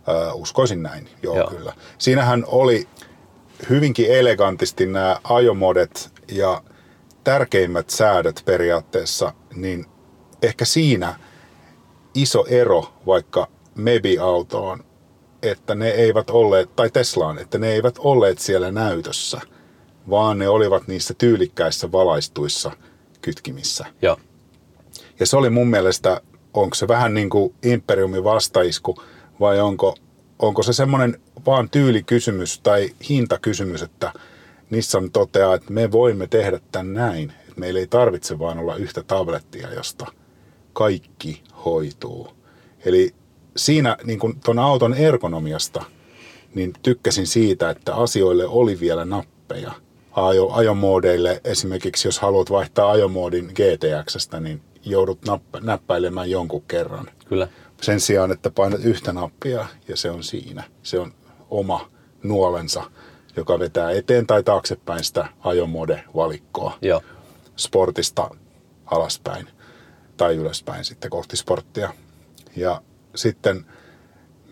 ö, 0.08 0.32
uskoisin 0.32 0.82
näin, 0.82 1.08
joo, 1.22 1.36
Joo. 1.36 1.50
kyllä. 1.50 1.72
Siinähän 1.98 2.44
oli 2.46 2.88
hyvinkin 3.70 4.10
elegantisti 4.10 4.86
nämä 4.86 5.16
ajomodet 5.24 6.12
ja 6.28 6.62
tärkeimmät 7.24 7.90
säädöt 7.90 8.42
periaatteessa, 8.44 9.32
niin 9.54 9.86
ehkä 10.42 10.64
siinä 10.64 11.18
iso 12.14 12.44
ero 12.48 12.92
vaikka 13.06 13.48
Mebi-autoon, 13.74 14.84
että 15.42 15.74
ne 15.74 15.88
eivät 15.88 16.30
olleet, 16.30 16.76
tai 16.76 16.90
Teslaan, 16.90 17.38
että 17.38 17.58
ne 17.58 17.72
eivät 17.72 17.94
olleet 17.98 18.38
siellä 18.38 18.70
näytössä, 18.70 19.40
vaan 20.10 20.38
ne 20.38 20.48
olivat 20.48 20.88
niissä 20.88 21.14
tyylikkäissä 21.14 21.92
valaistuissa 21.92 22.70
kytkimissä. 23.26 23.86
Joo. 24.02 24.16
Ja 25.20 25.26
se 25.26 25.36
oli 25.36 25.50
mun 25.50 25.68
mielestä, 25.68 26.20
onko 26.54 26.74
se 26.74 26.88
vähän 26.88 27.14
niin 27.14 27.30
kuin 27.30 27.54
Imperiumin 27.62 28.24
vastaisku 28.24 29.02
vai 29.40 29.60
onko, 29.60 29.96
onko 30.38 30.62
se 30.62 30.72
semmoinen 30.72 31.20
vaan 31.46 31.70
tyylikysymys 31.70 32.60
tai 32.60 32.90
hintakysymys, 33.08 33.82
että 33.82 34.12
Nissan 34.70 35.10
toteaa, 35.10 35.54
että 35.54 35.72
me 35.72 35.92
voimme 35.92 36.26
tehdä 36.26 36.60
tämän 36.72 36.94
näin. 36.94 37.30
Että 37.30 37.60
meillä 37.60 37.80
ei 37.80 37.86
tarvitse 37.86 38.38
vaan 38.38 38.58
olla 38.58 38.76
yhtä 38.76 39.02
tablettia, 39.02 39.74
josta 39.74 40.06
kaikki 40.72 41.42
hoituu. 41.64 42.28
Eli 42.84 43.14
siinä 43.56 43.96
niin 44.04 44.18
kuin 44.18 44.40
ton 44.44 44.58
auton 44.58 44.94
ergonomiasta, 44.94 45.84
niin 46.54 46.72
tykkäsin 46.82 47.26
siitä, 47.26 47.70
että 47.70 47.94
asioille 47.94 48.46
oli 48.46 48.80
vielä 48.80 49.04
nappeja. 49.04 49.72
Ajo, 50.16 50.50
ajomoodeille 50.52 51.40
esimerkiksi, 51.44 52.08
jos 52.08 52.18
haluat 52.18 52.50
vaihtaa 52.50 52.90
ajomoodin 52.90 53.44
GTXstä, 53.54 54.40
niin 54.40 54.62
joudut 54.84 55.18
napp- 55.28 55.60
näppäilemään 55.64 56.30
jonkun 56.30 56.62
kerran. 56.62 57.10
Kyllä. 57.28 57.48
Sen 57.82 58.00
sijaan, 58.00 58.32
että 58.32 58.50
painat 58.50 58.84
yhtä 58.84 59.12
nappia 59.12 59.66
ja 59.88 59.96
se 59.96 60.10
on 60.10 60.22
siinä. 60.22 60.64
Se 60.82 60.98
on 60.98 61.12
oma 61.50 61.90
nuolensa 62.22 62.90
joka 63.36 63.58
vetää 63.58 63.90
eteen 63.90 64.26
tai 64.26 64.42
taaksepäin 64.42 65.04
sitä 65.04 65.28
ajomode-valikkoa 65.40 66.78
Joo. 66.82 67.02
sportista 67.56 68.30
alaspäin 68.86 69.48
tai 70.16 70.36
ylöspäin 70.36 70.84
sitten 70.84 71.10
kohti 71.10 71.36
sporttia. 71.36 71.94
Ja 72.56 72.82
sitten 73.14 73.66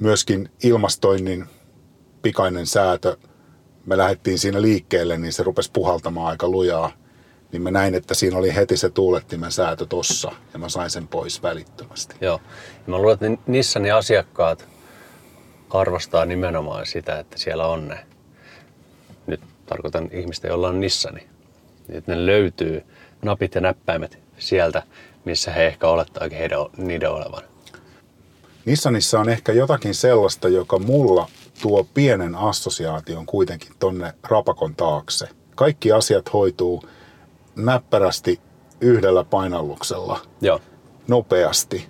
myöskin 0.00 0.48
ilmastoinnin 0.62 1.44
pikainen 2.22 2.66
säätö, 2.66 3.16
me 3.86 3.96
lähdettiin 3.96 4.38
siinä 4.38 4.62
liikkeelle, 4.62 5.18
niin 5.18 5.32
se 5.32 5.42
rupesi 5.42 5.70
puhaltamaan 5.72 6.26
aika 6.26 6.48
lujaa. 6.48 6.92
Niin 7.52 7.62
mä 7.62 7.70
näin, 7.70 7.94
että 7.94 8.14
siinä 8.14 8.38
oli 8.38 8.54
heti 8.54 8.76
se 8.76 8.90
tuulettimen 8.90 9.52
säätö 9.52 9.86
tossa 9.86 10.32
ja 10.52 10.58
mä 10.58 10.68
sain 10.68 10.90
sen 10.90 11.08
pois 11.08 11.42
välittömästi. 11.42 12.16
Joo. 12.20 12.40
Ja 12.76 12.82
mä 12.86 12.98
luulen, 12.98 13.14
että 13.14 13.42
Nissanin 13.46 13.94
asiakkaat 13.94 14.68
arvostaa 15.70 16.24
nimenomaan 16.24 16.86
sitä, 16.86 17.18
että 17.18 17.38
siellä 17.38 17.66
on 17.66 17.88
ne. 17.88 18.06
Nyt 19.26 19.40
tarkoitan 19.66 20.08
ihmistä, 20.12 20.48
jolla 20.48 20.68
on 20.68 20.80
Nissani. 20.80 21.20
Niin, 21.88 21.98
Että 21.98 22.14
ne 22.14 22.26
löytyy 22.26 22.82
napit 23.22 23.54
ja 23.54 23.60
näppäimet 23.60 24.18
sieltä, 24.38 24.82
missä 25.24 25.50
he 25.50 25.66
ehkä 25.66 25.88
olettaakin 25.88 26.38
heidän, 26.38 26.58
niiden 26.76 27.10
olevan. 27.10 27.42
Nissanissa 28.64 29.20
on 29.20 29.28
ehkä 29.28 29.52
jotakin 29.52 29.94
sellaista, 29.94 30.48
joka 30.48 30.78
mulla 30.78 31.28
tuo 31.62 31.86
pienen 31.94 32.34
assosiaation 32.34 33.26
kuitenkin 33.26 33.72
tonne 33.78 34.12
rapakon 34.22 34.74
taakse. 34.74 35.28
Kaikki 35.54 35.92
asiat 35.92 36.32
hoituu 36.32 36.82
näppärästi 37.56 38.40
yhdellä 38.80 39.24
painalluksella, 39.24 40.20
Joo. 40.40 40.60
nopeasti. 41.08 41.88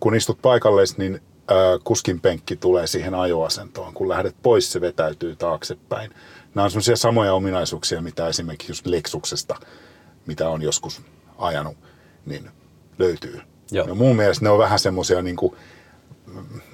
Kun 0.00 0.14
istut 0.14 0.42
paikalle, 0.42 0.82
niin 0.96 1.20
ää, 1.48 1.56
kuskin 1.84 2.20
penkki 2.20 2.56
tulee 2.56 2.86
siihen 2.86 3.14
ajoasentoon. 3.14 3.94
Kun 3.94 4.08
lähdet 4.08 4.36
pois, 4.42 4.72
se 4.72 4.80
vetäytyy 4.80 5.36
taaksepäin. 5.36 6.10
Nämä 6.54 6.64
on 6.64 6.70
semmoisia 6.70 6.96
samoja 6.96 7.34
ominaisuuksia, 7.34 8.00
mitä 8.00 8.28
esimerkiksi 8.28 8.70
just 8.70 8.86
Lexuksesta, 8.86 9.56
mitä 10.26 10.48
on 10.48 10.62
joskus 10.62 11.02
ajanut, 11.38 11.76
niin 12.26 12.50
löytyy. 12.98 13.40
Joo. 13.70 13.86
No 13.86 13.94
mun 13.94 14.16
mielestä 14.16 14.44
ne 14.44 14.50
on 14.50 14.58
vähän 14.58 14.78
semmoisia 14.78 15.22
niin 15.22 15.36
kuin, 15.36 15.56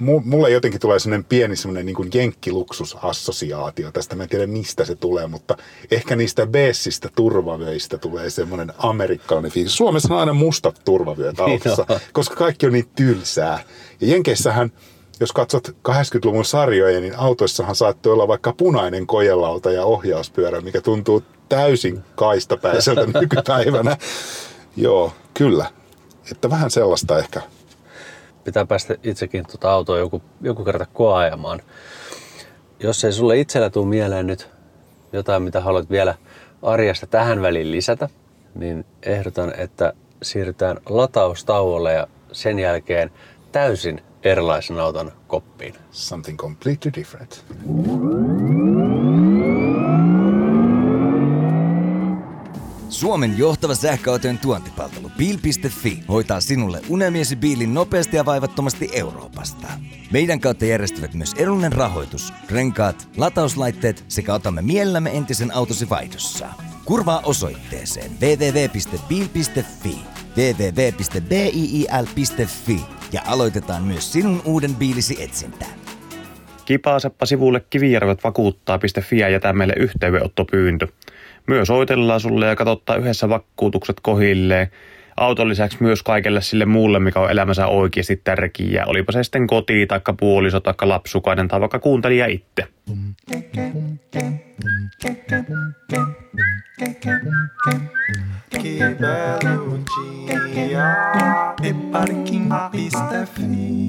mulle 0.01 0.51
jotenkin 0.51 0.81
tulee 0.81 0.99
semmoinen 0.99 1.25
pieni 1.25 1.57
semmoinen 1.57 1.87
niin 1.87 1.97
kuin 1.97 2.11
jenkkiluksusassosiaatio. 2.15 3.93
Tästä 3.93 4.17
mä 4.17 4.23
en 4.23 4.29
tiedä 4.29 4.47
mistä 4.47 4.85
se 4.85 4.95
tulee, 4.95 5.27
mutta 5.27 5.57
ehkä 5.91 6.17
niistä 6.17 6.47
beessistä 6.47 7.09
turvavöistä 7.17 7.99
tulee 7.99 8.31
semmoinen 8.31 8.73
amerikkalainen 8.79 9.51
fiilis. 9.51 9.77
Suomessa 9.77 10.15
on 10.15 10.21
aina 10.21 10.33
mustat 10.33 10.81
turvavyöt 10.85 11.41
autossa, 11.41 11.87
koska 12.13 12.37
kaikki 12.37 12.67
on 12.67 12.73
niin 12.73 12.89
tylsää. 12.97 13.63
Ja 14.01 14.07
Jenkeissähän, 14.07 14.73
jos 15.21 15.33
katsot 15.33 15.69
80-luvun 15.69 16.45
sarjoja, 16.45 17.01
niin 17.01 17.19
autoissahan 17.19 17.77
saattoi 17.77 18.13
olla 18.13 18.29
vaikka 18.29 18.53
punainen 18.53 19.07
kojelauta 19.07 19.71
ja 19.71 19.85
ohjauspyörä, 19.85 20.61
mikä 20.61 20.81
tuntuu 20.81 21.23
täysin 21.49 22.01
kaistapäiseltä 22.15 23.07
nykypäivänä. 23.21 23.97
Joo, 24.77 25.13
kyllä. 25.35 25.67
Että 26.33 26.51
vähän 26.51 26.71
sellaista 26.71 27.19
ehkä 27.19 27.43
Pitää 28.49 28.67
päästä 28.67 28.95
itsekin 29.03 29.47
tuota 29.47 29.71
autoa 29.73 29.99
joku, 29.99 30.23
joku 30.41 30.65
kerta 30.65 30.87
koeajamaan. 30.87 31.63
Jos 32.81 33.05
ei 33.05 33.13
sulle 33.13 33.41
itsellä 33.41 33.71
tule 33.71 33.87
mieleen 33.87 34.27
nyt 34.27 34.49
jotain, 35.13 35.43
mitä 35.43 35.61
haluat 35.61 35.91
vielä 35.91 36.15
arjesta 36.63 37.07
tähän 37.07 37.43
väliin 37.43 37.71
lisätä, 37.71 38.09
niin 38.55 38.85
ehdotan, 39.03 39.53
että 39.59 39.93
siirrytään 40.23 40.77
lataustauolle 40.89 41.93
ja 41.93 42.07
sen 42.33 42.59
jälkeen 42.59 43.11
täysin 43.53 44.03
erilaisen 44.23 44.81
auton 44.81 45.13
koppiin. 45.27 45.75
something 45.91 46.39
completely 46.39 46.93
different. 46.95 47.45
Suomen 52.89 53.39
johtava 53.39 53.75
sähköautojen 53.75 54.39
tuontipalvelu 54.39 55.11
Bil.fi 55.19 56.03
hoitaa 56.09 56.41
sinulle 56.41 56.81
unelmiesi 56.89 57.37
biilin 57.37 57.75
nopeasti 57.75 58.17
ja 58.17 58.25
vaivattomasti 58.25 58.89
Euroopasta. 58.93 59.69
Meidän 60.11 60.41
kautta 60.41 60.65
järjestyvät 60.65 61.15
myös 61.15 61.35
edullinen 61.39 61.73
rahoitus, 61.73 62.33
renkaat, 62.51 63.09
latauslaitteet 63.17 64.05
sekä 64.09 64.35
otamme 64.35 64.63
mielellämme 64.63 65.11
entisen 65.17 65.55
autosi 65.55 65.89
vaihdossa. 65.89 66.47
Kurvaa 66.85 67.21
osoitteeseen 67.25 68.11
www.bil.fi 68.21 69.99
www.biil.fi 70.37 72.01
ja 73.13 73.23
aloitetaan 73.27 73.83
myös 73.83 74.13
sinun 74.13 74.43
uuden 74.45 74.75
biilisi 74.75 75.23
etsintä. 75.23 75.67
Kipaaseppa 76.65 77.27
sivulle 77.27 77.65
kivijärvet 77.71 78.25
vakuuttaa.fi 78.25 79.19
ja 79.19 79.29
jätä 79.29 79.53
meille 79.53 79.75
yhteydenottopyyntö. 79.77 80.89
Myös 81.49 81.69
soitellaan 81.69 82.21
sulle 82.21 82.47
ja 82.47 82.57
katsottaa 82.57 82.97
yhdessä 82.97 83.29
vakuutukset 83.29 84.01
kohilleen. 84.01 84.69
Auton 85.17 85.49
lisäksi 85.49 85.79
myös 85.81 86.03
kaikelle 86.03 86.41
sille 86.41 86.65
muulle, 86.65 86.99
mikä 86.99 87.21
on 87.21 87.31
elämänsä 87.31 87.67
oikeasti 87.67 88.21
tärkeää. 88.25 88.87
Olipa 88.87 89.13
se 89.13 89.23
sitten 89.23 89.47
koti, 89.47 89.87
taikka 89.87 90.13
puoliso, 90.13 90.61
taikka 90.61 90.89
lapsukainen 90.89 91.49
tai 91.49 91.61
vaikka 91.61 91.79
kuuntelija 91.79 92.27
itse. 92.27 92.67
Que 98.63 98.97
belo 99.01 99.79
dia 100.55 100.87
e 101.63 101.75
parking 101.93 102.53
pista 102.73 103.27
free. 103.35 103.89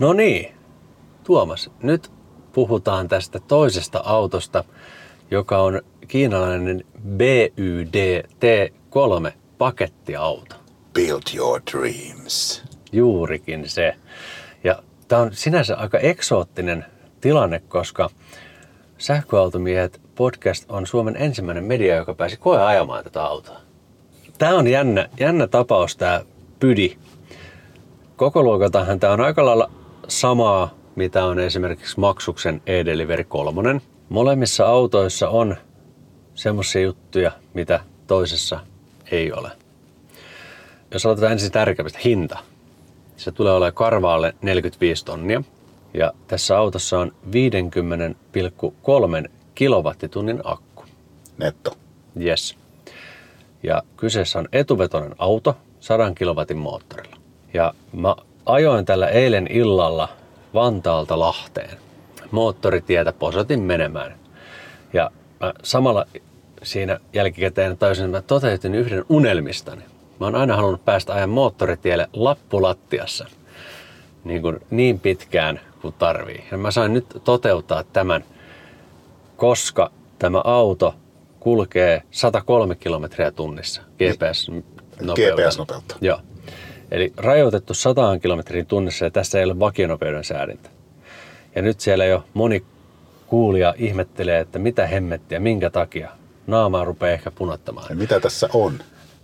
No 0.00 0.12
niin, 0.12 0.57
Tuomas, 1.28 1.70
nyt 1.82 2.12
puhutaan 2.52 3.08
tästä 3.08 3.40
toisesta 3.48 4.02
autosta, 4.04 4.64
joka 5.30 5.58
on 5.58 5.82
kiinalainen 6.08 6.84
BYD 7.08 8.22
T3 8.22 9.32
pakettiauto. 9.58 10.56
Build 10.94 11.22
your 11.36 11.60
dreams. 11.72 12.62
Juurikin 12.92 13.68
se. 13.68 13.94
Ja 14.64 14.82
tämä 15.08 15.22
on 15.22 15.30
sinänsä 15.32 15.76
aika 15.76 15.98
eksoottinen 15.98 16.84
tilanne, 17.20 17.62
koska 17.68 18.10
Sähköautomiehet 18.98 20.00
podcast 20.14 20.64
on 20.68 20.86
Suomen 20.86 21.16
ensimmäinen 21.16 21.64
media, 21.64 21.96
joka 21.96 22.14
pääsi 22.14 22.36
koeajamaan 22.36 23.04
tätä 23.04 23.24
autoa. 23.24 23.60
Tämä 24.38 24.54
on 24.54 24.66
jännä, 24.66 25.08
jännä 25.20 25.46
tapaus, 25.46 25.96
tämä 25.96 26.20
Pydi. 26.60 26.96
Koko 28.16 28.42
luokaltahan 28.42 29.00
tämä 29.00 29.12
on 29.12 29.20
aika 29.20 29.44
lailla 29.44 29.70
samaa, 30.08 30.78
mitä 30.98 31.24
on 31.24 31.40
esimerkiksi 31.40 32.00
Maksuksen 32.00 32.62
e-Delivery 32.66 33.24
3. 33.24 33.80
Molemmissa 34.08 34.66
autoissa 34.66 35.28
on 35.28 35.56
semmoisia 36.34 36.82
juttuja, 36.82 37.32
mitä 37.54 37.80
toisessa 38.06 38.60
ei 39.10 39.32
ole. 39.32 39.50
Jos 40.92 41.06
aloitetaan 41.06 41.32
ensin 41.32 41.52
tärkeimmistä, 41.52 41.98
hinta. 42.04 42.38
Se 43.16 43.32
tulee 43.32 43.52
olemaan 43.52 43.74
karvaalle 43.74 44.34
45 44.42 45.04
tonnia. 45.04 45.42
Ja 45.94 46.12
tässä 46.28 46.58
autossa 46.58 46.98
on 46.98 47.12
50,3 49.24 49.30
kilowattitunnin 49.54 50.40
akku. 50.44 50.84
Netto. 51.38 51.76
Yes. 52.20 52.56
Ja 53.62 53.82
kyseessä 53.96 54.38
on 54.38 54.48
etuvetoinen 54.52 55.14
auto 55.18 55.56
100 55.80 56.12
kilowatin 56.14 56.58
moottorilla. 56.58 57.16
Ja 57.54 57.74
mä 57.92 58.16
ajoin 58.46 58.84
tällä 58.84 59.08
eilen 59.08 59.46
illalla 59.50 60.17
Vantaalta 60.54 61.18
Lahteen. 61.18 61.78
Moottoritietä 62.30 63.12
posotin 63.12 63.60
menemään. 63.60 64.14
Ja 64.92 65.10
mä 65.40 65.54
samalla 65.62 66.06
siinä 66.62 67.00
jälkikäteen 67.12 67.78
tajusin, 67.78 68.04
että 68.04 68.18
mä 68.18 68.22
toteutin 68.22 68.74
yhden 68.74 69.04
unelmistani. 69.08 69.82
Mä 70.20 70.26
oon 70.26 70.34
aina 70.34 70.56
halunnut 70.56 70.84
päästä 70.84 71.14
ajan 71.14 71.30
moottoritielle 71.30 72.08
lappulattiassa 72.12 73.26
niin, 74.24 74.42
kuin 74.42 74.60
niin 74.70 75.00
pitkään 75.00 75.60
kuin 75.82 75.94
tarvii. 75.98 76.44
Ja 76.50 76.58
mä 76.58 76.70
sain 76.70 76.92
nyt 76.92 77.06
toteuttaa 77.24 77.84
tämän, 77.84 78.24
koska 79.36 79.90
tämä 80.18 80.40
auto 80.44 80.94
kulkee 81.40 82.02
103 82.10 82.74
kilometriä 82.74 83.30
tunnissa 83.30 83.82
GPS-nopeudella. 83.82 85.14
GPS-nopeutta. 85.14 85.96
Joo. 86.00 86.20
Eli 86.90 87.12
rajoitettu 87.16 87.74
100 87.74 88.18
kilometriin 88.18 88.66
tunnissa 88.66 89.04
ja 89.04 89.10
tässä 89.10 89.38
ei 89.38 89.44
ole 89.44 89.58
vakionopeuden 89.58 90.24
säädintä. 90.24 90.70
Ja 91.54 91.62
nyt 91.62 91.80
siellä 91.80 92.04
jo 92.04 92.24
moni 92.34 92.62
kuulija 93.26 93.74
ihmettelee, 93.78 94.40
että 94.40 94.58
mitä 94.58 94.86
hemmettiä, 94.86 95.40
minkä 95.40 95.70
takia. 95.70 96.10
Naamaa 96.46 96.84
rupeaa 96.84 97.12
ehkä 97.12 97.30
punottamaan. 97.30 97.86
Ja 97.90 97.96
mitä 97.96 98.20
tässä 98.20 98.48
on? 98.52 98.72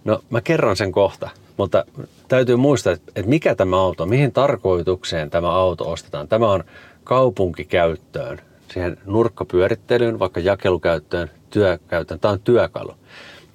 No 0.05 0.23
mä 0.31 0.41
kerron 0.41 0.77
sen 0.77 0.93
kohta, 0.93 1.31
mutta 1.57 1.85
täytyy 2.29 2.57
muistaa, 2.57 2.93
että 2.93 3.23
mikä 3.27 3.55
tämä 3.55 3.81
auto, 3.81 4.07
mihin 4.07 4.33
tarkoitukseen 4.33 5.31
tämä 5.31 5.51
auto 5.51 5.91
ostetaan. 5.91 6.29
Tämä 6.29 6.51
on 6.51 6.65
kaupunkikäyttöön, 7.05 8.41
siihen 8.73 8.99
nurkkapyörittelyyn, 9.07 10.19
vaikka 10.19 10.41
jakelukäyttöön, 10.41 11.31
työkäyttöön. 11.51 12.21
Tämä 12.21 12.33
on 12.33 12.41
työkalu. 12.41 12.95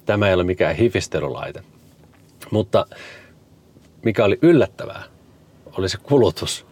Tämä 0.06 0.28
ei 0.28 0.34
ole 0.34 0.44
mikään 0.44 0.76
hifistelylaite. 0.76 1.62
Mutta 2.50 2.86
mikä 4.04 4.24
oli 4.24 4.38
yllättävää, 4.42 5.02
oli 5.78 5.88
se 5.88 5.98
kulutus. 6.02 6.66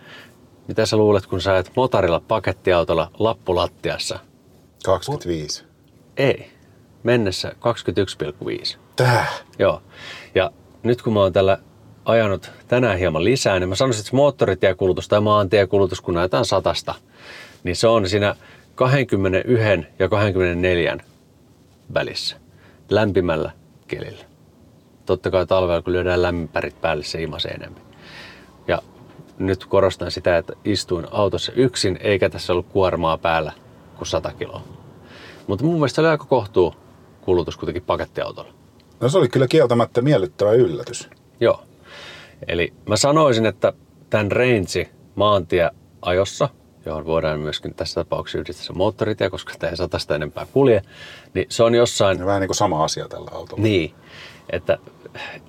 Mitä 0.68 0.86
sä 0.86 0.96
luulet, 0.96 1.26
kun 1.26 1.40
sä 1.40 1.58
et 1.58 1.72
motorilla 1.76 2.20
pakettiautolla 2.28 3.10
lappulattiassa? 3.18 4.18
25. 4.84 5.64
Ei. 6.16 6.50
Mennessä 7.02 7.52
21,5. 8.72 8.78
Tää. 8.96 9.26
Joo. 9.58 9.82
Ja 10.34 10.50
nyt 10.82 11.02
kun 11.02 11.12
mä 11.12 11.20
oon 11.20 11.32
tällä 11.32 11.58
ajanut 12.04 12.50
tänään 12.68 12.98
hieman 12.98 13.24
lisää, 13.24 13.58
niin 13.58 13.68
mä 13.68 13.74
sanoisin, 13.74 14.00
että 14.00 14.16
moottoritiekulutus 14.16 15.08
tai 15.08 15.20
maantiekulutus, 15.20 16.00
kun 16.00 16.14
näytetään 16.14 16.44
satasta, 16.44 16.94
niin 17.64 17.76
se 17.76 17.88
on 17.88 18.08
siinä 18.08 18.36
21 18.74 19.86
ja 19.98 20.08
24 20.08 20.98
välissä 21.94 22.36
lämpimällä 22.90 23.50
kelillä. 23.88 24.27
Totta 25.08 25.30
kai 25.30 25.46
talvella, 25.46 25.82
kun 25.82 25.92
lyödään 25.92 26.22
lämmipärit 26.22 26.80
päälle, 26.80 27.04
se 27.04 27.22
imasee 27.22 27.50
enemmän. 27.50 27.82
Ja 28.66 28.82
nyt 29.38 29.66
korostan 29.66 30.10
sitä, 30.10 30.38
että 30.38 30.52
istuin 30.64 31.06
autossa 31.10 31.52
yksin, 31.52 31.98
eikä 32.02 32.28
tässä 32.28 32.52
ollut 32.52 32.66
kuormaa 32.68 33.18
päällä 33.18 33.52
kuin 33.96 34.08
100 34.08 34.32
kiloa. 34.32 34.62
Mutta 35.46 35.64
mun 35.64 35.74
mielestä 35.74 35.94
se 35.94 36.00
oli 36.00 36.08
aika 36.08 36.24
kohtuu 36.24 36.74
kulutus 37.20 37.56
kuitenkin 37.56 37.82
pakettiautolla. 37.82 38.52
No 39.00 39.08
se 39.08 39.18
oli 39.18 39.28
kyllä 39.28 39.46
kieltämättä 39.48 40.02
miellyttävä 40.02 40.52
yllätys. 40.52 41.10
Joo. 41.40 41.62
Eli 42.48 42.72
mä 42.88 42.96
sanoisin, 42.96 43.46
että 43.46 43.72
tämän 44.10 44.32
range 44.32 44.90
maantieajossa, 45.14 46.48
johon 46.88 47.06
voidaan 47.06 47.40
myöskin 47.40 47.74
tässä 47.74 48.04
tapauksessa 48.04 48.38
yhdistää 48.38 48.76
moottoritie, 48.76 49.30
koska 49.30 49.54
tämä 49.58 49.70
ei 49.70 49.76
satasta 49.76 50.14
enempää 50.14 50.46
kulje, 50.52 50.82
niin 51.34 51.46
se 51.48 51.62
on 51.62 51.74
jossain 51.74 52.18
Ja 52.18 52.26
vähän 52.26 52.40
niin 52.40 52.48
kuin 52.48 52.56
sama 52.56 52.84
asia 52.84 53.08
tällä 53.08 53.30
autolla. 53.32 53.62
niin, 53.62 53.94
että 54.50 54.78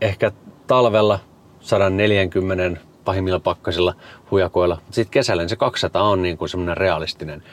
ehkä 0.01 0.31
talvella 0.67 1.19
140 1.59 2.81
pahimmilla 3.05 3.39
pakkasilla 3.39 3.93
hujakoilla, 4.31 4.75
mutta 4.75 4.95
sitten 4.95 5.11
kesällä 5.11 5.43
niin 5.43 5.49
se 5.49 5.55
200 5.55 6.03
on 6.03 6.21
niin 6.21 6.37
kuin 6.37 6.49
semmoinen 6.49 6.77
realistinen. 6.77 7.43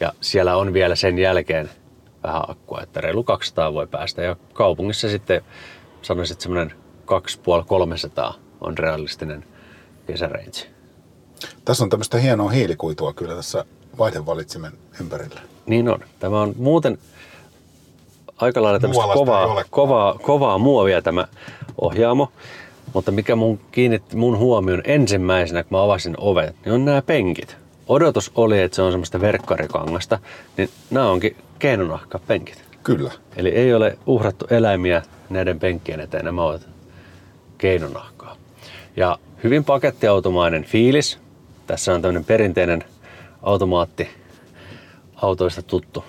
Ja 0.00 0.12
siellä 0.20 0.56
on 0.56 0.72
vielä 0.72 0.96
sen 0.96 1.18
jälkeen 1.18 1.70
vähän 2.22 2.42
akkua, 2.48 2.80
että 2.82 3.00
reilu 3.00 3.24
200 3.24 3.74
voi 3.74 3.86
päästä. 3.86 4.22
Ja 4.22 4.36
kaupungissa 4.52 5.08
sitten 5.08 5.42
sanoisin, 6.02 6.34
että 6.34 6.42
semmoinen 6.42 6.72
2,5-300 8.30 8.34
on 8.60 8.78
realistinen 8.78 9.44
kesäreitsi. 10.06 10.77
Tässä 11.64 11.84
on 11.84 11.90
tämmöistä 11.90 12.18
hienoa 12.18 12.50
hiilikuitua 12.50 13.12
kyllä 13.12 13.34
tässä 13.34 13.64
vaihdevalitsimen 13.98 14.72
ympärillä. 15.00 15.40
Niin 15.66 15.88
on. 15.88 16.00
Tämä 16.18 16.40
on 16.40 16.54
muuten 16.56 16.98
aika 18.36 18.62
lailla 18.62 18.80
tämmöistä 18.80 19.14
kovaa, 19.14 19.64
kovaa, 19.70 20.18
kovaa 20.22 20.58
muovia 20.58 21.02
tämä 21.02 21.28
ohjaamo. 21.80 22.32
Mutta 22.94 23.12
mikä 23.12 23.36
mun 23.36 23.60
kiinnitti 23.72 24.16
mun 24.16 24.38
huomioon 24.38 24.82
ensimmäisenä, 24.84 25.62
kun 25.62 25.78
mä 25.78 25.84
avasin 25.84 26.14
oven, 26.18 26.54
niin 26.64 26.72
on 26.72 26.84
nämä 26.84 27.02
penkit. 27.02 27.56
Odotus 27.88 28.32
oli, 28.34 28.60
että 28.60 28.76
se 28.76 28.82
on 28.82 28.92
semmoista 28.92 29.20
verkkarikangasta, 29.20 30.18
niin 30.56 30.70
nämä 30.90 31.10
onkin 31.10 31.36
keinonahka 31.58 32.18
penkit. 32.18 32.64
Kyllä. 32.82 33.12
Eli 33.36 33.48
ei 33.48 33.74
ole 33.74 33.98
uhrattu 34.06 34.46
eläimiä 34.50 35.02
näiden 35.30 35.60
penkkien 35.60 36.00
eteen, 36.00 36.24
nämä 36.24 36.44
ovat 36.44 36.68
keinonahkaa. 37.58 38.36
Ja 38.96 39.18
hyvin 39.44 39.64
pakettiautomainen 39.64 40.64
fiilis. 40.64 41.18
Tässä 41.68 41.94
on 41.94 42.02
tämmöinen 42.02 42.24
perinteinen 42.24 42.84
automaatti 43.42 44.08
autoista 45.16 45.62
tuttu 45.62 46.04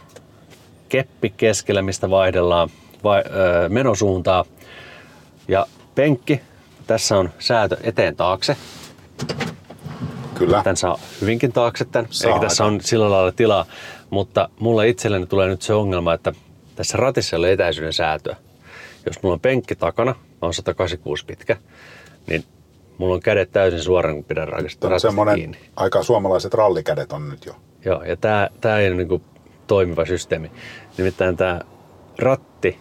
keppi 0.89 1.33
keskellä, 1.37 1.81
mistä 1.81 2.09
vaihdellaan 2.09 2.69
vai, 3.03 3.23
öö, 3.31 3.69
menosuuntaa. 3.69 4.45
Ja 5.47 5.65
penkki, 5.95 6.41
tässä 6.87 7.17
on 7.17 7.29
säätö 7.39 7.77
eteen 7.83 8.15
taakse. 8.15 8.57
Kyllä. 10.35 10.63
Tän 10.63 10.77
saa 10.77 10.99
hyvinkin 11.21 11.51
taakse 11.51 11.85
tän, 11.85 12.07
Saa 12.09 12.31
eikä 12.31 12.47
tässä 12.47 12.65
on 12.65 12.81
sillä 12.81 13.11
lailla 13.11 13.31
tilaa. 13.31 13.65
Mutta 14.09 14.49
mulle 14.59 14.89
itselleni 14.89 15.25
tulee 15.25 15.47
nyt 15.47 15.61
se 15.61 15.73
ongelma, 15.73 16.13
että 16.13 16.33
tässä 16.75 16.97
ratissa 16.97 17.35
ei 17.35 17.39
ole 17.39 17.51
etäisyyden 17.51 17.93
säätöä. 17.93 18.35
Jos 19.05 19.23
mulla 19.23 19.33
on 19.33 19.39
penkki 19.39 19.75
takana, 19.75 20.11
mä 20.11 20.37
oon 20.41 20.53
186 20.53 21.25
pitkä, 21.25 21.57
niin 22.27 22.43
mulla 22.99 23.15
on 23.15 23.19
kädet 23.21 23.51
täysin 23.51 23.81
suoraan, 23.81 24.15
kun 24.15 24.23
pidän 24.23 24.49
Tämä 24.79 24.93
on 24.93 24.99
semmoinen, 24.99 25.35
kiinni. 25.35 25.57
aika 25.75 26.03
suomalaiset 26.03 26.53
rallikädet 26.53 27.11
on 27.11 27.29
nyt 27.29 27.45
jo. 27.45 27.53
Joo, 27.85 28.03
ja 28.03 28.17
tämä, 28.17 28.49
tämä 28.61 28.77
ei 28.77 28.87
ole 28.87 28.95
niin 28.95 29.07
kuin 29.07 29.23
toimiva 29.67 30.05
systeemi. 30.05 30.51
Nimittäin 30.97 31.37
tämä 31.37 31.61
ratti 32.19 32.79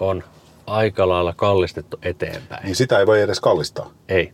on 0.00 0.22
aika 0.66 1.08
lailla 1.08 1.34
kallistettu 1.36 1.98
eteenpäin. 2.02 2.64
Niin 2.64 2.76
sitä 2.76 2.98
ei 2.98 3.06
voi 3.06 3.20
edes 3.20 3.40
kallistaa. 3.40 3.90
Ei. 4.08 4.32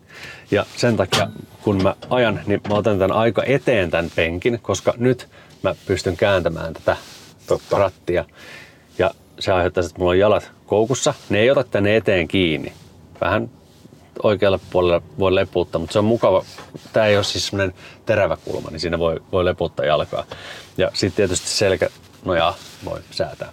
Ja 0.51 0.67
sen 0.77 0.97
takia, 0.97 1.29
kun 1.63 1.83
mä 1.83 1.95
ajan, 2.11 2.41
niin 2.47 2.61
mä 2.69 2.75
otan 2.75 2.99
tämän 2.99 3.17
aika 3.17 3.43
eteen 3.47 3.91
tämän 3.91 4.11
penkin, 4.17 4.59
koska 4.63 4.95
nyt 4.97 5.29
mä 5.63 5.75
pystyn 5.87 6.17
kääntämään 6.17 6.75
tätä 6.75 6.97
Totta. 7.47 7.79
rattia. 7.79 8.25
Ja 8.99 9.11
se 9.39 9.53
aiheuttaa, 9.53 9.85
että 9.85 9.99
mulla 9.99 10.11
on 10.11 10.19
jalat 10.19 10.51
koukussa. 10.67 11.15
Ne 11.31 11.39
ei 11.39 11.51
ota 11.51 11.65
tänne 11.65 11.97
eteen 11.97 12.29
kiinni. 12.29 12.73
Vähän 13.21 13.51
oikealle 14.23 14.61
puolelle 14.71 15.03
voi 15.19 15.35
leputtaa, 15.35 15.79
mutta 15.79 15.93
se 15.93 15.99
on 15.99 16.05
mukava. 16.05 16.45
Tämä 16.93 17.07
ei 17.07 17.17
ole 17.17 17.25
siis 17.25 17.47
semmoinen 17.47 17.75
terävä 18.07 18.37
kulma, 18.45 18.71
niin 18.71 18.81
siinä 18.81 18.99
voi, 18.99 19.21
voi 19.33 19.45
leputtaa 19.45 19.87
jalkaa. 19.87 20.25
Ja 20.77 20.91
sitten 20.95 21.17
tietysti 21.17 21.49
selkä 21.49 21.89
nojaa 22.25 22.55
voi 22.85 23.01
säätää. 23.11 23.53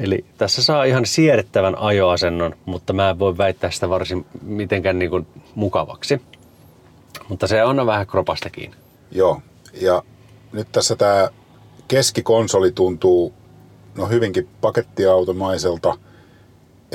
Eli 0.00 0.24
tässä 0.38 0.62
saa 0.62 0.84
ihan 0.84 1.06
siedettävän 1.06 1.78
ajoasennon, 1.78 2.56
mutta 2.64 2.92
mä 2.92 3.10
en 3.10 3.18
voi 3.18 3.38
väittää 3.38 3.70
sitä 3.70 3.88
varsin 3.88 4.26
mitenkään 4.42 4.98
niin 4.98 5.10
kuin 5.10 5.26
mukavaksi. 5.54 6.22
Mutta 7.28 7.46
se 7.46 7.64
on 7.64 7.86
vähän 7.86 8.06
kropasta 8.06 8.50
kiinni. 8.50 8.76
Joo. 9.10 9.40
Ja 9.80 10.02
nyt 10.52 10.68
tässä 10.72 10.96
tämä 10.96 11.28
keskikonsoli 11.88 12.72
tuntuu 12.72 13.34
no 13.96 14.06
hyvinkin 14.06 14.48
pakettiautomaiselta, 14.60 15.98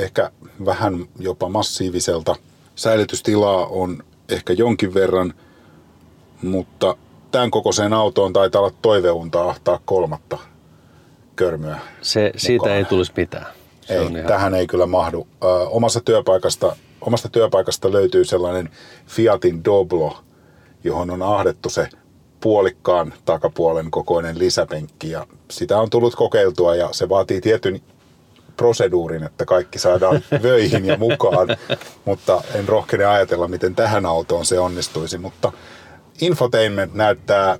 ehkä 0.02 0.32
vähän 0.66 1.06
jopa 1.20 1.50
massiiviselta. 1.50 2.36
Säilytystilaa 2.76 3.66
on 3.66 4.04
ehkä 4.30 4.54
jonkin 4.54 4.94
verran, 4.94 5.34
mutta 6.42 6.98
tämän 7.32 7.52
kokoiseen 7.52 7.94
autoon 7.94 8.34
taitaa 8.34 8.62
olla 8.62 8.74
toiveunta 8.82 9.50
ahtaa 9.50 9.80
kolmatta 9.86 10.38
körmyä. 11.36 11.80
Se, 12.02 12.32
siitä 12.38 12.62
mukaan. 12.62 12.78
ei 12.78 12.86
tulisi 12.86 13.12
mitään. 13.18 13.46
Se 13.82 13.98
Ei, 13.98 14.06
ihan, 14.06 14.26
tähän 14.28 14.54
ei 14.54 14.68
kyllä 14.68 14.86
mahdu. 14.86 15.28
Ö, 15.44 15.48
omassa 15.70 16.00
työpaikasta, 16.00 16.76
omasta 17.02 17.30
työpaikasta 17.30 17.92
löytyy 17.92 18.26
sellainen 18.26 18.70
Fiatin 19.08 19.64
Doblo, 19.64 20.18
johon 20.84 21.10
on 21.10 21.22
ahdettu 21.22 21.70
se 21.70 21.90
puolikkaan 22.40 23.14
takapuolen 23.26 23.92
kokoinen 23.92 24.40
lisäpenkki 24.40 25.10
ja 25.12 25.28
sitä 25.52 25.80
on 25.80 25.90
tullut 25.90 26.16
kokeiltua 26.16 26.76
ja 26.76 26.90
se 26.92 27.10
vaatii 27.10 27.42
tietyn 27.42 27.82
proseduurin, 28.62 29.24
että 29.24 29.46
kaikki 29.46 29.80
saadaan 29.80 30.22
vöihin 30.44 30.86
ja 30.86 30.98
mukaan, 30.98 31.48
mutta 32.06 32.44
en 32.54 32.68
rohkene 32.68 33.06
ajatella, 33.06 33.48
miten 33.48 33.76
tähän 33.76 34.06
autoon 34.06 34.46
se 34.46 34.60
onnistuisi, 34.60 35.18
mutta 35.18 35.52
infotainment 36.22 36.94
näyttää 36.94 37.58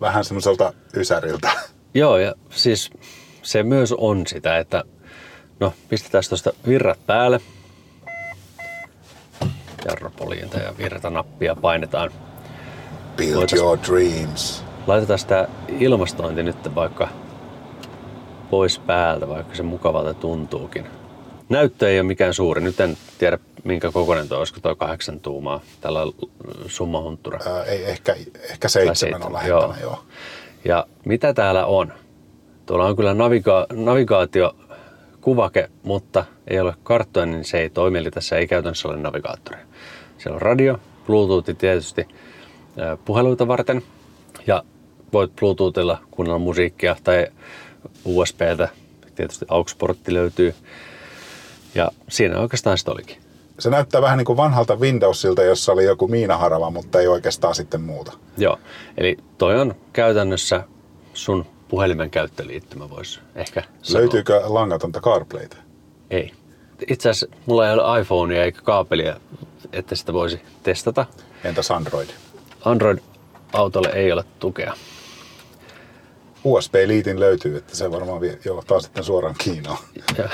vähän 0.00 0.24
semmoiselta 0.24 0.72
ysäriltä. 0.96 1.50
Joo, 1.94 2.18
ja 2.18 2.34
siis 2.50 2.90
se 3.42 3.62
myös 3.62 3.92
on 3.92 4.26
sitä, 4.26 4.58
että 4.58 4.84
no 5.60 5.72
pistetään 5.88 6.24
tuosta 6.28 6.52
virrat 6.66 7.06
päälle. 7.06 7.40
Jarrupoljinta 9.88 10.58
ja 10.58 10.78
virtanappia 10.78 11.56
painetaan. 11.56 12.10
Build 13.16 13.48
your 13.56 13.78
dreams. 13.88 14.64
Laitetaan 14.86 15.18
sitä 15.18 15.48
ilmastointi 15.78 16.42
nyt 16.42 16.74
vaikka 16.74 17.08
pois 18.50 18.78
päältä, 18.78 19.28
vaikka 19.28 19.54
se 19.54 19.62
mukavalta 19.62 20.14
tuntuukin. 20.14 20.86
Näyttö 21.48 21.90
ei 21.90 22.00
ole 22.00 22.06
mikään 22.06 22.34
suuri. 22.34 22.60
Nyt 22.60 22.80
en 22.80 22.96
tiedä 23.18 23.38
minkä 23.64 23.90
kokoinen 23.92 24.28
tuo, 24.28 24.38
olisiko 24.38 24.60
tuo 24.60 24.76
kahdeksan 24.76 25.20
tuumaa, 25.20 25.60
tällä 25.80 26.00
summahunttura. 26.66 27.40
Ää, 27.46 27.64
ei, 27.64 27.84
ehkä, 27.84 28.16
ehkä 28.50 28.68
seitsemän 28.68 28.96
seitsemän, 28.96 29.26
on 29.26 29.32
lähempänä, 29.32 29.60
joo. 29.60 29.74
joo. 29.80 30.04
Ja 30.64 30.86
mitä 31.04 31.34
täällä 31.34 31.66
on? 31.66 31.92
Tuolla 32.66 32.86
on 32.86 32.96
kyllä 32.96 33.12
naviga- 33.12 33.84
navigaatiokuvake, 33.84 35.70
mutta 35.82 36.24
ei 36.48 36.60
ole 36.60 36.74
karttoja, 36.82 37.26
niin 37.26 37.44
se 37.44 37.60
ei 37.60 37.70
toimi. 37.70 37.98
Eli 37.98 38.10
tässä 38.10 38.36
ei 38.36 38.46
käytännössä 38.46 38.88
ole 38.88 38.96
navigaattoria. 38.96 39.64
Siellä 40.18 40.34
on 40.36 40.42
radio, 40.42 40.80
Bluetooth 41.06 41.50
tietysti 41.58 42.08
puheluita 43.04 43.48
varten. 43.48 43.82
Ja 44.46 44.62
voit 45.12 45.36
Bluetoothilla 45.36 45.98
kuunnella 46.10 46.38
musiikkia 46.38 46.96
tai 47.04 47.26
USBtä. 48.04 48.68
Tietysti 49.14 49.44
AUX-portti 49.48 50.14
löytyy. 50.14 50.54
Ja 51.74 51.90
siinä 52.08 52.38
oikeastaan 52.38 52.78
sitten 52.78 52.92
olikin. 52.92 53.16
Se 53.58 53.70
näyttää 53.70 54.02
vähän 54.02 54.18
niin 54.18 54.26
kuin 54.26 54.36
vanhalta 54.36 54.76
Windowsilta, 54.76 55.42
jossa 55.42 55.72
oli 55.72 55.84
joku 55.84 56.08
miinaharava, 56.08 56.70
mutta 56.70 57.00
ei 57.00 57.08
oikeastaan 57.08 57.54
sitten 57.54 57.80
muuta. 57.80 58.12
Joo, 58.38 58.58
eli 58.96 59.16
toi 59.38 59.60
on 59.60 59.74
käytännössä 59.92 60.64
sun 61.14 61.46
puhelimen 61.68 62.10
käyttöliittymä 62.10 62.90
voisi 62.90 63.20
ehkä 63.34 63.62
sanoa. 63.82 64.00
Löytyykö 64.00 64.42
langatonta 64.44 65.00
CarPlayta? 65.00 65.56
Ei. 66.10 66.32
Itse 66.88 67.10
asiassa 67.10 67.36
mulla 67.46 67.68
ei 67.68 67.74
ole 67.74 68.00
iPhonea 68.00 68.44
eikä 68.44 68.60
kaapelia 68.62 69.20
että 69.72 69.94
sitä 69.94 70.12
voisi 70.12 70.40
testata. 70.62 71.06
Entäs 71.44 71.70
Android? 71.70 72.08
Android-autolle 72.64 73.88
ei 73.88 74.12
ole 74.12 74.24
tukea. 74.38 74.74
USB 76.46 76.74
Liitin 76.86 77.20
löytyy, 77.20 77.56
että 77.56 77.76
se 77.76 77.90
varmaan 77.90 78.20
vie, 78.20 78.38
johtaa 78.44 78.80
sitten 78.80 79.04
suoraan 79.04 79.34
Kiinaan. 79.38 79.78
Ja, 80.18 80.28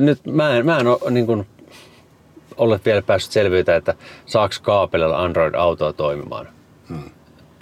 nyt 0.00 0.26
mä 0.26 0.56
en, 0.56 0.66
mä 0.66 0.78
en 0.78 0.86
ole 0.86 1.10
niin 1.10 1.26
kuin, 1.26 1.46
ollut 2.56 2.84
vielä 2.84 3.02
päässyt 3.02 3.32
selvyyttä, 3.32 3.76
että 3.76 3.94
saako 4.26 4.54
kaapelilla 4.62 5.22
Android-autoa 5.22 5.92
toimimaan. 5.92 6.48
Hmm. 6.88 7.10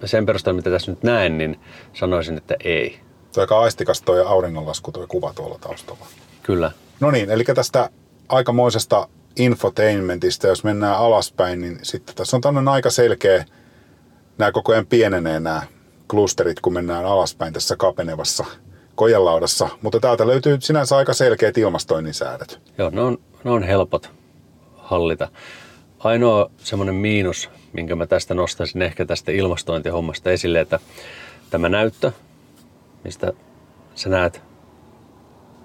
Sen 0.05 0.27
perusteella, 0.27 0.57
mitä 0.57 0.71
tässä 0.71 0.91
nyt 0.91 1.03
näen, 1.03 1.39
niin 1.39 1.61
sanoisin, 1.93 2.37
että 2.37 2.57
ei. 2.65 3.01
Tuo 3.35 3.41
aika 3.41 3.61
aistikas 3.61 4.03
toi 4.03 4.21
auringonlasku, 4.27 4.93
tuo 4.93 5.07
kuva 5.07 5.33
tuolla 5.33 5.59
taustalla. 5.59 6.07
Kyllä. 6.43 6.71
No 7.01 7.11
niin, 7.11 7.31
eli 7.31 7.45
tästä 7.45 7.91
aikamoisesta 8.29 9.09
infotainmentista, 9.37 10.47
jos 10.47 10.65
mennään 10.65 10.97
alaspäin, 10.97 11.61
niin 11.61 11.79
sitten 11.83 12.15
tässä 12.15 12.37
on 12.37 12.41
tämmöinen 12.41 12.69
aika 12.69 12.91
selkeä, 12.91 13.45
nämä 14.39 14.53
koko 14.53 14.73
ajan 14.73 14.87
pienenee 14.87 15.41
nämä 15.41 15.63
klusterit, 16.09 16.61
kun 16.61 16.73
mennään 16.73 17.05
alaspäin 17.05 17.53
tässä 17.53 17.77
kapenevassa 17.77 18.45
kojelaudassa. 18.95 19.69
Mutta 19.83 20.01
täältä 20.01 20.27
löytyy 20.27 20.57
sinänsä 20.61 20.97
aika 20.97 21.15
selkeät 21.15 21.59
ilmastoinnin 21.59 22.15
säädöt. 22.15 22.61
Joo, 22.79 22.91
ne 22.91 23.01
on, 23.01 23.19
ne 23.45 23.51
on 23.51 23.63
helpot 23.63 24.11
hallita. 24.77 25.29
Ainoa 25.99 26.51
semmoinen 26.59 26.95
miinus, 26.95 27.51
minkä 27.73 27.97
mä 27.97 28.07
tästä 28.07 28.35
nostaisin 28.35 28.83
ehkä 28.83 29.07
tästä 29.07 29.33
ilmastointihommasta 29.33 30.31
esille, 30.31 30.61
että 30.61 30.79
tämä 31.51 31.69
näyttö, 31.69 32.13
mistä 33.05 33.33
sä 33.95 34.09
näet 34.09 34.43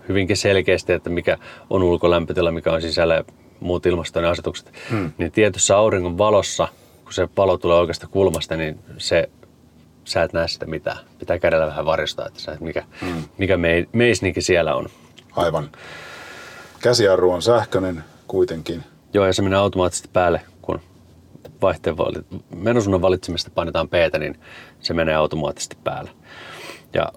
hyvinkin 0.09 0.37
selkeästi, 0.37 0.93
että 0.93 1.09
mikä 1.09 1.37
on 1.69 1.83
ulkolämpötila, 1.83 2.51
mikä 2.51 2.71
on 2.71 2.81
sisällä 2.81 3.15
ja 3.15 3.23
muut 3.59 3.85
ilmastoinnin 3.85 4.31
asetukset, 4.31 4.71
hmm. 4.89 5.11
niin 5.17 5.31
tietyssä 5.31 5.77
auringon 5.77 6.17
valossa, 6.17 6.67
kun 7.03 7.13
se 7.13 7.27
palo 7.35 7.57
tulee 7.57 7.77
oikeasta 7.77 8.07
kulmasta, 8.07 8.55
niin 8.55 8.79
se, 8.97 9.29
sä 10.05 10.23
et 10.23 10.33
näe 10.33 10.47
sitä 10.47 10.65
mitään. 10.65 10.97
Pitää 11.19 11.39
kädellä 11.39 11.67
vähän 11.67 11.85
varjostaa, 11.85 12.27
että 12.27 12.39
sä 12.39 12.51
et 12.51 12.61
mikä, 12.61 12.83
hmm. 13.01 13.23
mikä 13.37 13.57
meisninki 13.93 14.41
siellä 14.41 14.75
on. 14.75 14.89
Aivan. 15.35 15.69
Käsijarru 16.79 17.31
on 17.31 17.41
sähköinen 17.41 18.03
kuitenkin. 18.27 18.83
Joo, 19.13 19.25
ja 19.25 19.33
se 19.33 19.41
menee 19.41 19.59
automaattisesti 19.59 20.09
päälle, 20.13 20.41
kun 20.61 20.79
vaihteen 21.61 21.97
vali- 21.97 22.41
menosuunnan 22.55 23.01
valitsemista 23.01 23.51
painetaan 23.55 23.89
p 23.89 23.93
niin 24.19 24.39
se 24.79 24.93
menee 24.93 25.15
automaattisesti 25.15 25.77
päälle. 25.83 26.11
Ja 26.93 27.11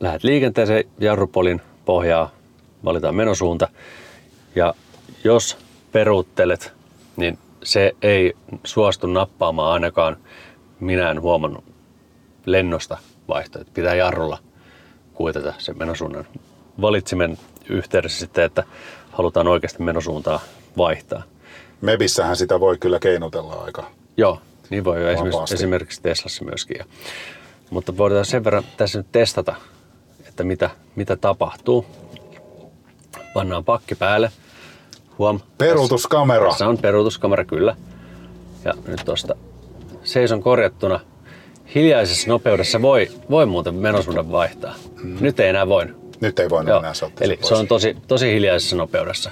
lähdet 0.00 0.24
liikenteeseen 0.24 0.84
jarrupolin 0.98 1.60
pohjaa, 1.84 2.30
valitaan 2.84 3.14
menosuunta. 3.14 3.68
Ja 4.54 4.74
jos 5.24 5.58
peruuttelet, 5.92 6.72
niin 7.16 7.38
se 7.62 7.92
ei 8.02 8.36
suostu 8.64 9.06
nappaamaan 9.06 9.72
ainakaan 9.72 10.16
minä 10.80 11.10
en 11.10 11.20
huomannut 11.20 11.64
lennosta 12.52 12.98
vaihtoa. 13.28 13.60
Että 13.62 13.72
Pitää 13.74 13.94
jarrulla 13.94 14.38
kuitata 15.14 15.54
sen 15.58 15.78
menosuunnan 15.78 16.26
valitsimen 16.80 17.38
yhteydessä 17.68 18.18
sitten, 18.18 18.44
että 18.44 18.64
halutaan 19.10 19.48
oikeasti 19.48 19.82
menosuuntaa 19.82 20.40
vaihtaa. 20.76 21.22
Mebissähän 21.80 22.36
sitä 22.36 22.60
voi 22.60 22.78
kyllä 22.78 22.98
keinotella 22.98 23.54
aika. 23.54 23.90
Joo, 24.16 24.40
niin 24.70 24.84
voi 24.84 25.02
jo 25.02 25.08
esimerkiksi, 25.08 25.54
esimerkiksi 25.54 26.02
Teslassa 26.02 26.44
myöskin. 26.44 26.76
Ja, 26.78 26.84
mutta 27.70 27.96
voidaan 27.96 28.24
sen 28.24 28.44
verran 28.44 28.64
tässä 28.76 28.98
nyt 28.98 29.12
testata, 29.12 29.54
että 30.28 30.44
mitä, 30.44 30.70
mitä 30.96 31.16
tapahtuu. 31.16 31.86
Pannaan 33.34 33.64
pakki 33.64 33.94
päälle. 33.94 34.32
Huom. 35.18 35.40
Peruutuskamera. 35.58 36.48
Tässä 36.48 36.68
on 36.68 36.78
peruutuskamera 36.78 37.44
kyllä. 37.44 37.76
Ja 38.64 38.74
nyt 38.86 39.00
tuosta 39.04 39.34
seison 40.04 40.42
korjattuna 40.42 41.00
hiljaisessa 41.74 42.28
nopeudessa 42.28 42.82
voi, 42.82 43.10
voi 43.30 43.46
muuten 43.46 43.74
menosuunnan 43.74 44.32
vaihtaa. 44.32 44.74
Mm. 45.02 45.16
Nyt 45.20 45.40
ei 45.40 45.48
enää 45.48 45.68
voinut. 45.68 46.20
Nyt 46.20 46.38
ei 46.38 46.48
Joo. 46.66 46.78
enää 46.78 46.94
soittaa 46.94 47.24
Eli 47.24 47.38
se 47.42 47.54
on 47.54 47.66
tosi, 47.68 47.96
tosi 48.08 48.32
hiljaisessa 48.32 48.76
nopeudessa. 48.76 49.30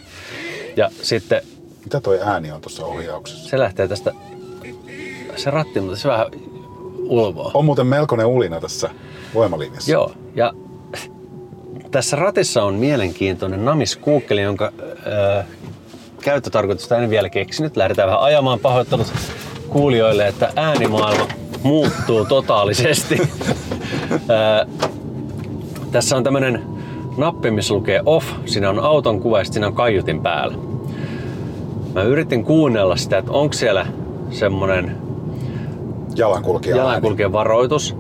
Ja 0.77 0.91
sitten 1.03 1.43
Mitä 1.85 2.01
toi 2.01 2.21
ääni 2.23 2.53
on 2.53 2.61
tuossa 2.61 2.87
ohjauksessa? 2.87 3.51
se 3.51 3.59
lähtee 3.59 3.89
tästä, 3.89 4.13
se 5.37 5.51
ratti, 5.51 5.81
mutta 5.81 5.97
se 5.97 6.09
vähän 6.09 6.27
ulvoo. 6.99 7.51
On 7.55 7.65
muuten 7.65 7.87
melkoinen 7.87 8.27
ulina 8.27 8.61
tässä 8.61 8.91
voimalinjassa. 9.35 9.93
Joo, 9.93 10.13
ja 10.35 10.53
tässä 11.91 12.17
ratissa 12.17 12.63
on 12.63 12.75
mielenkiintoinen 12.75 13.65
namiskuukkeli, 13.65 14.43
jonka 14.43 14.73
ö, 15.39 15.45
käyttötarkoitusta 16.23 16.99
en 16.99 17.11
vielä 17.11 17.31
keksinyt. 17.31 17.77
Lähdetään 17.77 18.09
vähän 18.09 18.23
ajamaan 18.23 18.59
pahoittelut 18.61 19.13
kuulijoille, 19.69 20.29
että 20.29 20.53
äänimaailma 20.57 21.29
muuttuu 21.67 22.25
totaalisesti. 22.25 23.19
Tässä 25.93 26.17
on 26.17 26.25
tämmönen 26.25 26.63
nappi, 27.17 27.51
missä 27.51 27.75
lukee 27.75 28.03
off. 28.07 28.27
Siinä 28.47 28.71
on 28.71 28.79
auton 28.79 29.21
kuva 29.21 29.39
ja 29.39 29.45
siinä 29.45 29.67
on 29.67 29.75
kaiutin 29.75 30.23
päällä. 30.23 30.57
Mä 31.95 32.03
yritin 32.03 32.45
kuunnella 32.45 32.97
sitä, 32.97 33.19
että 33.19 33.33
onko 33.33 33.53
siellä 33.53 33.87
semmonen 34.31 34.97
Jalankulkija. 36.17 36.77
jalankulkijan 36.77 37.33
varoitus. 37.33 37.97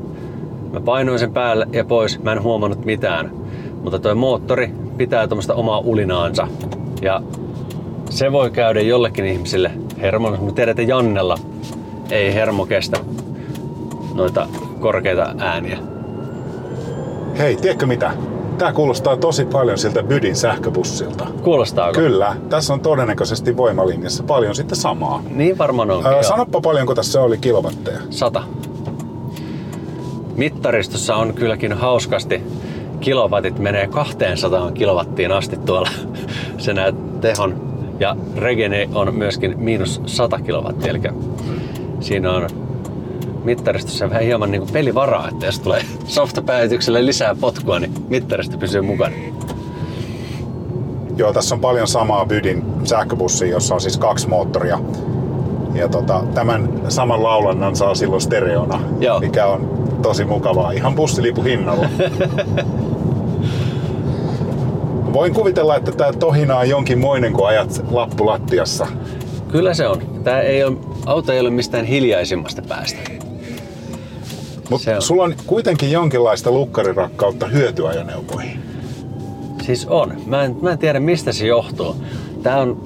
Mä 0.72 0.80
painoin 0.80 1.18
sen 1.18 1.32
päälle 1.32 1.66
ja 1.72 1.84
pois, 1.84 2.22
mä 2.22 2.32
en 2.32 2.42
huomannut 2.42 2.84
mitään. 2.84 3.30
Mutta 3.82 3.98
toi 3.98 4.14
moottori 4.14 4.70
pitää 4.96 5.28
tuommoista 5.28 5.54
omaa 5.54 5.78
ulinaansa. 5.78 6.48
Ja 7.02 7.22
se 8.10 8.32
voi 8.32 8.50
käydä 8.50 8.80
jollekin 8.80 9.26
ihmiselle 9.26 9.70
hermon. 10.00 10.44
Mä 10.44 10.52
tiedän, 10.52 10.70
että 10.70 10.82
Jannella 10.82 11.38
ei 12.10 12.34
hermo 12.34 12.66
kestä 12.66 13.00
noita 14.16 14.48
korkeita 14.80 15.34
ääniä. 15.38 15.78
Hei, 17.38 17.56
tiedätkö 17.56 17.86
mitä? 17.86 18.12
Tää 18.58 18.72
kuulostaa 18.72 19.16
tosi 19.16 19.44
paljon 19.44 19.78
siltä 19.78 20.02
Bydin 20.02 20.36
sähköbussilta. 20.36 21.26
Kuulostaako? 21.42 21.92
Kyllä, 21.92 22.36
tässä 22.48 22.72
on 22.72 22.80
todennäköisesti 22.80 23.56
voimalinjassa 23.56 24.22
paljon 24.22 24.54
sitten 24.54 24.76
samaa. 24.76 25.22
Niin 25.30 25.58
varmaan. 25.58 25.90
Öö, 25.90 25.96
joo. 26.12 26.22
sanoppa 26.22 26.60
paljonko 26.60 26.94
tässä 26.94 27.22
oli 27.22 27.38
kilowatteja. 27.38 27.98
Sata. 28.10 28.42
Mittaristossa 30.36 31.16
on 31.16 31.34
kylläkin 31.34 31.72
hauskasti 31.72 32.42
kilowatit 33.00 33.58
menee 33.58 33.86
200 33.86 34.72
kilowattiin 34.72 35.32
asti 35.32 35.56
tuolla. 35.56 35.90
Se 36.58 36.72
näet 36.72 37.20
tehon. 37.20 37.66
Ja 38.00 38.16
Regeni 38.36 38.88
on 38.94 39.14
myöskin 39.14 39.54
miinus 39.58 40.00
100 40.06 40.38
kilowattia, 40.38 40.90
eli 40.90 41.00
siinä 42.00 42.32
on 42.32 42.48
mittaristossa 43.46 44.10
vähän 44.10 44.22
hieman 44.22 44.50
niin 44.50 44.66
pelivaraa, 44.72 45.28
että 45.28 45.46
jos 45.46 45.60
tulee 45.60 45.82
softapäivitykselle 46.04 47.06
lisää 47.06 47.34
potkua, 47.40 47.78
niin 47.78 47.92
mittaristo 48.08 48.58
pysyy 48.58 48.80
mukana. 48.80 49.14
Joo, 51.16 51.32
tässä 51.32 51.54
on 51.54 51.60
paljon 51.60 51.88
samaa 51.88 52.26
Bydin 52.26 52.64
sähköbussia, 52.84 53.48
jossa 53.48 53.74
on 53.74 53.80
siis 53.80 53.98
kaksi 53.98 54.28
moottoria. 54.28 54.78
Ja 55.74 55.88
tota, 55.88 56.22
tämän 56.34 56.80
saman 56.88 57.22
laulannan 57.22 57.76
saa 57.76 57.94
silloin 57.94 58.20
stereona, 58.20 58.80
Joo. 59.00 59.20
mikä 59.20 59.46
on 59.46 59.88
tosi 60.02 60.24
mukavaa. 60.24 60.70
Ihan 60.70 60.94
bussilipun 60.94 61.44
hinnalla. 61.44 61.88
Voin 65.12 65.34
kuvitella, 65.34 65.76
että 65.76 65.92
tämä 65.92 66.12
tohina 66.12 66.58
on 66.58 66.68
jonkinmoinen, 66.68 67.32
kun 67.32 67.48
ajat 67.48 67.84
lappu 67.90 68.26
lattiassa. 68.26 68.86
Kyllä 69.48 69.74
se 69.74 69.88
on. 69.88 70.02
Tää 70.24 70.40
ei 70.40 70.64
ole, 70.64 70.76
auto 71.06 71.32
ei 71.32 71.40
ole 71.40 71.50
mistään 71.50 71.84
hiljaisimmasta 71.84 72.62
päästä. 72.68 73.15
Mutta 74.70 75.00
sulla 75.00 75.22
on 75.22 75.34
kuitenkin 75.46 75.92
jonkinlaista 75.92 76.50
lukkarirakkautta 76.50 77.46
hyötyajoneuvoihin. 77.46 78.60
Siis 79.62 79.86
on. 79.86 80.16
Mä 80.26 80.44
en, 80.44 80.56
mä 80.62 80.72
en 80.72 80.78
tiedä 80.78 81.00
mistä 81.00 81.32
se 81.32 81.46
johtuu. 81.46 81.96
Tää 82.42 82.56
on, 82.56 82.80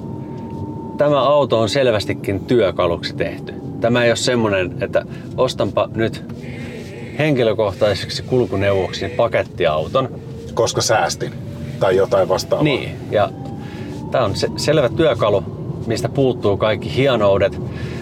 tämä 0.97 1.23
auto 1.23 1.59
on 1.59 1.69
selvästikin 1.69 2.39
työkaluksi 2.39 3.15
tehty. 3.15 3.53
Tämä 3.81 4.03
ei 4.03 4.09
ole 4.09 4.15
semmonen, 4.15 4.83
että 4.83 5.05
ostanpa 5.37 5.89
nyt 5.95 6.23
henkilökohtaiseksi 7.19 8.23
kulkuneuvoksi 8.23 9.07
pakettiauton. 9.09 10.09
Koska 10.53 10.81
säästin. 10.81 11.33
Tai 11.79 11.95
jotain 11.95 12.29
vastaavaa. 12.29 12.63
Niin, 12.63 12.95
ja 13.11 13.29
tämä 14.11 14.23
on 14.23 14.35
se, 14.35 14.47
selvä 14.55 14.89
työkalu, 14.89 15.43
mistä 15.87 16.09
puuttuu 16.09 16.57
kaikki 16.57 16.95
hienoudet. 16.95 17.61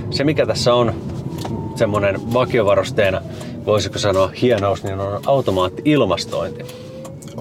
Se 0.09 0.23
mikä 0.23 0.45
tässä 0.45 0.73
on 0.73 0.93
semmonen 1.75 2.33
vakiovarusteena, 2.33 3.21
voisiko 3.69 3.99
sanoa 3.99 4.31
hienous, 4.41 4.83
niin 4.83 4.99
on 4.99 5.21
automaatti-ilmastointi. 5.25 6.65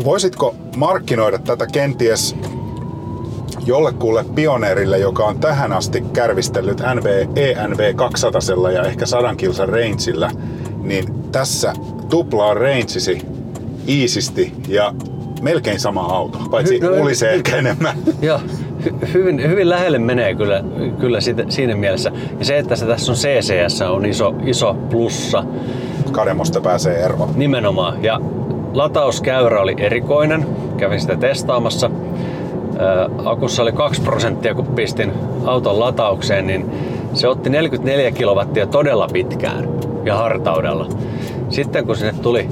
Voisitko 0.04 0.54
markkinoida 0.76 1.38
tätä 1.38 1.66
kenties 1.66 2.36
jollekulle 3.66 4.24
pioneerille, 4.34 4.98
joka 4.98 5.24
on 5.24 5.40
tähän 5.40 5.72
asti 5.72 6.00
kärvistellyt 6.12 6.78
NV, 6.94 7.26
ENV 7.36 7.94
200 7.94 8.70
ja 8.72 8.82
ehkä 8.82 9.06
100 9.06 9.34
kilsan 9.34 9.68
rangeillä, 9.68 10.30
niin 10.82 11.04
tässä 11.32 11.72
tuplaa 12.10 12.54
rangeisi 12.54 13.22
iisisti 13.88 14.52
ja 14.68 14.94
melkein 15.42 15.80
sama 15.80 16.00
auto, 16.00 16.38
paitsi 16.50 16.78
no, 16.78 16.90
ulisee 16.90 17.34
ehkä 17.34 17.56
enemmän. 17.56 17.96
Joo, 18.22 18.40
hy- 18.84 19.12
hyvin, 19.14 19.50
hyvin 19.50 19.68
lähelle 19.68 19.98
menee 19.98 20.34
kyllä, 20.34 20.64
kyllä 21.00 21.18
siinä 21.48 21.76
mielessä. 21.76 22.12
Ja 22.38 22.44
se, 22.44 22.58
että 22.58 22.76
se 22.76 22.86
tässä 22.86 23.12
on 23.12 23.18
CCS 23.18 23.82
on 23.82 24.06
iso, 24.06 24.34
iso 24.46 24.74
plussa 24.74 25.44
Kademosta 26.12 26.60
pääsee 26.60 27.04
eroon. 27.04 27.28
nimenomaan. 27.36 28.04
Ja 28.04 28.20
latauskäyrä 28.74 29.60
oli 29.60 29.74
erikoinen, 29.78 30.46
kävin 30.76 31.00
sitä 31.00 31.16
testaamassa. 31.16 31.90
Ää, 32.78 33.08
Akussa 33.24 33.62
oli 33.62 33.72
2 33.72 34.02
prosenttia, 34.02 34.54
kun 34.54 34.66
pistin 34.66 35.12
auton 35.44 35.80
lataukseen, 35.80 36.46
niin 36.46 36.70
se 37.14 37.28
otti 37.28 37.50
44 37.50 38.10
kilowattia 38.10 38.66
todella 38.66 39.08
pitkään 39.12 39.68
ja 40.04 40.16
hartaudella. 40.16 40.88
Sitten 41.48 41.86
kun 41.86 41.96
sinne 41.96 42.14
tuli 42.22 42.48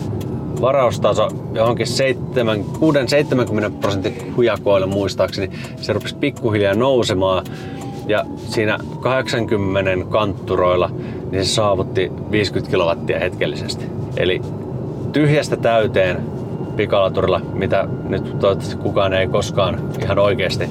varaustaso 0.60 1.28
johonkin 1.52 1.86
7, 1.86 2.64
6-70 3.68 3.70
prosentin 3.80 4.34
hujakoille 4.36 4.86
muistaakseni, 4.86 5.50
se 5.76 5.92
rupesi 5.92 6.16
pikkuhiljaa 6.16 6.74
nousemaan 6.74 7.44
ja 8.06 8.24
siinä 8.36 8.78
80 9.00 10.10
kantturoilla 10.10 10.90
niin 11.30 11.44
se 11.44 11.54
saavutti 11.54 12.12
50 12.30 12.70
kilowattia 12.70 13.18
hetkellisesti. 13.18 13.84
Eli 14.16 14.42
tyhjästä 15.12 15.56
täyteen 15.56 16.22
pikalaturilla, 16.76 17.40
mitä 17.52 17.88
nyt 18.08 18.24
toivottavasti 18.24 18.76
kukaan 18.76 19.12
ei 19.12 19.26
koskaan 19.26 19.90
ihan 20.02 20.18
oikeasti 20.18 20.68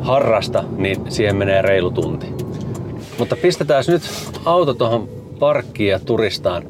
harrasta, 0.00 0.64
niin 0.76 1.12
siihen 1.12 1.36
menee 1.36 1.62
reilu 1.62 1.90
tunti. 1.90 2.26
Mutta 3.18 3.36
pistetään 3.36 3.84
nyt 3.88 4.02
auto 4.44 4.74
tuohon 4.74 5.08
parkkiin 5.38 5.90
ja 5.90 5.98
turistaan. 5.98 6.62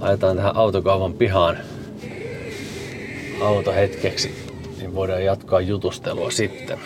Ajetaan 0.00 0.36
tähän 0.36 0.56
autokaupan 0.56 1.12
pihaan 1.12 1.58
auto 3.42 3.72
hetkeksi, 3.72 4.34
niin 4.78 4.94
voidaan 4.94 5.24
jatkaa 5.24 5.60
jutustelua 5.60 6.30
sitten. 6.30 6.78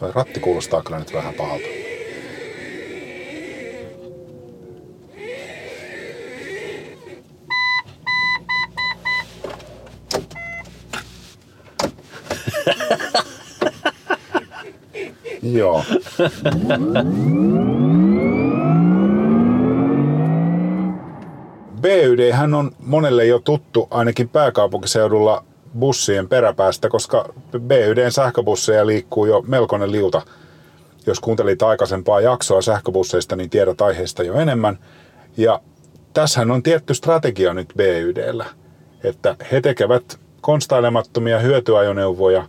Toi 0.00 0.12
ratti 0.14 0.40
kuulostaa 0.40 0.82
kyllä 0.82 0.98
nyt 0.98 1.14
vähän 1.14 1.34
pahalta. 1.34 1.66
Joo. 15.52 15.84
BYD 21.80 22.32
hän 22.32 22.54
on 22.54 22.70
monelle 22.78 23.26
jo 23.26 23.38
tuttu 23.38 23.88
ainakin 23.90 24.28
pääkaupunkiseudulla 24.28 25.44
bussien 25.78 26.28
peräpäästä, 26.28 26.88
koska 26.88 27.34
BYDn 27.58 28.12
sähköbusseja 28.12 28.86
liikkuu 28.86 29.26
jo 29.26 29.42
melkoinen 29.46 29.92
liuta. 29.92 30.22
Jos 31.06 31.20
kuuntelit 31.20 31.62
aikaisempaa 31.62 32.20
jaksoa 32.20 32.62
sähköbusseista, 32.62 33.36
niin 33.36 33.50
tiedät 33.50 33.80
aiheesta 33.80 34.22
jo 34.22 34.34
enemmän. 34.34 34.78
Ja 35.36 35.60
tässähän 36.14 36.50
on 36.50 36.62
tietty 36.62 36.94
strategia 36.94 37.54
nyt 37.54 37.72
BYDllä, 37.76 38.46
että 39.04 39.36
he 39.52 39.60
tekevät 39.60 40.18
konstailemattomia 40.40 41.38
hyötyajoneuvoja, 41.38 42.48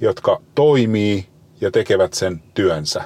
jotka 0.00 0.40
toimii 0.54 1.26
ja 1.60 1.70
tekevät 1.70 2.14
sen 2.14 2.42
työnsä. 2.54 3.04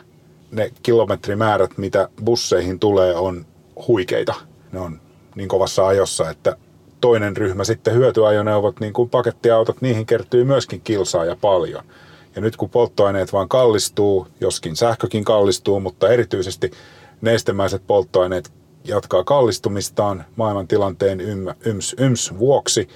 Ne 0.51 0.71
kilometrimäärät, 0.83 1.79
mitä 1.79 2.09
busseihin 2.25 2.79
tulee, 2.79 3.15
on 3.15 3.47
huikeita. 3.89 4.35
Ne 4.73 4.81
on 4.81 5.01
niin 5.35 5.49
kovassa 5.49 5.87
ajossa, 5.87 6.31
että 6.31 6.57
toinen 7.01 7.37
ryhmä 7.37 7.65
sitten 7.65 7.95
hyötyajoneuvot, 7.95 8.81
niin 8.81 8.93
kuin 8.93 9.11
pakettiautot, 9.11 9.81
niihin 9.81 10.07
kertyy 10.07 10.45
myöskin 10.45 10.81
kilsaa 10.81 11.25
ja 11.25 11.37
paljon. 11.41 11.85
Ja 12.35 12.41
nyt 12.41 12.57
kun 12.57 12.71
polttoaineet 12.71 13.33
vaan 13.33 13.49
kallistuu, 13.49 14.27
joskin 14.41 14.77
sähkökin 14.77 15.25
kallistuu, 15.25 15.81
mutta 15.81 16.09
erityisesti 16.09 16.71
nestemäiset 17.21 17.87
polttoaineet 17.87 18.53
jatkaa 18.85 19.25
kallistumistaan 19.25 20.25
maailmantilanteen 20.37 21.21
yms, 21.21 21.55
yms, 21.65 21.95
yms 21.99 22.39
vuoksi, 22.39 22.89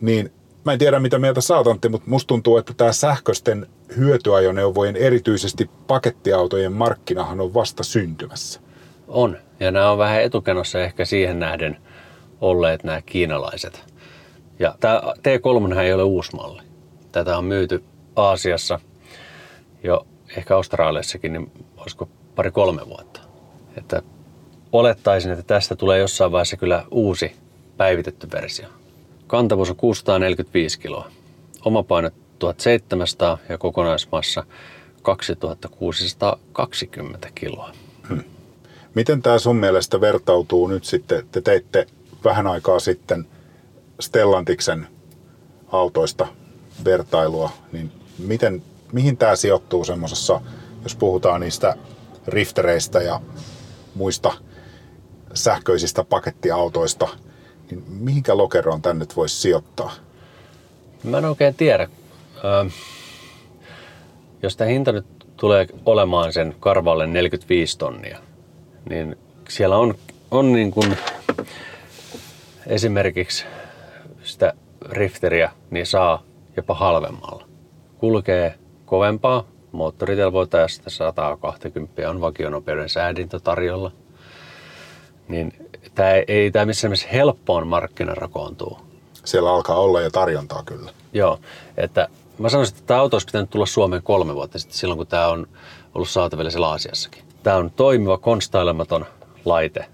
niin 0.00 0.32
mä 0.66 0.72
en 0.72 0.78
tiedä 0.78 1.00
mitä 1.00 1.18
mieltä 1.18 1.40
sä 1.40 1.56
Antti, 1.56 1.88
mutta 1.88 2.10
musta 2.10 2.28
tuntuu, 2.28 2.56
että 2.56 2.74
tämä 2.74 2.92
sähköisten 2.92 3.66
hyötyajoneuvojen, 3.96 4.96
erityisesti 4.96 5.70
pakettiautojen 5.86 6.72
markkinahan 6.72 7.40
on 7.40 7.54
vasta 7.54 7.82
syntymässä. 7.82 8.60
On. 9.08 9.36
Ja 9.60 9.70
nämä 9.70 9.90
on 9.90 9.98
vähän 9.98 10.22
etukenossa 10.22 10.82
ehkä 10.82 11.04
siihen 11.04 11.38
nähden 11.40 11.76
olleet 12.40 12.84
nämä 12.84 13.02
kiinalaiset. 13.02 13.84
Ja 14.58 14.74
tämä 14.80 15.00
T3 15.00 15.78
ei 15.78 15.92
ole 15.92 16.02
uusi 16.02 16.36
malli. 16.36 16.62
Tätä 17.12 17.38
on 17.38 17.44
myyty 17.44 17.84
Aasiassa 18.16 18.80
jo 19.82 20.06
ehkä 20.36 20.56
Australiassakin, 20.56 21.32
niin 21.32 21.52
olisiko 21.76 22.08
pari-kolme 22.34 22.82
vuotta. 22.88 23.20
Että 23.78 24.02
olettaisin, 24.72 25.32
että 25.32 25.44
tästä 25.44 25.76
tulee 25.76 25.98
jossain 25.98 26.32
vaiheessa 26.32 26.56
kyllä 26.56 26.84
uusi 26.90 27.36
päivitetty 27.76 28.28
versio. 28.32 28.68
Kantavuus 29.26 29.70
on 29.70 29.76
645 29.76 30.80
kiloa. 30.80 31.10
Oma 31.64 31.82
paino 31.82 32.10
1700 32.38 33.38
ja 33.48 33.58
kokonaismassa 33.58 34.44
2620 35.02 37.28
kiloa. 37.34 37.70
Miten 38.94 39.22
tämä 39.22 39.38
sun 39.38 39.56
mielestä 39.56 40.00
vertautuu 40.00 40.66
nyt 40.66 40.84
sitten, 40.84 41.28
te 41.32 41.40
teitte 41.40 41.86
vähän 42.24 42.46
aikaa 42.46 42.78
sitten 42.78 43.26
Stellantiksen 44.00 44.86
autoista 45.72 46.26
vertailua, 46.84 47.50
niin 47.72 47.92
miten, 48.18 48.62
mihin 48.92 49.16
tämä 49.16 49.36
sijoittuu 49.36 49.84
semmoisessa, 49.84 50.40
jos 50.82 50.96
puhutaan 50.96 51.40
niistä 51.40 51.76
riftereistä 52.26 53.02
ja 53.02 53.20
muista 53.94 54.32
sähköisistä 55.34 56.04
pakettiautoista, 56.04 57.08
niin 57.70 57.84
mihinkä 57.88 58.36
lokeroon 58.36 58.82
tän 58.82 58.98
nyt 58.98 59.16
voisi 59.16 59.36
sijoittaa? 59.36 59.92
Mä 61.04 61.18
en 61.18 61.24
oikein 61.24 61.54
tiedä. 61.54 61.88
Öö, 62.44 62.64
jos 64.42 64.56
tämä 64.56 64.70
hinta 64.70 64.92
nyt 64.92 65.06
tulee 65.36 65.66
olemaan 65.86 66.32
sen 66.32 66.56
karvalle 66.60 67.06
45 67.06 67.78
tonnia, 67.78 68.18
niin 68.88 69.16
siellä 69.48 69.76
on, 69.76 69.94
on 70.30 70.52
niin 70.52 70.70
kuin 70.70 70.96
esimerkiksi 72.66 73.44
sitä 74.22 74.52
rifteriä 74.90 75.50
niin 75.70 75.86
saa 75.86 76.22
jopa 76.56 76.74
halvemmalla. 76.74 77.48
Kulkee 77.98 78.54
kovempaa, 78.86 79.44
moottoritelvoita 79.72 80.56
ja 80.56 80.68
sitten 80.68 80.92
120 80.92 82.10
on 82.10 82.20
vakionopeuden 82.20 82.88
säädintö 82.88 83.40
tarjolla. 83.40 83.92
Niin 85.28 85.65
tämä 85.94 86.10
ei, 86.10 86.24
ei 86.28 86.50
tämä 86.50 86.66
missään 86.66 86.90
mielessä 86.90 87.08
helppoon 87.12 87.66
markkinarakoontuu. 87.66 88.78
Siellä 89.24 89.54
alkaa 89.54 89.76
olla 89.76 90.00
jo 90.00 90.10
tarjontaa 90.10 90.62
kyllä. 90.62 90.90
Joo, 91.12 91.40
että 91.76 92.08
mä 92.38 92.48
sanoisin, 92.48 92.74
että 92.74 92.86
tämä 92.86 93.00
auto 93.00 93.14
olisi 93.14 93.26
pitänyt 93.26 93.50
tulla 93.50 93.66
Suomeen 93.66 94.02
kolme 94.02 94.34
vuotta 94.34 94.58
sitten, 94.58 94.78
silloin 94.78 94.98
kun 94.98 95.06
tämä 95.06 95.28
on 95.28 95.46
ollut 95.94 96.08
saatavilla 96.08 96.50
siellä 96.50 96.68
Aasiassakin. 96.68 97.24
Tämä 97.42 97.56
on 97.56 97.70
toimiva, 97.70 98.18
konstailematon 98.18 99.06
laite. 99.44 99.86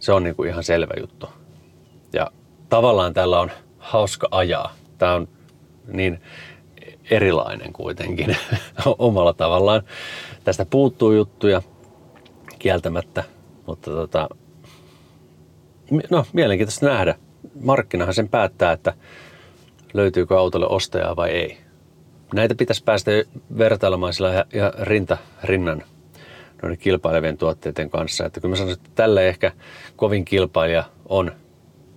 Se 0.00 0.12
on 0.12 0.22
niin 0.22 0.34
kuin 0.34 0.48
ihan 0.48 0.64
selvä 0.64 0.94
juttu. 1.00 1.28
Ja 2.12 2.30
tavallaan 2.68 3.14
tällä 3.14 3.40
on 3.40 3.50
hauska 3.78 4.28
ajaa. 4.30 4.74
Tämä 4.98 5.14
on 5.14 5.28
niin 5.86 6.20
erilainen 7.10 7.72
kuitenkin 7.72 8.36
omalla 8.98 9.32
tavallaan. 9.32 9.82
Tästä 10.44 10.64
puuttuu 10.64 11.12
juttuja 11.12 11.62
kieltämättä, 12.58 13.24
mutta 13.66 13.90
tota, 13.90 14.28
no, 16.10 16.26
mielenkiintoista 16.32 16.86
nähdä. 16.86 17.14
Markkinahan 17.60 18.14
sen 18.14 18.28
päättää, 18.28 18.72
että 18.72 18.94
löytyykö 19.94 20.38
autolle 20.38 20.66
ostajaa 20.66 21.16
vai 21.16 21.30
ei. 21.30 21.58
Näitä 22.34 22.54
pitäisi 22.54 22.84
päästä 22.84 23.10
vertailemaan 23.58 24.12
sillä 24.12 24.46
ja- 24.52 24.72
rinta 24.80 25.18
rinnan 25.44 25.82
noiden 26.62 26.78
kilpailevien 26.78 27.38
tuotteiden 27.38 27.90
kanssa. 27.90 28.26
Että 28.26 28.40
kyllä 28.40 28.52
mä 28.52 28.56
sanoisin, 28.56 28.82
että 28.82 28.94
tälle 28.94 29.28
ehkä 29.28 29.52
kovin 29.96 30.24
kilpailija 30.24 30.84
on 31.08 31.32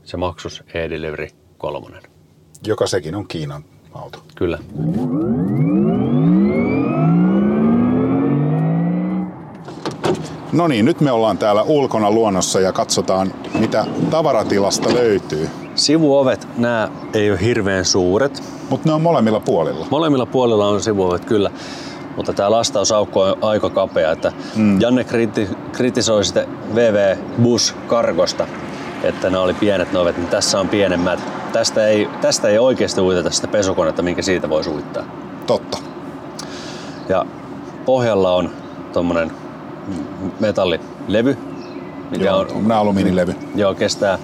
se 0.03 0.17
Maxus 0.17 0.63
e-Delivery 0.73 1.27
3. 1.57 1.99
Joka 2.67 2.87
sekin 2.87 3.15
on 3.15 3.27
Kiinan 3.27 3.63
auto. 3.93 4.23
Kyllä. 4.35 4.59
No 10.51 10.67
niin, 10.67 10.85
nyt 10.85 11.01
me 11.01 11.11
ollaan 11.11 11.37
täällä 11.37 11.63
ulkona 11.63 12.11
luonnossa 12.11 12.59
ja 12.59 12.71
katsotaan, 12.71 13.33
mitä 13.59 13.85
tavaratilasta 14.09 14.93
löytyy. 14.93 15.49
Sivuovet, 15.75 16.47
nämä 16.57 16.89
ei 17.13 17.31
ole 17.31 17.41
hirveän 17.41 17.85
suuret. 17.85 18.43
Mutta 18.69 18.89
ne 18.89 18.93
on 18.93 19.01
molemmilla 19.01 19.39
puolilla. 19.39 19.87
Molemmilla 19.89 20.25
puolilla 20.25 20.67
on 20.67 20.81
sivuovet 20.81 21.25
kyllä, 21.25 21.51
mutta 22.15 22.33
tämä 22.33 22.51
lastausaukko 22.51 23.21
on 23.21 23.37
aika 23.41 23.69
kapea. 23.69 24.11
Että 24.11 24.31
mm. 24.55 24.81
Janne 24.81 25.03
kriti- 25.03 25.55
kritisoi 25.71 26.25
sitten 26.25 26.47
VV 26.75 27.17
Bus 27.41 27.75
Cargosta, 27.87 28.47
että 29.03 29.29
ne 29.29 29.37
oli 29.37 29.53
pienet 29.53 29.91
ne 29.93 29.99
ovet, 29.99 30.17
niin 30.17 30.27
tässä 30.27 30.59
on 30.59 30.69
pienemmät. 30.69 31.19
Tästä 31.53 31.87
ei, 31.87 32.09
tästä 32.21 32.47
ei 32.47 32.59
oikeasti 32.59 33.01
uiteta 33.01 33.29
sitä 33.29 33.47
pesukonetta, 33.47 34.01
minkä 34.01 34.21
siitä 34.21 34.49
voi 34.49 34.63
uittaa. 34.67 35.03
Totta. 35.47 35.77
Ja 37.09 37.25
pohjalla 37.85 38.35
on 38.35 38.49
tommonen 38.93 39.31
metallilevy, 40.39 41.37
mikä 42.11 42.25
Joo, 42.25 42.39
on, 42.39 42.47
on 42.55 42.71
alumiinilevy. 42.71 43.35
joo, 43.55 43.73
kestää 43.75 44.19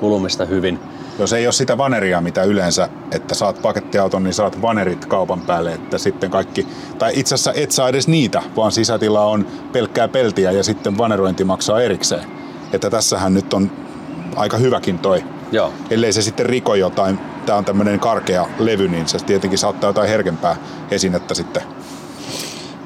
kulumista 0.00 0.44
hyvin. 0.44 0.78
Jos 1.18 1.32
ei 1.32 1.46
ole 1.46 1.52
sitä 1.52 1.78
vaneria, 1.78 2.20
mitä 2.20 2.42
yleensä, 2.42 2.88
että 3.10 3.34
saat 3.34 3.62
pakettiauton, 3.62 4.24
niin 4.24 4.34
saat 4.34 4.62
vanerit 4.62 5.06
kaupan 5.06 5.40
päälle, 5.40 5.72
että 5.72 5.98
sitten 5.98 6.30
kaikki, 6.30 6.66
tai 6.98 7.12
itse 7.14 7.34
asiassa 7.34 7.52
et 7.52 7.70
saa 7.72 7.88
edes 7.88 8.08
niitä, 8.08 8.42
vaan 8.56 8.72
sisätila 8.72 9.24
on 9.24 9.46
pelkkää 9.72 10.08
peltiä 10.08 10.50
ja 10.50 10.64
sitten 10.64 10.98
vanerointi 10.98 11.44
maksaa 11.44 11.80
erikseen. 11.80 12.24
Että 12.72 12.90
tässähän 12.90 13.34
nyt 13.34 13.54
on 13.54 13.70
aika 14.36 14.56
hyväkin 14.56 14.98
toi. 14.98 15.24
Joo. 15.52 15.72
Ellei 15.90 16.12
se 16.12 16.22
sitten 16.22 16.46
riko 16.46 16.74
jotain, 16.74 17.18
tää 17.46 17.56
on 17.56 17.64
tämmönen 17.64 18.00
karkea 18.00 18.46
levy, 18.58 18.88
niin 18.88 19.08
se 19.08 19.18
tietenkin 19.18 19.58
saattaa 19.58 19.90
jotain 19.90 20.08
herkempää 20.08 20.56
esinettä 20.90 21.34
sitten. 21.34 21.62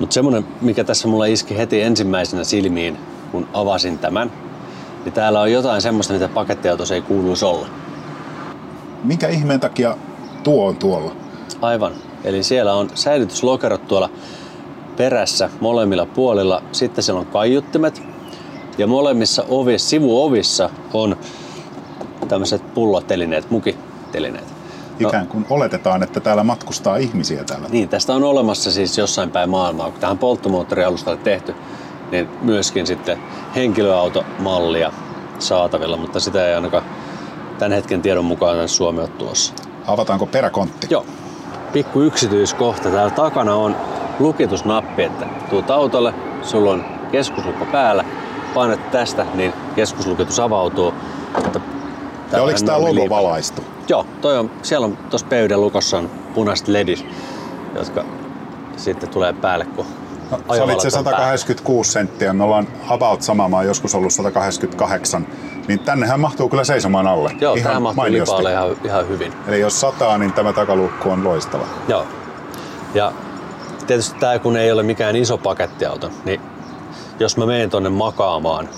Mutta 0.00 0.14
semmonen, 0.14 0.46
mikä 0.60 0.84
tässä 0.84 1.08
mulla 1.08 1.26
iski 1.26 1.56
heti 1.56 1.82
ensimmäisenä 1.82 2.44
silmiin, 2.44 2.98
kun 3.32 3.48
avasin 3.52 3.98
tämän, 3.98 4.32
niin 5.04 5.12
täällä 5.12 5.40
on 5.40 5.52
jotain 5.52 5.82
semmoista, 5.82 6.12
mitä 6.12 6.28
pakettiautossa 6.28 6.94
ei 6.94 7.02
kuuluisi 7.02 7.44
olla. 7.44 7.66
Minkä 9.04 9.28
ihmeen 9.28 9.60
takia 9.60 9.96
tuo 10.44 10.68
on 10.68 10.76
tuolla? 10.76 11.12
Aivan. 11.62 11.92
Eli 12.24 12.42
siellä 12.42 12.74
on 12.74 12.90
säilytyslokerot 12.94 13.88
tuolla 13.88 14.10
perässä 14.96 15.50
molemmilla 15.60 16.06
puolilla. 16.06 16.62
Sitten 16.72 17.04
siellä 17.04 17.20
on 17.20 17.26
kaiuttimet. 17.26 18.02
Ja 18.78 18.86
molemmissa 18.86 19.44
ovissa, 19.48 19.88
sivuovissa 19.88 20.70
on 20.92 21.16
tämmöiset 22.28 22.74
pullotelineet, 22.74 23.50
mukitelineet. 23.50 24.49
Ikään 25.08 25.26
kuin 25.26 25.46
oletetaan, 25.50 26.02
että 26.02 26.20
täällä 26.20 26.44
matkustaa 26.44 26.96
ihmisiä 26.96 27.44
täällä. 27.44 27.68
Niin, 27.70 27.88
tästä 27.88 28.14
on 28.14 28.24
olemassa 28.24 28.70
siis 28.70 28.98
jossain 28.98 29.30
päin 29.30 29.50
maailmaa, 29.50 29.90
kun 29.90 30.00
tähän 30.00 30.18
polttomoottorialustalle 30.18 31.20
tehty, 31.24 31.54
niin 32.10 32.28
myöskin 32.42 32.86
sitten 32.86 33.18
henkilöautomallia 33.56 34.92
saatavilla, 35.38 35.96
mutta 35.96 36.20
sitä 36.20 36.48
ei 36.48 36.54
ainakaan 36.54 36.84
tämän 37.58 37.72
hetken 37.72 38.02
tiedon 38.02 38.24
mukaan 38.24 38.52
tänne 38.52 38.68
Suomi 38.68 39.00
ole 39.00 39.08
tuossa. 39.08 39.54
Avataanko 39.86 40.26
peräkontti? 40.26 40.86
Joo. 40.90 41.06
Pikku 41.72 42.00
yksityiskohta. 42.00 42.90
Täällä 42.90 43.10
takana 43.10 43.54
on 43.54 43.76
lukitusnappi, 44.18 45.02
että 45.02 45.26
tuut 45.50 45.70
autolle, 45.70 46.14
sulla 46.42 46.70
on 46.70 46.84
keskuslukko 47.12 47.64
päällä, 47.64 48.04
painat 48.54 48.90
tästä, 48.90 49.26
niin 49.34 49.52
keskuslukitus 49.76 50.40
avautuu. 50.40 50.94
Mutta 51.44 51.60
Ja 52.32 52.42
oliko 52.42 52.58
tämä 52.66 52.80
logo 52.80 52.94
liipa. 52.94 53.16
valaistu? 53.16 53.62
Joo, 53.90 54.06
toi 54.20 54.38
on, 54.38 54.50
siellä 54.62 54.84
on 54.84 54.96
tuossa 54.96 55.26
pöydän 55.26 55.60
lukossa 55.60 55.98
on 55.98 56.10
punaiset 56.34 56.68
ledit, 56.68 57.06
jotka 57.74 58.04
sitten 58.76 59.08
tulee 59.08 59.32
päälle, 59.32 59.64
kun 59.64 59.86
No, 60.30 60.36
se 60.54 60.62
on 60.62 60.68
päällä. 60.68 60.90
186 60.90 61.92
senttiä, 61.92 62.32
me 62.32 62.44
ollaan 62.44 62.68
about 62.88 63.22
sama, 63.22 63.48
mä 63.48 63.56
oon 63.56 63.66
joskus 63.66 63.94
ollut 63.94 64.12
188, 64.12 65.26
niin 65.68 65.80
tännehän 65.80 66.20
mahtuu 66.20 66.48
kyllä 66.48 66.64
seisomaan 66.64 67.06
alle. 67.06 67.30
Joo, 67.40 67.54
ihan 67.54 67.66
tähän 67.66 67.82
mahtuu 67.82 68.04
lipaalle 68.08 68.52
ihan, 68.52 68.76
ihan 68.84 69.08
hyvin. 69.08 69.32
Eli 69.48 69.60
jos 69.60 69.80
sataa, 69.80 70.18
niin 70.18 70.32
tämä 70.32 70.52
takaluukku 70.52 71.10
on 71.10 71.24
loistava. 71.24 71.66
Joo. 71.88 72.06
Ja 72.94 73.12
tietysti 73.86 74.18
tämä 74.20 74.38
kun 74.38 74.56
ei 74.56 74.72
ole 74.72 74.82
mikään 74.82 75.16
iso 75.16 75.38
pakettiauto, 75.38 76.10
niin 76.24 76.40
jos 77.20 77.36
mä 77.36 77.46
menen 77.46 77.70
tonne 77.70 77.88
makaamaan, 77.88 78.68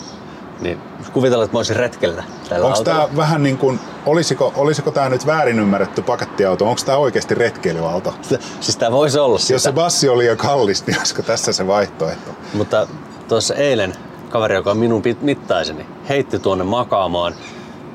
niin 0.61 0.79
kuvitellaan, 1.13 1.45
että 1.45 1.55
mä 1.55 1.59
olisin 1.59 1.77
retkellä 1.77 2.25
tällä 2.49 2.67
Onko 2.67 2.83
tämä 2.83 3.09
vähän 3.17 3.43
niin 3.43 3.59
kuin, 3.59 3.81
olisiko, 4.07 4.53
olisiko 4.57 4.91
tämä 4.91 5.09
nyt 5.09 5.27
väärin 5.27 5.59
ymmärretty 5.59 6.03
pakettiauto? 6.03 6.69
Onko 6.69 6.81
tämä 6.87 6.99
oikeasti 6.99 7.35
retkeilyauto? 7.35 8.15
Siis 8.61 8.77
tämä 8.77 8.93
voisi 8.93 9.19
olla 9.19 9.39
sitä. 9.39 9.53
Jos 9.53 9.63
se 9.63 9.73
bassi 9.73 10.09
oli 10.09 10.23
liian 10.23 10.37
kallis, 10.37 10.87
niin 10.87 10.99
olisiko 10.99 11.23
tässä 11.23 11.53
se 11.53 11.67
vaihtoehto? 11.67 12.31
Mutta 12.55 12.87
tuossa 13.29 13.55
eilen 13.55 13.93
kaveri, 14.29 14.55
joka 14.55 14.71
on 14.71 14.79
minun 14.79 15.03
mittaiseni, 15.21 15.87
heitti 16.09 16.39
tuonne 16.39 16.65
makaamaan 16.65 17.35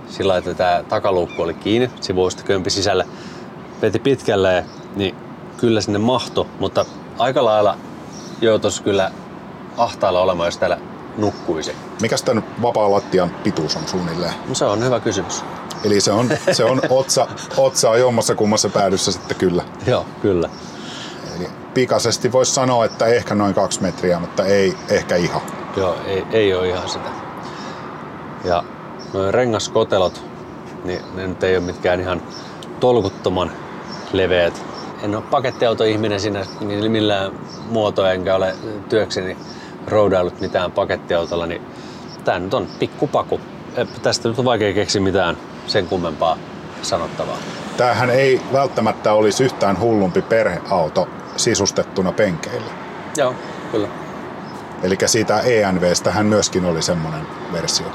sillä 0.10 0.38
että 0.38 0.54
tämä 0.54 0.84
takaluukku 0.90 1.42
oli 1.42 1.54
kiinni, 1.54 1.92
sivuista 2.02 2.44
kömpi 2.44 2.70
sisälle, 2.70 3.06
veti 3.82 4.00
pitkälle, 4.00 4.66
niin 4.96 5.16
kyllä 5.58 5.82
sinne 5.82 6.00
mahto, 6.00 6.48
mutta 6.60 6.86
aika 7.18 7.46
lailla 7.46 7.78
joutuisi 8.42 8.84
kyllä 8.84 9.12
ahtaalla 9.78 10.22
olemaan, 10.22 10.48
jos 10.48 10.58
täällä 10.58 10.78
nukkuisi. 11.18 11.76
Mikäs 12.02 12.24
tämän 12.24 12.44
vapaa 12.62 12.92
lattian 12.92 13.30
pituus 13.30 13.76
on 13.76 13.88
suunnilleen? 13.88 14.34
No 14.48 14.56
se 14.56 14.66
on 14.66 14.84
hyvä 14.84 15.00
kysymys. 15.00 15.44
Eli 15.84 16.02
se 16.02 16.12
on, 16.12 16.30
se 16.52 16.64
on 16.64 16.82
otsa, 16.90 17.28
otsaa 17.58 17.98
jommassa 17.98 18.36
kummassa 18.36 18.70
päädyssä 18.70 19.12
sitten 19.12 19.38
kyllä. 19.38 19.64
Joo, 19.88 20.06
kyllä. 20.22 20.50
Eli 21.38 21.48
pikaisesti 21.74 22.32
voisi 22.32 22.54
sanoa, 22.54 22.86
että 22.86 23.06
ehkä 23.06 23.36
noin 23.36 23.54
kaksi 23.54 23.82
metriä, 23.82 24.20
mutta 24.20 24.46
ei 24.46 24.74
ehkä 24.90 25.16
ihan. 25.16 25.42
Joo, 25.78 25.96
ei, 26.06 26.24
ei 26.32 26.54
ole 26.54 26.70
ihan 26.70 26.90
sitä. 26.90 27.10
Ja 28.44 28.64
noin 29.14 29.34
rengaskotelot, 29.34 30.24
niin 30.84 31.02
ne 31.16 31.28
nyt 31.28 31.44
ei 31.44 31.58
ole 31.58 31.66
mitkään 31.66 32.00
ihan 32.00 32.22
tolkuttoman 32.80 33.52
leveät. 34.14 34.64
En 35.04 35.16
ole 35.16 35.24
pakettiautoihminen 35.32 36.20
siinä 36.20 36.46
niin 36.62 36.92
millään 36.92 37.32
muotoa, 37.70 38.12
enkä 38.12 38.36
ole 38.36 38.56
työkseni 38.90 39.38
roudailut 39.88 40.40
mitään 40.40 40.72
pakettiautolla, 40.72 41.46
niin 41.46 41.62
tää 42.26 42.40
nyt 42.40 42.54
on 42.54 42.68
pikkupaku. 42.80 43.40
Tästä 44.02 44.30
nyt 44.30 44.40
on 44.40 44.46
vaikea 44.46 44.74
keksiä 44.74 45.02
mitään 45.02 45.38
sen 45.68 45.88
kummempaa 45.88 46.38
sanottavaa. 46.82 47.38
Tämähän 47.78 48.10
ei 48.10 48.42
välttämättä 48.54 49.14
olisi 49.14 49.44
yhtään 49.44 49.80
hullumpi 49.80 50.22
perheauto 50.22 51.08
sisustettuna 51.36 52.12
penkeillä. 52.12 52.72
Joo, 53.18 53.36
kyllä. 53.72 53.88
Eli 54.84 54.98
siitä 55.06 55.40
ENVstähän 55.40 56.26
myöskin 56.26 56.66
oli 56.66 56.82
semmoinen 56.82 57.28
versio. 57.54 57.88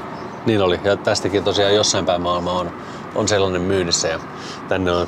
Niin 0.45 0.61
oli. 0.61 0.79
Ja 0.83 0.95
tästäkin 0.95 1.43
tosiaan 1.43 1.75
jossain 1.75 2.05
päin 2.05 2.21
maailmaa 2.21 2.59
on, 2.59 2.71
on 3.15 3.27
sellainen 3.27 3.61
myynnissä 3.61 4.07
ja 4.07 4.19
tänne 4.67 4.91
on 4.91 5.07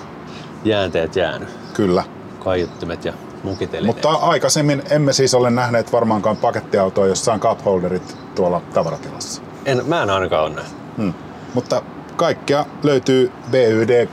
jäänteet 0.63 1.15
jäänyt. 1.15 1.49
Kyllä. 1.73 2.03
Kaiuttimet 2.43 3.05
ja 3.05 3.13
mukitelineet. 3.43 3.95
Mutta 3.95 4.09
aikaisemmin 4.09 4.83
emme 4.89 5.13
siis 5.13 5.33
ole 5.33 5.49
nähneet 5.49 5.91
varmaankaan 5.91 6.37
pakettiautoa, 6.37 7.07
jossa 7.07 7.33
on 7.33 7.39
cup 7.39 7.65
holderit 7.65 8.17
tuolla 8.35 8.61
tavaratilassa. 8.73 9.41
En, 9.65 9.81
mä 9.85 10.03
en 10.03 10.09
ainakaan 10.09 10.43
ole 10.43 10.55
nähnyt. 10.55 10.73
Hmm. 10.97 11.13
Mutta 11.53 11.81
kaikkea 12.15 12.65
löytyy 12.83 13.31
BYD 13.51 14.07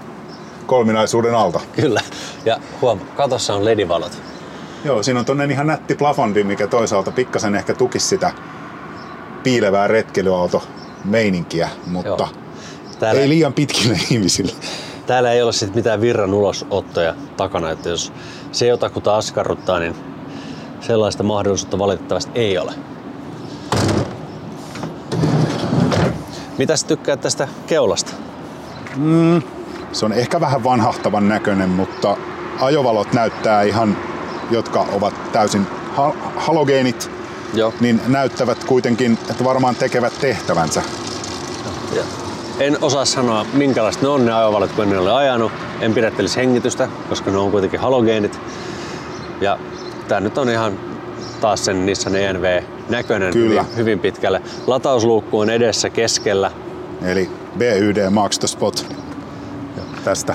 kolminaisuuden 0.67 1.35
alta. 1.35 1.61
Kyllä. 1.77 2.01
Ja 2.45 2.57
huom, 2.81 3.01
katossa 3.17 3.55
on 3.55 3.65
ledivalot. 3.65 4.19
Joo, 4.85 5.03
siinä 5.03 5.21
on 5.21 5.27
tonnen 5.27 5.51
ihan 5.51 5.67
nätti 5.67 5.95
plafondi, 5.95 6.45
mikä 6.45 6.67
toisaalta 6.67 7.11
pikkasen 7.11 7.55
ehkä 7.55 7.75
tukisi 7.75 8.07
sitä 8.07 8.33
piilevää 9.43 9.89
retkeilyauto 9.89 10.63
meininkiä, 11.05 11.69
mutta 11.87 12.09
Joo. 12.09 12.29
Täällä, 12.99 13.21
ei 13.21 13.29
liian 13.29 13.53
pitkille 13.53 13.99
ihmisille. 14.11 14.53
täällä 15.07 15.33
ei 15.33 15.43
ole 15.43 15.53
sit 15.53 15.75
mitään 15.75 16.01
virran 16.01 16.35
ulosottoja 16.35 17.15
takana, 17.37 17.71
että 17.71 17.89
jos 17.89 18.13
se 18.53 18.67
jotakuta 18.67 19.17
askarruttaa, 19.17 19.79
niin 19.79 19.95
sellaista 20.81 21.23
mahdollisuutta 21.23 21.79
valitettavasti 21.79 22.31
ei 22.35 22.59
ole. 22.59 22.73
Mitäs 26.59 26.85
tykkäät 26.85 27.21
tästä 27.21 27.49
keulasta? 27.67 28.13
Se 29.93 30.05
on 30.05 30.13
ehkä 30.13 30.41
vähän 30.41 30.65
vanhahtavan 30.65 31.29
näköinen, 31.29 31.69
mutta 31.69 32.17
ajovalot 32.61 33.13
näyttää 33.13 33.63
ihan, 33.63 33.97
jotka 34.51 34.87
ovat 34.93 35.33
täysin 35.33 35.67
ha- 35.97 36.15
halogeenit, 36.37 37.11
Joo. 37.55 37.75
niin 37.81 38.01
näyttävät 38.07 38.65
kuitenkin, 38.65 39.19
että 39.31 39.45
varmaan 39.45 39.77
tekevät 39.77 40.13
tehtävänsä. 40.21 40.83
Ja 41.97 42.03
En 42.61 42.79
osaa 42.83 43.05
sanoa, 43.05 43.47
minkälaiset 43.53 44.03
ne 44.03 44.09
on 44.09 44.27
ne 44.27 44.33
ajovalot, 44.33 44.73
kun 44.73 44.85
en 44.85 44.99
ole 44.99 45.13
ajanut. 45.13 45.53
En 45.81 45.95
pidättelisi 45.95 46.37
hengitystä, 46.37 46.89
koska 47.09 47.31
ne 47.31 47.39
on 47.39 47.51
kuitenkin 47.51 47.81
halogeenit. 47.81 48.41
Ja 49.41 49.59
tää 50.09 50.21
nyt 50.21 50.39
on 50.39 50.49
ihan 50.51 50.73
taas 51.41 51.65
sen 51.65 51.87
Nissan 51.87 52.17
ENV 52.17 52.63
näköinen 52.93 53.33
Kyllä. 53.33 53.63
hyvin, 53.63 53.77
hyvin 53.77 53.99
pitkälle. 53.99 54.43
Latausluukku 54.67 55.39
on 55.39 55.51
edessä 55.51 55.91
keskellä. 55.91 56.51
Eli 57.05 57.31
BYD 57.59 58.11
Marks 58.11 58.39
the 58.39 58.49
Spot 58.49 58.87
tästä. 60.05 60.35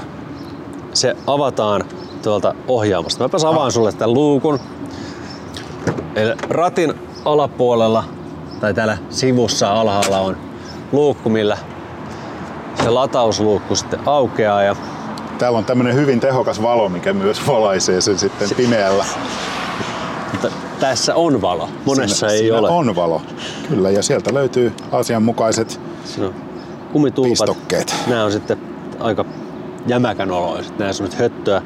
Se 0.94 1.16
avataan 1.28 1.86
tuolta 2.24 2.56
ohjaamosta. 2.68 3.24
Mäpäs 3.24 3.46
avaan 3.46 3.72
sulle 3.72 3.92
tämän 3.92 4.14
luukun. 4.14 4.60
Eli 6.16 6.34
ratin 6.50 6.94
alapuolella 7.26 8.04
tai 8.60 8.74
täällä 8.74 8.98
sivussa 9.10 9.74
alhaalla 9.74 10.20
on 10.20 10.38
luukku, 10.92 11.30
millä 11.30 11.58
se 12.84 12.90
latausluukku 12.90 13.76
sitten 13.76 14.00
aukeaa 14.06 14.64
ja 14.64 14.76
Täällä 15.38 15.58
on 15.58 15.66
tämmöinen 15.66 15.96
hyvin 15.96 16.20
tehokas 16.20 16.62
valo, 16.62 16.90
mikä 16.90 17.14
myös 17.14 17.48
valaisee 17.48 18.02
sen 18.02 18.20
sitten 18.20 18.50
pimeällä. 18.58 19.06
Tässä 20.80 21.16
on 21.16 21.42
valo. 21.42 21.70
Monessa 21.86 22.16
siinä, 22.16 22.34
ei 22.34 22.40
siinä 22.40 22.58
ole. 22.58 22.70
on 22.70 22.96
valo. 22.96 23.22
Kyllä, 23.70 23.90
ja 23.90 24.04
sieltä 24.04 24.34
löytyy 24.34 24.74
asianmukaiset 24.92 25.80
on 26.20 26.34
kumitulpat. 26.92 27.30
pistokkeet. 27.30 27.96
Nämä 28.08 28.24
on 28.24 28.32
sitten 28.32 28.58
aika 29.00 29.26
jämäkän 29.88 30.32
oloiset. 30.32 30.80
Nämä 30.80 30.92
on 31.02 31.10
höttöä 31.18 31.62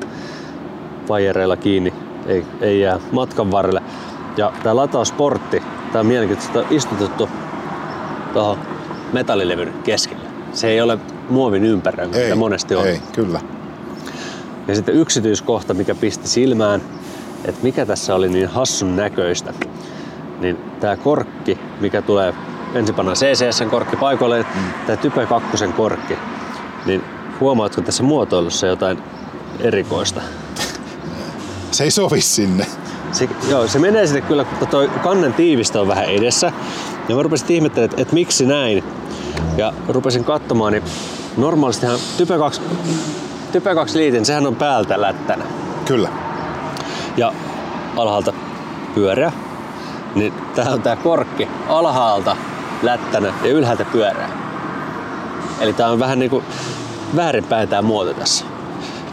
vajereilla 1.09 1.57
kiinni 1.57 1.93
ei, 2.25 2.45
ei 2.61 2.79
jää 2.79 2.99
matkan 3.11 3.51
varrelle. 3.51 3.81
Ja 4.37 4.53
tämä 4.63 4.75
latausportti, 4.75 5.63
tämä 5.91 5.99
on 5.99 6.05
mielenkiintoista, 6.05 6.59
on 6.59 6.65
istutettu 6.69 7.29
tuohon 8.33 8.57
metallilevyn 9.13 9.73
keskelle. 9.83 10.23
Se 10.53 10.67
ei 10.67 10.81
ole 10.81 10.97
muovin 11.29 11.65
ympäröimä, 11.65 12.17
mitä 12.17 12.35
monesti 12.35 12.75
on. 12.75 12.87
Ei, 12.87 13.01
kyllä. 13.11 13.41
Ja 14.67 14.75
sitten 14.75 14.95
yksityiskohta, 14.95 15.73
mikä 15.73 15.95
pisti 15.95 16.27
silmään, 16.27 16.81
että 17.45 17.63
mikä 17.63 17.85
tässä 17.85 18.15
oli 18.15 18.29
niin 18.29 18.47
hassun 18.47 18.95
näköistä, 18.95 19.53
niin 20.39 20.57
tämä 20.79 20.97
korkki, 20.97 21.59
mikä 21.79 22.01
tulee 22.01 22.33
ensin 22.73 22.95
pannaan 22.95 23.17
CCSn 23.17 23.69
korkki 23.69 23.95
paikoille, 23.95 24.45
mm. 24.55 24.61
tämä 24.87 24.97
Type 24.97 25.25
2 25.25 25.67
korkki, 25.67 26.17
niin 26.85 27.03
huomaatko 27.39 27.81
tässä 27.81 28.03
muotoilussa 28.03 28.67
jotain 28.67 29.03
erikoista? 29.59 30.21
Se 31.71 31.83
ei 31.83 31.91
sovi 31.91 32.21
sinne. 32.21 32.65
Se, 33.11 33.29
joo, 33.49 33.67
se 33.67 33.79
menee 33.79 34.07
sinne 34.07 34.21
kyllä, 34.21 34.45
mutta 34.49 34.65
toi 34.65 34.89
kannen 35.03 35.33
tiivistö 35.33 35.81
on 35.81 35.87
vähän 35.87 36.05
edessä. 36.05 36.51
Ja 37.09 37.15
mä 37.15 37.23
rupesin 37.23 37.51
ihmettelemään, 37.51 37.91
että, 37.91 38.01
että 38.01 38.13
miksi 38.13 38.45
näin. 38.45 38.83
Ja 39.57 39.73
rupesin 39.87 40.23
katsomaan, 40.23 40.73
niin 40.73 40.83
normaalistihan 41.37 41.99
Type 42.17 42.37
2, 42.37 42.61
Type 43.51 43.75
2 43.75 43.97
liitin, 43.97 44.25
sehän 44.25 44.47
on 44.47 44.55
päältä 44.55 45.01
lättänä. 45.01 45.45
Kyllä. 45.85 46.09
Ja 47.17 47.33
alhaalta 47.97 48.33
pyöreä, 48.95 49.31
niin 50.15 50.33
tää 50.55 50.69
on 50.69 50.81
tää 50.81 50.95
korkki 50.95 51.47
alhaalta 51.67 52.37
lättänä 52.83 53.33
ja 53.43 53.49
ylhäältä 53.49 53.85
pyöreä. 53.85 54.29
Eli 55.59 55.73
tää 55.73 55.89
on 55.89 55.99
vähän 55.99 56.19
niinku 56.19 56.43
väärinpäin 57.15 57.69
tää 57.69 57.81
muoto 57.81 58.13
tässä. 58.13 58.45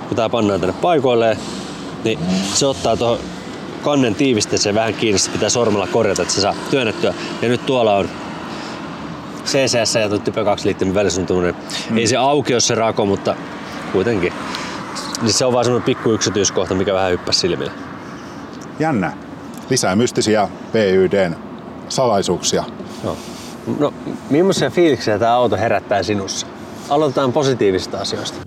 Kun 0.09 0.17
tää 0.17 0.29
pannaan 0.29 0.61
tänne 0.61 0.75
paikoilleen, 0.83 1.37
niin 2.05 2.19
se 2.55 2.67
ottaa 2.67 2.97
tuohon 2.97 3.19
kannen 3.83 4.15
tiivisteeseen 4.15 4.75
vähän 4.75 4.95
kiinni, 4.95 5.19
se 5.19 5.31
pitää 5.31 5.49
sormella 5.49 5.87
korjata, 5.87 6.23
että 6.23 6.35
se 6.35 6.41
saa 6.41 6.55
työnnettyä. 6.71 7.15
Ja 7.43 7.49
nyt 7.49 7.67
tuolla 7.67 7.97
on 7.97 8.09
CCS 9.45 9.95
ja 9.95 10.19
Type 10.19 10.45
2 10.45 10.67
liittymän 10.67 10.95
välissä 10.95 11.21
on 11.21 11.27
tuommoinen, 11.27 11.63
ei 11.97 12.07
se 12.07 12.17
auki 12.17 12.55
ole 12.55 12.61
se 12.61 12.75
rako, 12.75 13.07
mutta 13.07 13.37
kuitenkin. 13.93 14.33
Niin 15.23 15.33
se 15.33 15.45
on 15.45 15.53
vaan 15.53 15.65
semmoinen 15.65 15.87
pikku 15.87 16.11
yksityiskohta, 16.11 16.75
mikä 16.75 16.95
vähän 16.95 17.11
hyppäsi 17.11 17.41
silmille. 17.41 17.73
Jännä. 18.79 19.13
Lisää 19.71 19.97
mystisiä 19.97 20.49
PYDn 20.73 21.37
salaisuuksia. 21.89 22.65
Joo. 23.05 23.17
No, 23.79 23.95
millaisia 24.31 24.71
fiiliksiä 24.71 25.19
tämä 25.19 25.35
auto 25.35 25.57
herättää 25.57 26.03
sinussa? 26.03 26.47
Aloitetaan 26.89 27.33
positiivisista 27.33 27.99
asioista. 27.99 28.39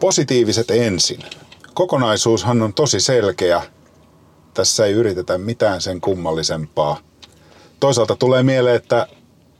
Positiiviset 0.00 0.70
ensin. 0.70 1.20
Kokonaisuushan 1.74 2.62
on 2.62 2.74
tosi 2.74 3.00
selkeä. 3.00 3.62
Tässä 4.54 4.86
ei 4.86 4.92
yritetä 4.92 5.38
mitään 5.38 5.80
sen 5.80 6.00
kummallisempaa. 6.00 6.98
Toisaalta 7.80 8.16
tulee 8.16 8.42
mieleen, 8.42 8.76
että 8.76 9.06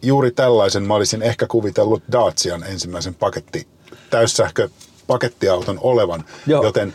juuri 0.03 0.31
tällaisen 0.31 0.83
mä 0.83 0.95
olisin 0.95 1.23
ehkä 1.23 1.47
kuvitellut 1.47 2.03
Dacian 2.13 2.65
ensimmäisen 2.65 3.15
paketti, 3.15 3.69
täyssähkö 4.11 4.69
pakettiauton 5.07 5.79
olevan. 5.83 6.25
Joo. 6.47 6.65
Joten 6.65 6.95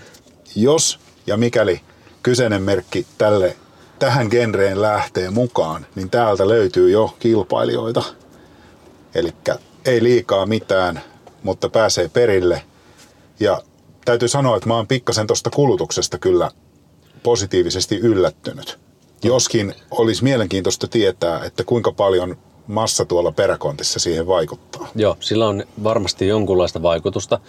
jos 0.55 0.99
ja 1.27 1.37
mikäli 1.37 1.81
kyseinen 2.23 2.63
merkki 2.63 3.05
tälle, 3.17 3.55
tähän 3.99 4.27
genreen 4.31 4.81
lähtee 4.81 5.29
mukaan, 5.29 5.85
niin 5.95 6.09
täältä 6.09 6.47
löytyy 6.47 6.89
jo 6.89 7.15
kilpailijoita. 7.19 8.03
Eli 9.15 9.33
ei 9.85 10.03
liikaa 10.03 10.45
mitään, 10.45 11.01
mutta 11.43 11.69
pääsee 11.69 12.09
perille. 12.09 12.63
Ja 13.39 13.61
täytyy 14.05 14.27
sanoa, 14.27 14.57
että 14.57 14.69
mä 14.69 14.75
oon 14.75 14.87
pikkasen 14.87 15.27
tuosta 15.27 15.49
kulutuksesta 15.49 16.17
kyllä 16.17 16.51
positiivisesti 17.23 17.97
yllättynyt. 17.97 18.79
Joskin 19.23 19.73
olisi 19.91 20.23
mielenkiintoista 20.23 20.87
tietää, 20.87 21.43
että 21.45 21.63
kuinka 21.63 21.91
paljon 21.91 22.37
massa 22.67 23.05
tuolla 23.05 23.31
peräkontissa 23.31 23.99
siihen 23.99 24.27
vaikuttaa. 24.27 24.87
Joo, 24.95 25.17
sillä 25.19 25.47
on 25.47 25.63
varmasti 25.83 26.27
jonkunlaista 26.27 26.81
vaikutusta, 26.81 27.39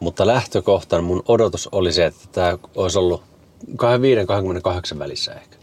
mutta 0.00 0.26
lähtökohtaan 0.26 1.04
mun 1.04 1.22
odotus 1.28 1.68
oli 1.72 1.92
se, 1.92 2.06
että 2.06 2.28
tämä 2.32 2.58
olisi 2.76 2.98
ollut 2.98 3.22
25-28 4.94 4.98
välissä 4.98 5.34
ehkä. 5.34 5.56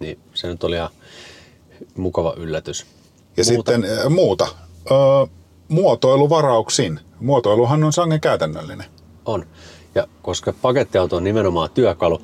Niin 0.00 0.18
se 0.34 0.48
nyt 0.48 0.64
oli 0.64 0.76
ihan 0.76 0.90
mukava 1.96 2.34
yllätys. 2.36 2.86
Ja 3.36 3.44
sitten 3.44 3.84
äh, 3.84 4.10
muuta. 4.10 4.46
Öö, 4.90 4.96
muotoiluvarauksin. 5.68 7.00
Muotoiluhan 7.20 7.84
on 7.84 7.92
sangen 7.92 8.20
käytännöllinen. 8.20 8.86
On. 9.24 9.46
Ja 9.94 10.06
koska 10.22 10.54
pakettiauto 10.62 11.16
on 11.16 11.24
nimenomaan 11.24 11.70
työkalu, 11.70 12.22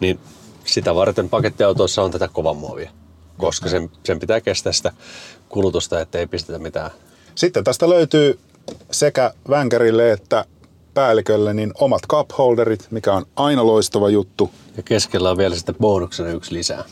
niin 0.00 0.18
sitä 0.64 0.94
varten 0.94 1.28
pakettiautoissa 1.28 2.02
on 2.02 2.10
tätä 2.10 2.28
kovan 2.28 2.56
muovia. 2.56 2.90
Koska 3.38 3.68
sen, 3.68 3.90
sen 4.04 4.20
pitää 4.20 4.40
kestää 4.40 4.72
sitä 4.72 4.92
kulutusta, 5.52 6.00
ettei 6.00 6.26
pistetä 6.26 6.58
mitään. 6.58 6.90
Sitten 7.34 7.64
tästä 7.64 7.88
löytyy 7.88 8.38
sekä 8.90 9.34
vänkärille 9.48 10.12
että 10.12 10.44
päällikölle 10.94 11.54
niin 11.54 11.72
omat 11.80 12.02
cup 12.08 12.30
holderit, 12.38 12.86
mikä 12.90 13.14
on 13.14 13.26
aina 13.36 13.66
loistava 13.66 14.10
juttu. 14.10 14.50
Ja 14.76 14.82
keskellä 14.82 15.30
on 15.30 15.36
vielä 15.36 15.54
sitten 15.54 15.74
bonuksena 15.80 16.28
yksi 16.28 16.54
lisää. 16.54 16.84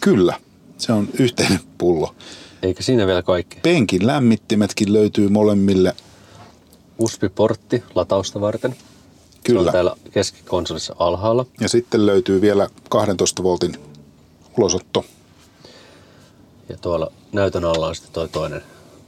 Kyllä, 0.00 0.40
se 0.78 0.92
on 0.92 1.08
yhteinen 1.20 1.60
pullo. 1.78 2.14
Eikä 2.62 2.82
siinä 2.82 3.06
vielä 3.06 3.22
kaikki. 3.22 3.58
Penkin 3.62 4.06
lämmittimetkin 4.06 4.92
löytyy 4.92 5.28
molemmille. 5.28 5.96
USB-portti 6.98 7.84
latausta 7.94 8.40
varten. 8.40 8.76
Se 9.30 9.38
Kyllä. 9.44 9.60
on 9.60 9.72
täällä 9.72 9.96
keskikonsolissa 10.10 10.96
alhaalla. 10.98 11.46
Ja 11.60 11.68
sitten 11.68 12.06
löytyy 12.06 12.40
vielä 12.40 12.68
12 12.88 13.42
voltin 13.42 13.76
ulosotto. 14.58 15.04
Ja 16.68 16.76
tuolla 16.76 17.12
näytön 17.36 17.64
alla 17.64 17.86
on 17.86 17.94
sitten 17.94 18.12
toi 18.12 18.28
toinen 18.28 18.62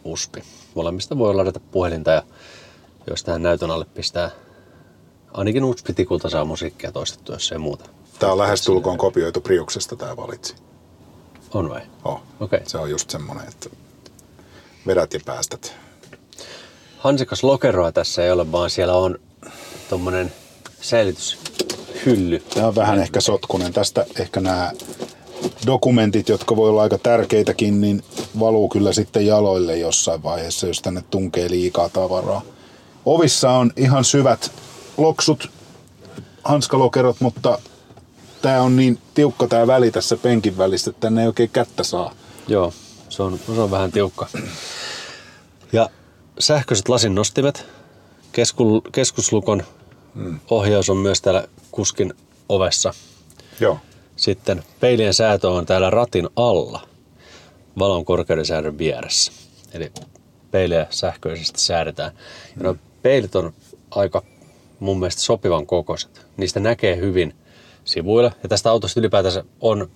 USB. 0.05 0.35
Molemmista 0.75 1.19
voi 1.19 1.35
ladata 1.35 1.61
puhelinta 1.61 2.11
ja 2.11 2.23
jos 3.11 3.25
tähän 3.25 3.43
näytön 3.43 3.71
alle 3.71 3.85
pistää, 3.85 4.31
ainakin 5.33 5.65
USB-tikulta 5.65 6.31
saa 6.31 6.45
musiikkia 6.45 6.93
toistettua, 6.93 7.35
jos 7.35 7.53
ei 7.53 7.59
muuta. 7.59 7.85
Tämä 8.19 8.33
on 8.33 8.39
lähestulkoon 8.39 8.99
kopioitu 8.99 9.41
Priuksesta 9.41 9.97
tämä 9.97 10.17
valitsi. 10.17 10.55
On 11.55 11.69
vai? 11.69 11.81
Oh. 12.05 12.21
Okei. 12.41 12.61
Se 12.67 12.79
on 12.79 12.91
just 12.91 13.11
semmonen, 13.11 13.49
että 13.49 13.71
vedät 14.87 15.15
ja 15.15 15.21
päästät. 15.25 15.75
Hansikas 16.99 17.45
lokeroa 17.45 17.93
tässä 17.93 18.25
ei 18.25 18.31
ole, 18.31 18.53
vaan 18.53 18.71
siellä 18.71 18.95
on 18.95 19.19
tommonen 19.91 20.33
säilytyshylly. 20.81 22.43
Tämä 22.55 22.67
on 22.67 22.75
vähän 22.75 22.99
ehkä 22.99 23.21
sotkunen. 23.21 23.73
Tästä 23.73 24.07
ehkä 24.19 24.41
nämä 24.41 24.73
dokumentit, 25.67 26.29
jotka 26.29 26.57
voi 26.57 26.71
olla 26.71 26.83
aika 26.83 26.99
tärkeitäkin, 26.99 27.81
niin 27.81 28.03
valuu 28.41 28.69
kyllä 28.69 28.93
sitten 28.93 29.27
jaloille 29.27 29.79
jossain 29.79 30.23
vaiheessa, 30.23 30.67
jos 30.67 30.83
tänne 30.83 31.05
tunkee 31.11 31.51
liikaa 31.51 31.89
tavaraa. 31.89 32.43
Ovissa 33.07 33.51
on 33.51 33.73
ihan 33.77 34.05
syvät 34.05 34.53
loksut, 34.97 35.51
hanskalokerot, 36.45 37.17
mutta 37.21 37.59
tämä 38.43 38.63
on 38.63 38.77
niin 38.77 38.99
tiukka 39.15 39.49
tämä 39.49 39.67
väli 39.67 39.91
tässä 39.91 40.17
penkin 40.17 40.59
välissä, 40.59 40.91
että 40.91 41.01
tänne 41.01 41.21
ei 41.21 41.27
oikein 41.27 41.51
kättä 41.51 41.83
saa. 41.83 42.15
Joo, 42.49 42.73
se 43.09 43.23
on, 43.23 43.39
se 43.55 43.61
on 43.61 43.71
vähän 43.71 43.93
tiukka. 43.93 44.27
Ja 45.73 45.91
sähköiset 46.39 46.89
lasinnostimet, 46.89 47.67
Kesku, 48.33 48.81
keskuslukon 48.93 49.63
ohjaus 50.51 50.91
on 50.91 50.97
myös 50.97 51.21
täällä 51.21 51.45
kuskin 51.71 52.15
ovessa. 52.49 52.95
Joo. 53.61 53.79
Sitten 54.17 54.63
peilien 54.81 55.15
säätö 55.15 55.51
on 55.51 55.67
täällä 55.67 55.91
ratin 55.91 56.29
alla, 56.37 56.81
valon 57.79 58.05
korkeuden 58.05 58.47
säädön 58.47 58.79
vieressä. 58.79 59.33
Eli 59.73 59.93
peilejä 60.51 60.87
sähköisesti 60.91 61.61
säädetään. 61.61 62.13
Ja 62.57 62.63
no, 62.63 62.77
peilit 63.03 63.37
on 63.37 63.53
aika 63.91 64.23
mun 64.81 64.99
mielestä 64.99 65.23
sopivan 65.23 65.67
kokoiset. 65.67 66.27
Niistä 66.37 66.61
näkee 66.61 66.97
hyvin 66.97 67.35
sivuilla. 67.85 68.33
Ja 68.43 68.49
tästä 68.49 68.71
autosta 68.71 69.01
ylipäätänsä 69.01 69.45
on 69.61 69.91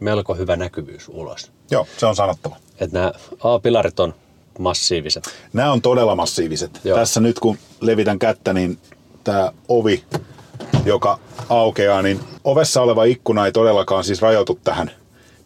melko 0.00 0.34
hyvä 0.34 0.56
näkyvyys 0.56 1.08
ulos. 1.08 1.52
Joo, 1.70 1.86
se 1.98 2.06
on 2.06 2.16
sanottava. 2.16 2.56
Että 2.80 2.98
nämä 2.98 3.12
A-pilarit 3.40 4.00
on 4.00 4.14
massiiviset. 4.58 5.24
Nämä 5.52 5.72
on 5.72 5.82
todella 5.82 6.14
massiiviset. 6.14 6.80
Joo. 6.84 6.98
Tässä 6.98 7.20
nyt 7.20 7.38
kun 7.38 7.58
levitän 7.80 8.18
kättä, 8.18 8.52
niin 8.52 8.78
tämä 9.24 9.52
ovi, 9.68 10.04
joka 10.84 11.18
aukeaa, 11.48 12.02
niin 12.02 12.20
ovessa 12.44 12.82
oleva 12.82 13.04
ikkuna 13.04 13.46
ei 13.46 13.52
todellakaan 13.52 14.04
siis 14.04 14.22
rajoitu 14.22 14.58
tähän 14.64 14.90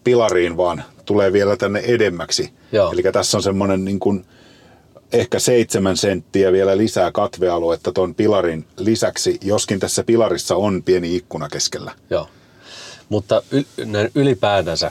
pilariin, 0.05 0.57
vaan 0.57 0.85
tulee 1.11 1.33
vielä 1.33 1.57
tänne 1.57 1.81
edemmäksi. 1.81 2.53
Eli 2.93 3.03
tässä 3.03 3.37
on 3.37 3.43
semmoinen 3.43 3.85
niin 3.85 4.01
kuin 4.01 4.25
ehkä 5.13 5.39
seitsemän 5.39 5.97
senttiä 5.97 6.53
vielä 6.53 6.77
lisää 6.77 7.13
katvealuetta 7.13 7.93
ton 7.93 8.15
pilarin 8.15 8.67
lisäksi, 8.77 9.39
joskin 9.43 9.81
tässä 9.81 10.05
pilarissa 10.05 10.57
on 10.57 10.83
pieni 10.83 11.17
ikkuna 11.17 11.49
keskellä. 11.49 11.93
Joo. 12.11 12.29
Mutta 13.09 13.43
y- 13.51 13.85
näin 13.85 14.11
ylipäätänsä, 14.15 14.91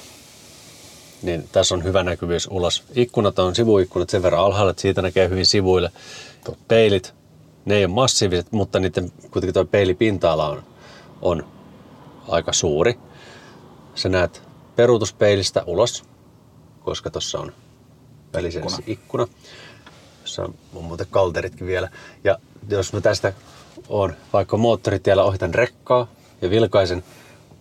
niin 1.21 1.49
tässä 1.51 1.75
on 1.75 1.83
hyvä 1.83 2.03
näkyvyys 2.03 2.47
ulos. 2.51 2.83
Ikkunat 2.95 3.39
on 3.39 3.55
sivuikkunat 3.55 4.09
sen 4.09 4.23
verran 4.23 4.41
alhaalla, 4.41 4.71
että 4.71 4.81
siitä 4.81 5.01
näkee 5.01 5.29
hyvin 5.29 5.45
sivuille. 5.45 5.91
Peilit 6.67 7.13
Ne 7.65 7.75
ei 7.75 7.85
ole 7.85 7.93
massiiviset, 7.93 8.51
mutta 8.51 8.79
niiden 8.79 9.11
kuitenkin 9.31 9.53
tuo 9.53 9.65
peilipinta-ala 9.65 10.49
on, 10.49 10.63
on 11.21 11.47
aika 12.27 12.53
suuri. 12.53 12.99
Sä 13.95 14.09
näet 14.09 14.49
peruutuspeilistä 14.75 15.63
ulos, 15.65 16.03
koska 16.89 17.09
tuossa 17.09 17.39
on 17.39 17.53
välissä 18.33 18.61
ikkuna. 18.87 19.27
jossa 20.21 20.43
on, 20.43 20.55
muuten 20.71 21.07
kalteritkin 21.09 21.67
vielä. 21.67 21.89
Ja 22.23 22.37
jos 22.69 22.93
mä 22.93 23.01
tästä 23.01 23.33
on 23.89 24.13
vaikka 24.33 24.57
moottoritiellä 24.57 25.23
ohitan 25.23 25.53
rekkaa 25.53 26.07
ja 26.41 26.49
vilkaisen 26.49 27.03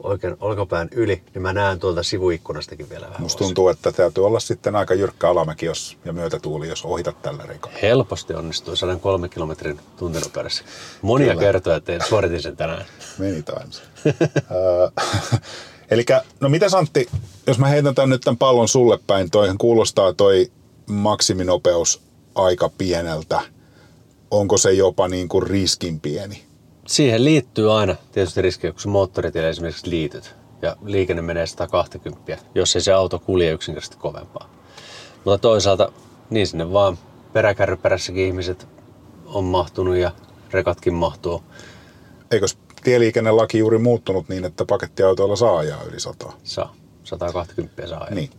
oikein 0.02 0.36
olkapään 0.40 0.88
yli, 0.92 1.22
niin 1.34 1.42
mä 1.42 1.52
näen 1.52 1.78
tuolta 1.78 2.02
sivuikkunastakin 2.02 2.90
vielä 2.90 3.06
vähän 3.06 3.22
Musta 3.22 3.44
tuntuu, 3.44 3.68
että 3.68 3.92
täytyy 3.92 4.26
olla 4.26 4.40
sitten 4.40 4.76
aika 4.76 4.94
jyrkkä 4.94 5.28
alamäki 5.28 5.66
jos, 5.66 5.98
ja 6.04 6.12
myötätuuli, 6.12 6.68
jos 6.68 6.84
ohitat 6.84 7.22
tällä 7.22 7.42
rekalla. 7.46 7.78
Helposti 7.82 8.34
onnistui 8.34 8.76
103 8.76 9.28
kilometrin 9.28 9.80
tuntinopeudessa. 9.96 10.64
Monia 11.02 11.28
Kyllä. 11.28 11.40
kertoja, 11.40 11.76
että 11.76 11.98
suoritin 12.08 12.42
sen 12.42 12.56
tänään. 12.56 12.84
Many 13.18 13.42
times. 13.42 13.82
Eli 15.91 16.05
no 16.41 16.49
mitä 16.49 16.66
Antti, 16.76 17.09
jos 17.47 17.59
mä 17.59 17.68
heitän 17.68 17.95
tän 17.95 18.09
nyt 18.09 18.20
tämän 18.20 18.39
pallon 18.39 18.68
sulle 18.68 18.99
päin, 19.07 19.30
toihan 19.30 19.59
kuulostaa 19.59 20.12
toi 20.12 20.51
maksiminopeus 20.86 22.03
aika 22.34 22.70
pieneltä. 22.78 23.41
Onko 24.30 24.59
se 24.59 24.72
jopa 24.72 25.09
niin 25.09 25.28
kuin 25.28 25.47
riskin 25.47 26.01
pieni? 26.01 26.45
Siihen 26.86 27.24
liittyy 27.24 27.78
aina 27.78 27.97
tietysti 28.12 28.43
riski, 28.43 28.72
kun 28.72 28.93
moottoritielle 28.93 29.49
esimerkiksi 29.49 29.91
liityt 29.91 30.34
ja 30.62 30.76
liikenne 30.84 31.22
menee 31.22 31.47
120, 31.47 32.39
jos 32.55 32.76
ei 32.76 32.82
se 32.82 32.93
auto 32.93 33.18
kulje 33.18 33.53
yksinkertaisesti 33.53 33.97
kovempaa. 33.97 34.51
Mutta 35.24 35.39
toisaalta 35.39 35.93
niin 36.30 36.47
sinne 36.47 36.72
vaan 36.72 36.99
peräkärryperässäkin 37.32 38.26
ihmiset 38.26 38.68
on 39.26 39.45
mahtunut 39.45 39.97
ja 39.97 40.11
rekatkin 40.51 40.95
mahtuu. 40.95 41.43
Eikös 42.30 42.59
tieliikennelaki 42.84 43.58
juuri 43.58 43.78
muuttunut 43.78 44.28
niin, 44.28 44.44
että 44.44 44.64
pakettiautoilla 44.64 45.36
saa 45.36 45.58
ajaa 45.58 45.82
yli 45.82 46.00
100? 46.00 46.32
Saa. 46.44 46.74
120 47.04 47.86
saa 47.86 47.98
ajaa. 48.00 48.14
Niin. 48.14 48.30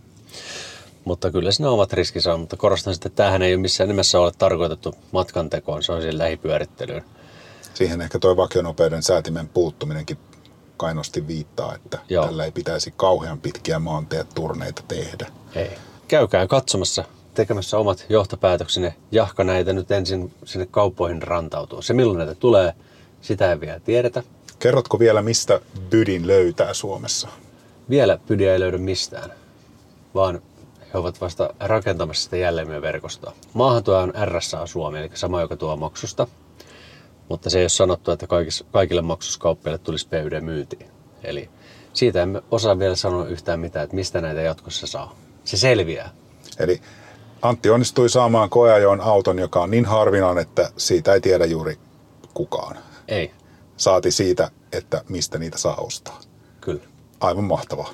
Mutta 1.06 1.32
kyllä 1.32 1.52
siinä 1.52 1.70
omat 1.70 1.94
riskinsä 1.94 2.34
on, 2.34 2.40
mutta 2.40 2.58
korostan 2.58 2.94
sitä, 2.94 3.08
että 3.08 3.16
tämähän 3.16 3.42
ei 3.42 3.54
ole 3.54 3.62
missään 3.62 3.88
nimessä 3.88 4.20
ole 4.20 4.32
tarkoitettu 4.38 4.96
matkantekoon, 5.12 5.84
se 5.84 5.92
on 5.92 6.02
siihen 6.02 6.18
lähipyörittelyyn. 6.18 7.04
Siihen 7.74 8.02
ehkä 8.02 8.20
tuo 8.20 8.38
vakionopeuden 8.38 9.04
säätimen 9.04 9.48
puuttuminenkin 9.48 10.18
kainosti 10.78 11.28
viittaa, 11.28 11.76
että 11.76 12.00
Joo. 12.10 12.26
tällä 12.26 12.46
ei 12.46 12.52
pitäisi 12.52 12.94
kauhean 12.98 13.40
pitkiä 13.40 13.80
maanteet 13.80 14.30
turneita 14.36 14.84
tehdä. 14.88 15.32
Ei. 15.56 15.72
Käykää 16.08 16.48
katsomassa, 16.48 17.04
tekemässä 17.34 17.78
omat 17.78 18.06
johtopäätöksenne. 18.10 18.96
Jahka 19.12 19.44
näitä 19.44 19.74
nyt 19.74 19.92
ensin 19.92 20.34
sinne 20.46 20.68
kauppoihin 20.72 21.22
rantautuu. 21.22 21.82
Se 21.82 21.94
milloin 21.94 22.18
näitä 22.18 22.36
tulee, 22.36 22.74
sitä 23.22 23.52
ei 23.52 23.60
vielä 23.60 23.80
tiedetä. 23.80 24.24
Kerrotko 24.60 25.00
vielä, 25.00 25.22
mistä 25.22 25.60
bydin 25.90 26.28
löytää 26.28 26.74
Suomessa? 26.74 27.28
Vielä 27.90 28.20
pydiä 28.28 28.54
ei 28.54 28.60
löydy 28.60 28.78
mistään, 28.78 29.32
vaan 30.16 30.42
he 30.94 31.00
ovat 31.00 31.22
vasta 31.22 31.54
rakentamassa 31.60 32.24
sitä 32.24 32.38
jälleenmyöverkostoa. 32.38 33.34
Maahantuoja 33.54 34.02
on 34.02 34.14
RSA 34.26 34.66
Suomi, 34.66 35.00
eli 35.00 35.10
sama, 35.14 35.42
joka 35.42 35.56
tuo 35.56 35.76
maksusta. 35.76 36.28
Mutta 37.30 37.50
se 37.50 37.58
ei 37.58 37.64
ole 37.64 37.70
sanottu, 37.70 38.12
että 38.12 38.28
kaikis, 38.28 38.64
kaikille 38.72 39.02
maksuskauppiaille 39.02 39.78
tulisi 39.78 40.08
PYD 40.08 40.42
myyntiin. 40.42 40.88
Eli 41.24 41.50
siitä 41.94 42.22
emme 42.22 42.42
osaa 42.52 42.80
vielä 42.80 42.96
sanoa 42.96 43.26
yhtään 43.26 43.60
mitään, 43.60 43.84
että 43.84 43.96
mistä 43.96 44.22
näitä 44.22 44.42
jatkossa 44.42 44.88
saa. 44.88 45.16
Se 45.44 45.58
selviää. 45.58 46.10
Eli 46.60 46.82
Antti 47.42 47.70
onnistui 47.70 48.10
saamaan 48.10 48.50
koeajoon 48.50 49.02
auton, 49.02 49.40
joka 49.40 49.62
on 49.62 49.72
niin 49.72 49.86
harvinainen, 49.86 50.42
että 50.42 50.72
siitä 50.78 51.14
ei 51.14 51.22
tiedä 51.22 51.46
juuri 51.46 51.78
kukaan. 52.34 52.78
Ei, 53.10 53.32
Saati 53.78 54.12
siitä, 54.12 54.52
että 54.72 55.04
mistä 55.10 55.38
niitä 55.38 55.58
saa 55.58 55.76
ostaa. 55.76 56.20
kyllä. 56.62 56.82
Aivan 57.20 57.44
mahtavaa. 57.44 57.90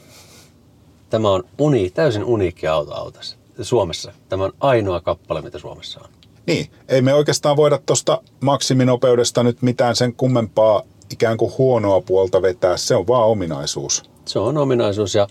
Tämä 1.09 1.29
on 1.29 1.43
uni, 1.57 1.89
täysin 1.89 2.23
uniikki 2.23 2.67
auto 2.67 2.93
autossa. 2.93 3.37
Suomessa. 3.61 4.13
Tämä 4.29 4.43
on 4.43 4.53
ainoa 4.59 5.01
kappale, 5.01 5.41
mitä 5.41 5.59
Suomessa 5.59 5.99
on. 5.99 6.09
Niin, 6.47 6.71
ei 6.87 7.01
me 7.01 7.13
oikeastaan 7.13 7.57
voida 7.57 7.79
tuosta 7.85 8.21
maksiminopeudesta 8.41 9.43
nyt 9.43 9.61
mitään 9.61 9.95
sen 9.95 10.13
kummempaa 10.15 10.83
ikään 11.09 11.37
kuin 11.37 11.53
huonoa 11.57 12.01
puolta 12.01 12.41
vetää. 12.41 12.77
Se 12.77 12.95
on 12.95 13.07
vaan 13.07 13.27
ominaisuus. 13.27 14.03
Se 14.25 14.39
on 14.39 14.57
ominaisuus 14.57 15.15
ja 15.15 15.27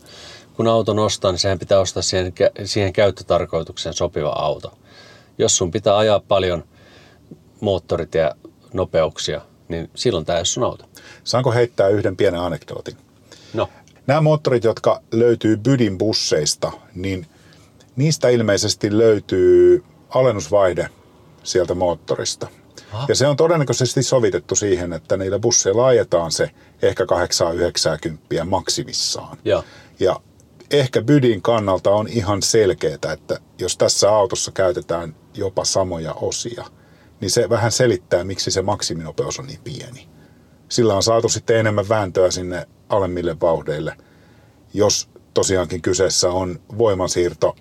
kun 0.57 0.69
auton 0.69 0.99
ostaa, 0.99 1.33
niin 1.33 1.39
sehän 1.39 1.59
pitää 1.59 1.81
ostaa 1.81 2.03
siihen, 2.03 2.33
siihen 2.65 2.93
käyttötarkoitukseen 2.93 3.95
sopiva 3.95 4.29
auto. 4.31 4.73
Jos 5.39 5.57
sun 5.57 5.71
pitää 5.71 5.97
ajaa 5.99 6.21
paljon 6.21 6.65
moottoritie 7.61 8.31
nopeuksia, 8.73 9.41
niin 9.69 9.91
silloin 9.95 10.25
tämä 10.25 10.37
ei 10.37 10.41
ole 10.41 10.45
sun 10.45 10.65
auto. 10.65 10.85
Saanko 11.25 11.53
heittää 11.53 11.89
yhden 11.89 12.17
pienen 12.17 12.41
anekdootin? 12.41 12.97
No, 13.55 13.69
Nämä 14.07 14.21
moottorit, 14.21 14.65
jotka 14.65 15.03
löytyy 15.13 15.57
Bydin 15.57 15.99
busseista, 15.99 16.73
niin 16.95 17.27
niistä 17.97 18.29
ilmeisesti 18.29 18.99
löytyy 18.99 19.85
alennusvaihde 20.09 20.89
sieltä 21.43 21.75
moottorista. 21.75 22.49
Aha. 22.93 23.07
Ja 23.09 23.15
se 23.15 23.27
on 23.27 23.37
todennäköisesti 23.37 24.03
sovitettu 24.03 24.57
siihen, 24.57 24.93
että 24.93 25.17
niillä 25.17 25.39
busseilla 25.39 25.87
ajetaan 25.87 26.33
se 26.33 26.51
ehkä 26.83 27.05
8-90 28.43 28.45
maksimissaan. 28.45 29.39
joo. 29.45 29.65
Ja 30.01 30.21
ehkä 30.71 31.03
Bydin 31.03 31.43
kannalta 31.43 31.91
on 31.91 32.09
ihan 32.09 32.43
selkeää, 32.43 33.13
että 33.13 33.39
jos 33.59 33.77
tässä 33.77 34.11
autossa 34.11 34.53
käytetään 34.53 35.17
jopa 35.35 35.65
samoja 35.65 36.13
osia, 36.13 36.65
niin 37.25 37.31
se 37.31 37.49
vähän 37.49 37.73
selittää, 37.73 38.25
miksi 38.25 38.51
se 38.51 38.63
maksiminopeus 38.63 39.39
on 39.39 39.47
niin 39.47 39.61
pieni. 39.65 40.09
Sillä 40.69 40.95
on 40.95 41.03
saatu 41.03 41.29
sitten 41.29 41.57
enemmän 41.57 41.89
vääntöä 41.89 42.31
sinne 42.31 42.67
alemmille 42.89 43.41
vauhdeille, 43.41 43.97
jos 44.75 45.09
tosiaankin 45.35 45.83
kyseessä 45.83 46.31
on 46.31 46.61
voimansiirto 46.79 47.57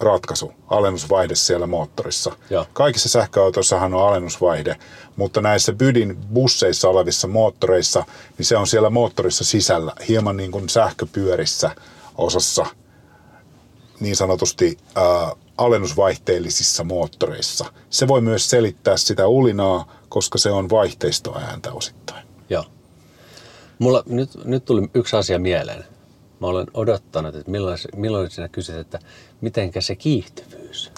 ratkaisu, 0.00 0.52
alennusvaihde 0.68 1.34
siellä 1.34 1.66
moottorissa. 1.66 2.36
Joo. 2.50 2.66
Kaikissa 2.72 3.08
sähköautoissahan 3.08 3.94
on 3.94 4.08
alennusvaihde, 4.08 4.76
mutta 5.16 5.40
näissä 5.40 5.72
Bydin 5.72 6.16
busseissa 6.32 6.88
olevissa 6.88 7.28
moottoreissa, 7.28 8.04
niin 8.38 8.46
se 8.46 8.56
on 8.56 8.66
siellä 8.66 8.90
moottorissa 8.90 9.44
sisällä, 9.44 9.92
hieman 10.08 10.36
niin 10.36 10.52
kuin 10.52 10.68
sähköpyörissä 10.68 11.70
osassa 12.18 12.66
niin 14.00 14.16
sanotusti 14.16 14.78
ää, 14.94 15.32
alennusvaihteellisissa 15.58 16.84
moottoreissa. 16.84 17.64
Se 17.90 18.08
voi 18.08 18.20
myös 18.20 18.50
selittää 18.50 18.96
sitä 18.96 19.26
ulinaa, 19.26 19.92
koska 20.08 20.38
se 20.38 20.50
on 20.50 20.70
vaihteistoääntä 20.70 21.72
osittain. 21.72 22.26
Joo. 22.50 22.64
Mulla 23.78 24.02
nyt, 24.06 24.30
nyt 24.44 24.64
tuli 24.64 24.90
yksi 24.94 25.16
asia 25.16 25.38
mieleen. 25.38 25.84
Mä 26.40 26.46
olen 26.46 26.66
odottanut, 26.74 27.34
että 27.34 27.50
milloin, 27.50 27.78
milloin 27.96 28.30
sinä 28.30 28.48
kysyt, 28.48 28.76
että 28.76 28.98
mitenkä 29.40 29.80
se 29.80 29.96
kiihtyvyys. 29.96 30.92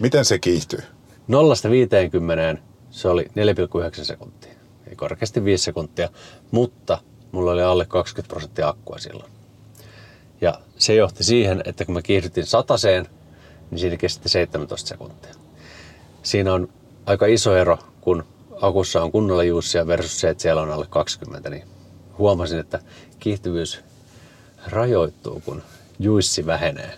Miten 0.00 0.24
se 0.24 0.38
kiihtyy? 0.38 0.82
Nollasta 1.28 1.70
50 1.70 2.62
se 2.90 3.08
oli 3.08 3.24
4,9 3.24 4.04
sekuntia. 4.04 4.54
Ei 4.86 4.96
korkeasti 4.96 5.44
5 5.44 5.64
sekuntia, 5.64 6.08
mutta 6.50 6.98
mulla 7.32 7.50
oli 7.52 7.62
alle 7.62 7.86
20 7.86 8.32
prosenttia 8.32 8.68
akkua 8.68 8.98
silloin. 8.98 9.32
Ja 10.40 10.54
se 10.78 10.94
johti 10.94 11.24
siihen, 11.24 11.62
että 11.64 11.84
kun 11.84 11.94
mä 11.94 12.02
kiihdytin 12.02 12.46
sataseen, 12.46 13.08
niin 13.70 13.78
siinä 13.78 13.96
kesti 13.96 14.28
17 14.28 14.88
sekuntia. 14.88 15.34
Siinä 16.22 16.52
on 16.52 16.68
aika 17.06 17.26
iso 17.26 17.56
ero, 17.56 17.78
kun 18.00 18.24
akussa 18.60 19.02
on 19.02 19.12
kunnolla 19.12 19.44
juussia 19.44 19.86
versus 19.86 20.20
se, 20.20 20.28
että 20.28 20.42
siellä 20.42 20.62
on 20.62 20.70
alle 20.70 20.86
20, 20.90 21.50
niin 21.50 21.64
huomasin, 22.18 22.58
että 22.58 22.80
kiihtyvyys 23.18 23.80
rajoittuu, 24.66 25.42
kun 25.44 25.62
juissi 25.98 26.46
vähenee. 26.46 26.94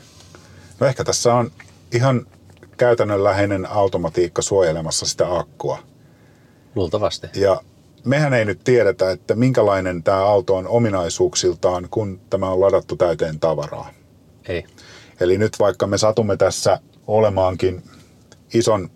No 0.80 0.86
ehkä 0.86 1.04
tässä 1.04 1.34
on 1.34 1.50
ihan 1.92 2.26
käytännönläheinen 2.76 3.66
automatiikka 3.70 4.42
suojelemassa 4.42 5.06
sitä 5.06 5.36
akkua. 5.38 5.78
Luultavasti. 6.74 7.26
Ja 7.34 7.60
mehän 8.04 8.34
ei 8.34 8.44
nyt 8.44 8.60
tiedetä, 8.64 9.10
että 9.10 9.34
minkälainen 9.34 10.02
tämä 10.02 10.24
auto 10.24 10.54
on 10.56 10.68
ominaisuuksiltaan, 10.68 11.88
kun 11.90 12.20
tämä 12.30 12.50
on 12.50 12.60
ladattu 12.60 12.96
täyteen 12.96 13.40
tavaraa. 13.40 13.90
Ei. 14.48 14.64
Eli 15.20 15.38
nyt 15.38 15.58
vaikka 15.58 15.86
me 15.86 15.98
satumme 15.98 16.36
tässä 16.36 16.78
olemaankin 17.06 17.82
ison 18.54 18.90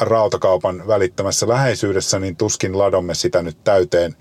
rautakaupan 0.00 0.86
välittämässä 0.86 1.48
läheisyydessä, 1.48 2.18
niin 2.18 2.36
tuskin 2.36 2.78
ladomme 2.78 3.14
sitä 3.14 3.42
nyt 3.42 3.64
täyteen 3.64 4.16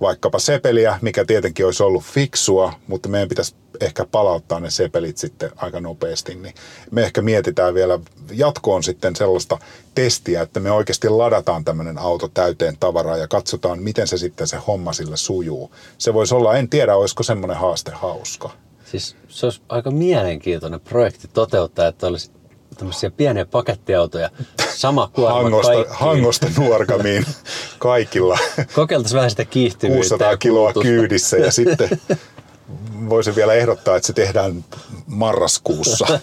vaikkapa 0.00 0.38
sepeliä, 0.38 0.98
mikä 1.02 1.24
tietenkin 1.24 1.66
olisi 1.66 1.82
ollut 1.82 2.04
fiksua, 2.04 2.72
mutta 2.86 3.08
meidän 3.08 3.28
pitäisi 3.28 3.54
ehkä 3.80 4.04
palauttaa 4.04 4.60
ne 4.60 4.70
sepelit 4.70 5.18
sitten 5.18 5.50
aika 5.56 5.80
nopeasti. 5.80 6.34
Niin 6.34 6.54
me 6.90 7.02
ehkä 7.02 7.22
mietitään 7.22 7.74
vielä 7.74 7.98
jatkoon 8.32 8.82
sitten 8.82 9.16
sellaista 9.16 9.58
testiä, 9.94 10.42
että 10.42 10.60
me 10.60 10.70
oikeasti 10.70 11.08
ladataan 11.08 11.64
tämmöinen 11.64 11.98
auto 11.98 12.28
täyteen 12.28 12.76
tavaraa 12.80 13.16
ja 13.16 13.28
katsotaan, 13.28 13.82
miten 13.82 14.06
se 14.06 14.18
sitten 14.18 14.46
se 14.46 14.56
homma 14.66 14.92
sillä 14.92 15.16
sujuu. 15.16 15.70
Se 15.98 16.14
voisi 16.14 16.34
olla, 16.34 16.56
en 16.56 16.68
tiedä, 16.68 16.96
olisiko 16.96 17.22
semmoinen 17.22 17.56
haaste 17.56 17.90
hauska. 17.90 18.50
Siis 18.94 19.16
se 19.28 19.46
olisi 19.46 19.62
aika 19.68 19.90
mielenkiintoinen 19.90 20.80
projekti 20.80 21.28
toteuttaa, 21.28 21.86
että 21.86 22.06
olisi 22.06 22.30
tämmöisiä 22.78 23.10
pieniä 23.10 23.46
pakettiautoja. 23.46 24.30
Sama 24.74 25.08
kuorma 25.14 25.42
Hangosta, 25.42 25.72
kaikkiin. 25.72 25.98
Hangosta 25.98 26.46
nuorgamiin 26.58 27.26
kaikilla 27.78 28.38
Kokeiltaisiin 28.74 29.16
vähän 29.16 29.30
sitä 29.30 29.44
kiihtyvyyttä. 29.44 29.98
600 29.98 30.30
ja 30.30 30.36
kiloa 30.36 30.72
kyydissä 30.72 31.36
ja 31.36 31.52
sitten 31.52 32.00
voisin 33.08 33.36
vielä 33.36 33.54
ehdottaa, 33.54 33.96
että 33.96 34.06
se 34.06 34.12
tehdään 34.12 34.64
marraskuussa. 35.06 36.20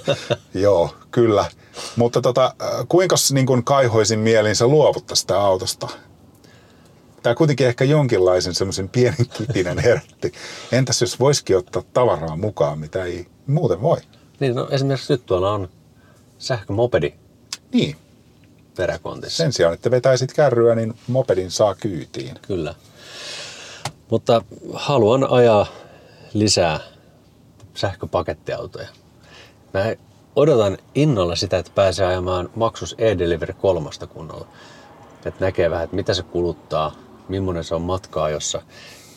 Joo, 0.53 0.95
kyllä. 1.11 1.45
Mutta 1.95 2.21
tota, 2.21 2.53
kuinka 2.89 3.15
niin 3.31 3.45
kuin 3.45 3.63
kaihoisin 3.63 4.19
mielin 4.19 4.55
sä 4.55 4.67
luovut 4.67 5.05
tästä 5.05 5.41
autosta? 5.41 5.87
Tämä 7.23 7.35
kuitenkin 7.35 7.67
ehkä 7.67 7.85
jonkinlaisen 7.85 8.53
semmoisen 8.53 8.89
pienen 8.89 9.27
kitinen 9.37 9.79
herätti. 9.85 10.33
Entäs 10.71 11.01
jos 11.01 11.19
voisikin 11.19 11.57
ottaa 11.57 11.83
tavaraa 11.93 12.35
mukaan, 12.35 12.79
mitä 12.79 13.03
ei 13.03 13.27
muuten 13.47 13.81
voi? 13.81 13.97
Niin, 14.39 14.55
no 14.55 14.67
esimerkiksi 14.71 15.13
nyt 15.13 15.25
tuolla 15.25 15.51
on 15.51 15.69
sähkömopedi 16.37 17.13
Niin, 17.73 17.95
peräkontissa. 18.77 19.37
sen 19.37 19.53
sijaan, 19.53 19.73
että 19.73 19.91
vetäisit 19.91 20.33
kärryä, 20.33 20.75
niin 20.75 20.93
mopedin 21.07 21.51
saa 21.51 21.75
kyytiin. 21.75 22.35
Kyllä. 22.41 22.75
Mutta 24.09 24.41
haluan 24.73 25.23
ajaa 25.31 25.65
lisää 26.33 26.79
sähköpakettiautoja. 27.73 28.87
Mä 29.73 29.95
odotan 30.35 30.77
innolla 30.95 31.35
sitä, 31.35 31.57
että 31.57 31.71
pääsee 31.75 32.05
ajamaan 32.05 32.49
maksus 32.55 32.95
e-delivery 32.97 33.53
kolmosta 33.53 34.07
kunnolla. 34.07 34.47
Että 35.25 35.45
näkee 35.45 35.69
vähän, 35.69 35.83
että 35.83 35.95
mitä 35.95 36.13
se 36.13 36.23
kuluttaa, 36.23 36.95
millainen 37.31 37.63
se 37.63 37.75
on 37.75 37.81
matkaa, 37.81 38.29
jossa 38.29 38.61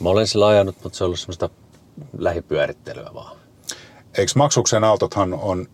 mä 0.00 0.08
olen 0.08 0.26
sillä 0.26 0.46
ajanut, 0.46 0.76
mutta 0.82 0.98
se 0.98 1.04
on 1.04 1.06
ollut 1.06 1.20
semmoista 1.20 1.50
lähipyörittelyä 2.18 3.10
vaan. 3.14 3.36
Eikö 4.18 4.32
maksuksen 4.36 4.84
autothan 4.84 5.34
on 5.34 5.66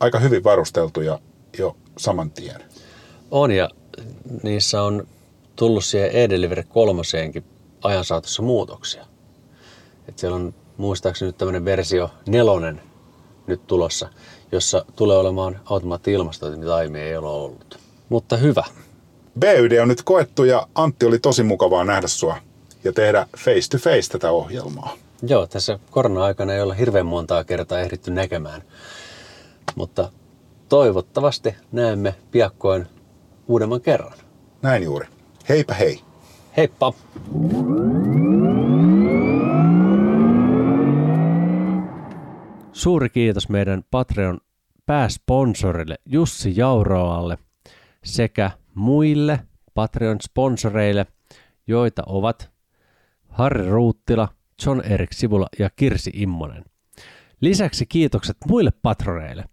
aika 0.00 0.18
hyvin 0.18 0.44
varusteltuja 0.44 1.18
jo 1.58 1.76
saman 1.98 2.30
tien? 2.30 2.64
On 3.30 3.50
ja 3.50 3.68
niissä 4.42 4.82
on 4.82 5.06
tullut 5.56 5.84
siihen 5.84 6.10
e-delivery 6.12 6.62
kolmoseenkin 6.62 7.44
ajan 7.82 8.04
saatossa 8.04 8.42
muutoksia. 8.42 9.06
Et 10.08 10.18
siellä 10.18 10.36
on 10.36 10.54
muistaakseni 10.76 11.28
nyt 11.28 11.38
tämmöinen 11.38 11.64
versio 11.64 12.10
nelonen 12.28 12.82
nyt 13.46 13.66
tulossa, 13.66 14.08
jossa 14.52 14.84
tulee 14.96 15.16
olemaan 15.16 15.60
automaatti-ilmastointi, 15.64 16.58
mitä 16.58 16.74
aiemmin 16.74 17.02
ei 17.02 17.16
ole 17.16 17.28
ollut. 17.28 17.78
Mutta 18.08 18.36
hyvä. 18.36 18.64
BYD 19.38 19.78
on 19.82 19.88
nyt 19.88 20.02
koettu 20.02 20.44
ja 20.44 20.66
Antti 20.74 21.06
oli 21.06 21.18
tosi 21.18 21.42
mukavaa 21.42 21.84
nähdä 21.84 22.08
sua 22.08 22.36
ja 22.84 22.92
tehdä 22.92 23.26
face 23.36 23.70
to 23.70 23.78
face 23.78 24.12
tätä 24.12 24.30
ohjelmaa. 24.30 24.96
Joo, 25.22 25.46
tässä 25.46 25.78
korona-aikana 25.90 26.54
ei 26.54 26.60
ole 26.60 26.78
hirveän 26.78 27.06
montaa 27.06 27.44
kertaa 27.44 27.80
ehditty 27.80 28.10
näkemään. 28.10 28.62
Mutta 29.74 30.12
toivottavasti 30.68 31.54
näemme 31.72 32.14
piakkoin 32.30 32.86
uudemman 33.48 33.80
kerran. 33.80 34.12
Näin 34.62 34.82
juuri. 34.82 35.06
Heipä 35.48 35.74
hei. 35.74 36.00
Heippa! 36.56 36.92
Suuri 42.72 43.08
kiitos 43.10 43.48
meidän 43.48 43.82
Patreon 43.90 44.38
pääsponsorille 44.86 45.96
Jussi 46.06 46.52
Jauroalle 46.56 47.38
sekä 48.04 48.50
muille 48.74 49.40
Patreon-sponsoreille, 49.74 51.06
joita 51.66 52.02
ovat 52.06 52.50
Harri 53.28 53.70
Ruuttila, 53.70 54.28
John 54.66 54.80
Erik 54.84 55.12
Sivula 55.12 55.46
ja 55.58 55.70
Kirsi 55.76 56.10
Immonen. 56.14 56.64
Lisäksi 57.40 57.86
kiitokset 57.86 58.36
muille 58.48 58.70
patroneille. 58.82 59.44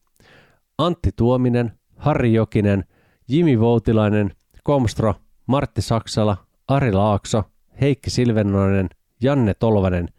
Antti 0.77 1.11
Tuominen, 1.15 1.71
Harri 1.97 2.33
Jokinen, 2.33 2.85
Jimi 3.27 3.59
Voutilainen, 3.59 4.31
Komstro, 4.63 5.15
Martti 5.45 5.81
Saksala, 5.81 6.37
Ari 6.67 6.93
Laakso, 6.93 7.43
Heikki 7.81 8.09
Silvennoinen, 8.09 8.89
Janne 9.21 9.53
Tolvanen, 9.53 10.09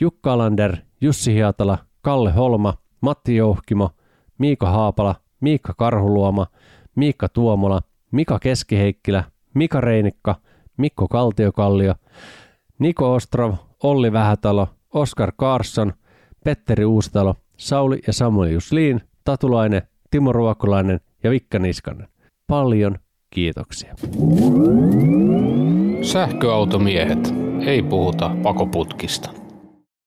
Jukka 0.00 0.32
Alander, 0.32 0.76
Jussi 1.00 1.34
Hiatala, 1.34 1.78
Kalle 2.02 2.32
Holma, 2.32 2.74
Matti 3.00 3.36
Jouhkimo, 3.36 3.90
Miika 4.38 4.70
Haapala, 4.70 5.14
Miikka 5.40 5.74
Karhuluoma, 5.78 6.46
Miikka 6.96 7.28
Tuomola, 7.28 7.80
Mika 8.12 8.38
Keskiheikkilä, 8.38 9.24
Mika 9.54 9.80
Reinikka, 9.80 10.36
Mikko 10.76 11.08
Kaltiokallio, 11.08 11.94
Niko 12.78 13.14
Ostrov, 13.14 13.54
Olli 13.82 14.12
Vähätalo, 14.12 14.68
Oskar 14.94 15.32
Karsson, 15.36 15.92
Petteri 16.44 16.84
Uustalo, 16.84 17.34
Sauli 17.56 18.00
ja 18.06 18.12
Samuel 18.12 18.50
Jusliin, 18.50 19.00
Tatulainen, 19.24 19.82
Timo 20.10 20.32
Ruokolainen 20.32 21.00
ja 21.22 21.30
Vikka 21.30 21.58
Niskanen. 21.58 22.08
Paljon 22.46 22.98
kiitoksia. 23.30 23.94
Sähköautomiehet. 26.02 27.34
Ei 27.66 27.82
puhuta 27.82 28.30
pakoputkista. 28.42 29.45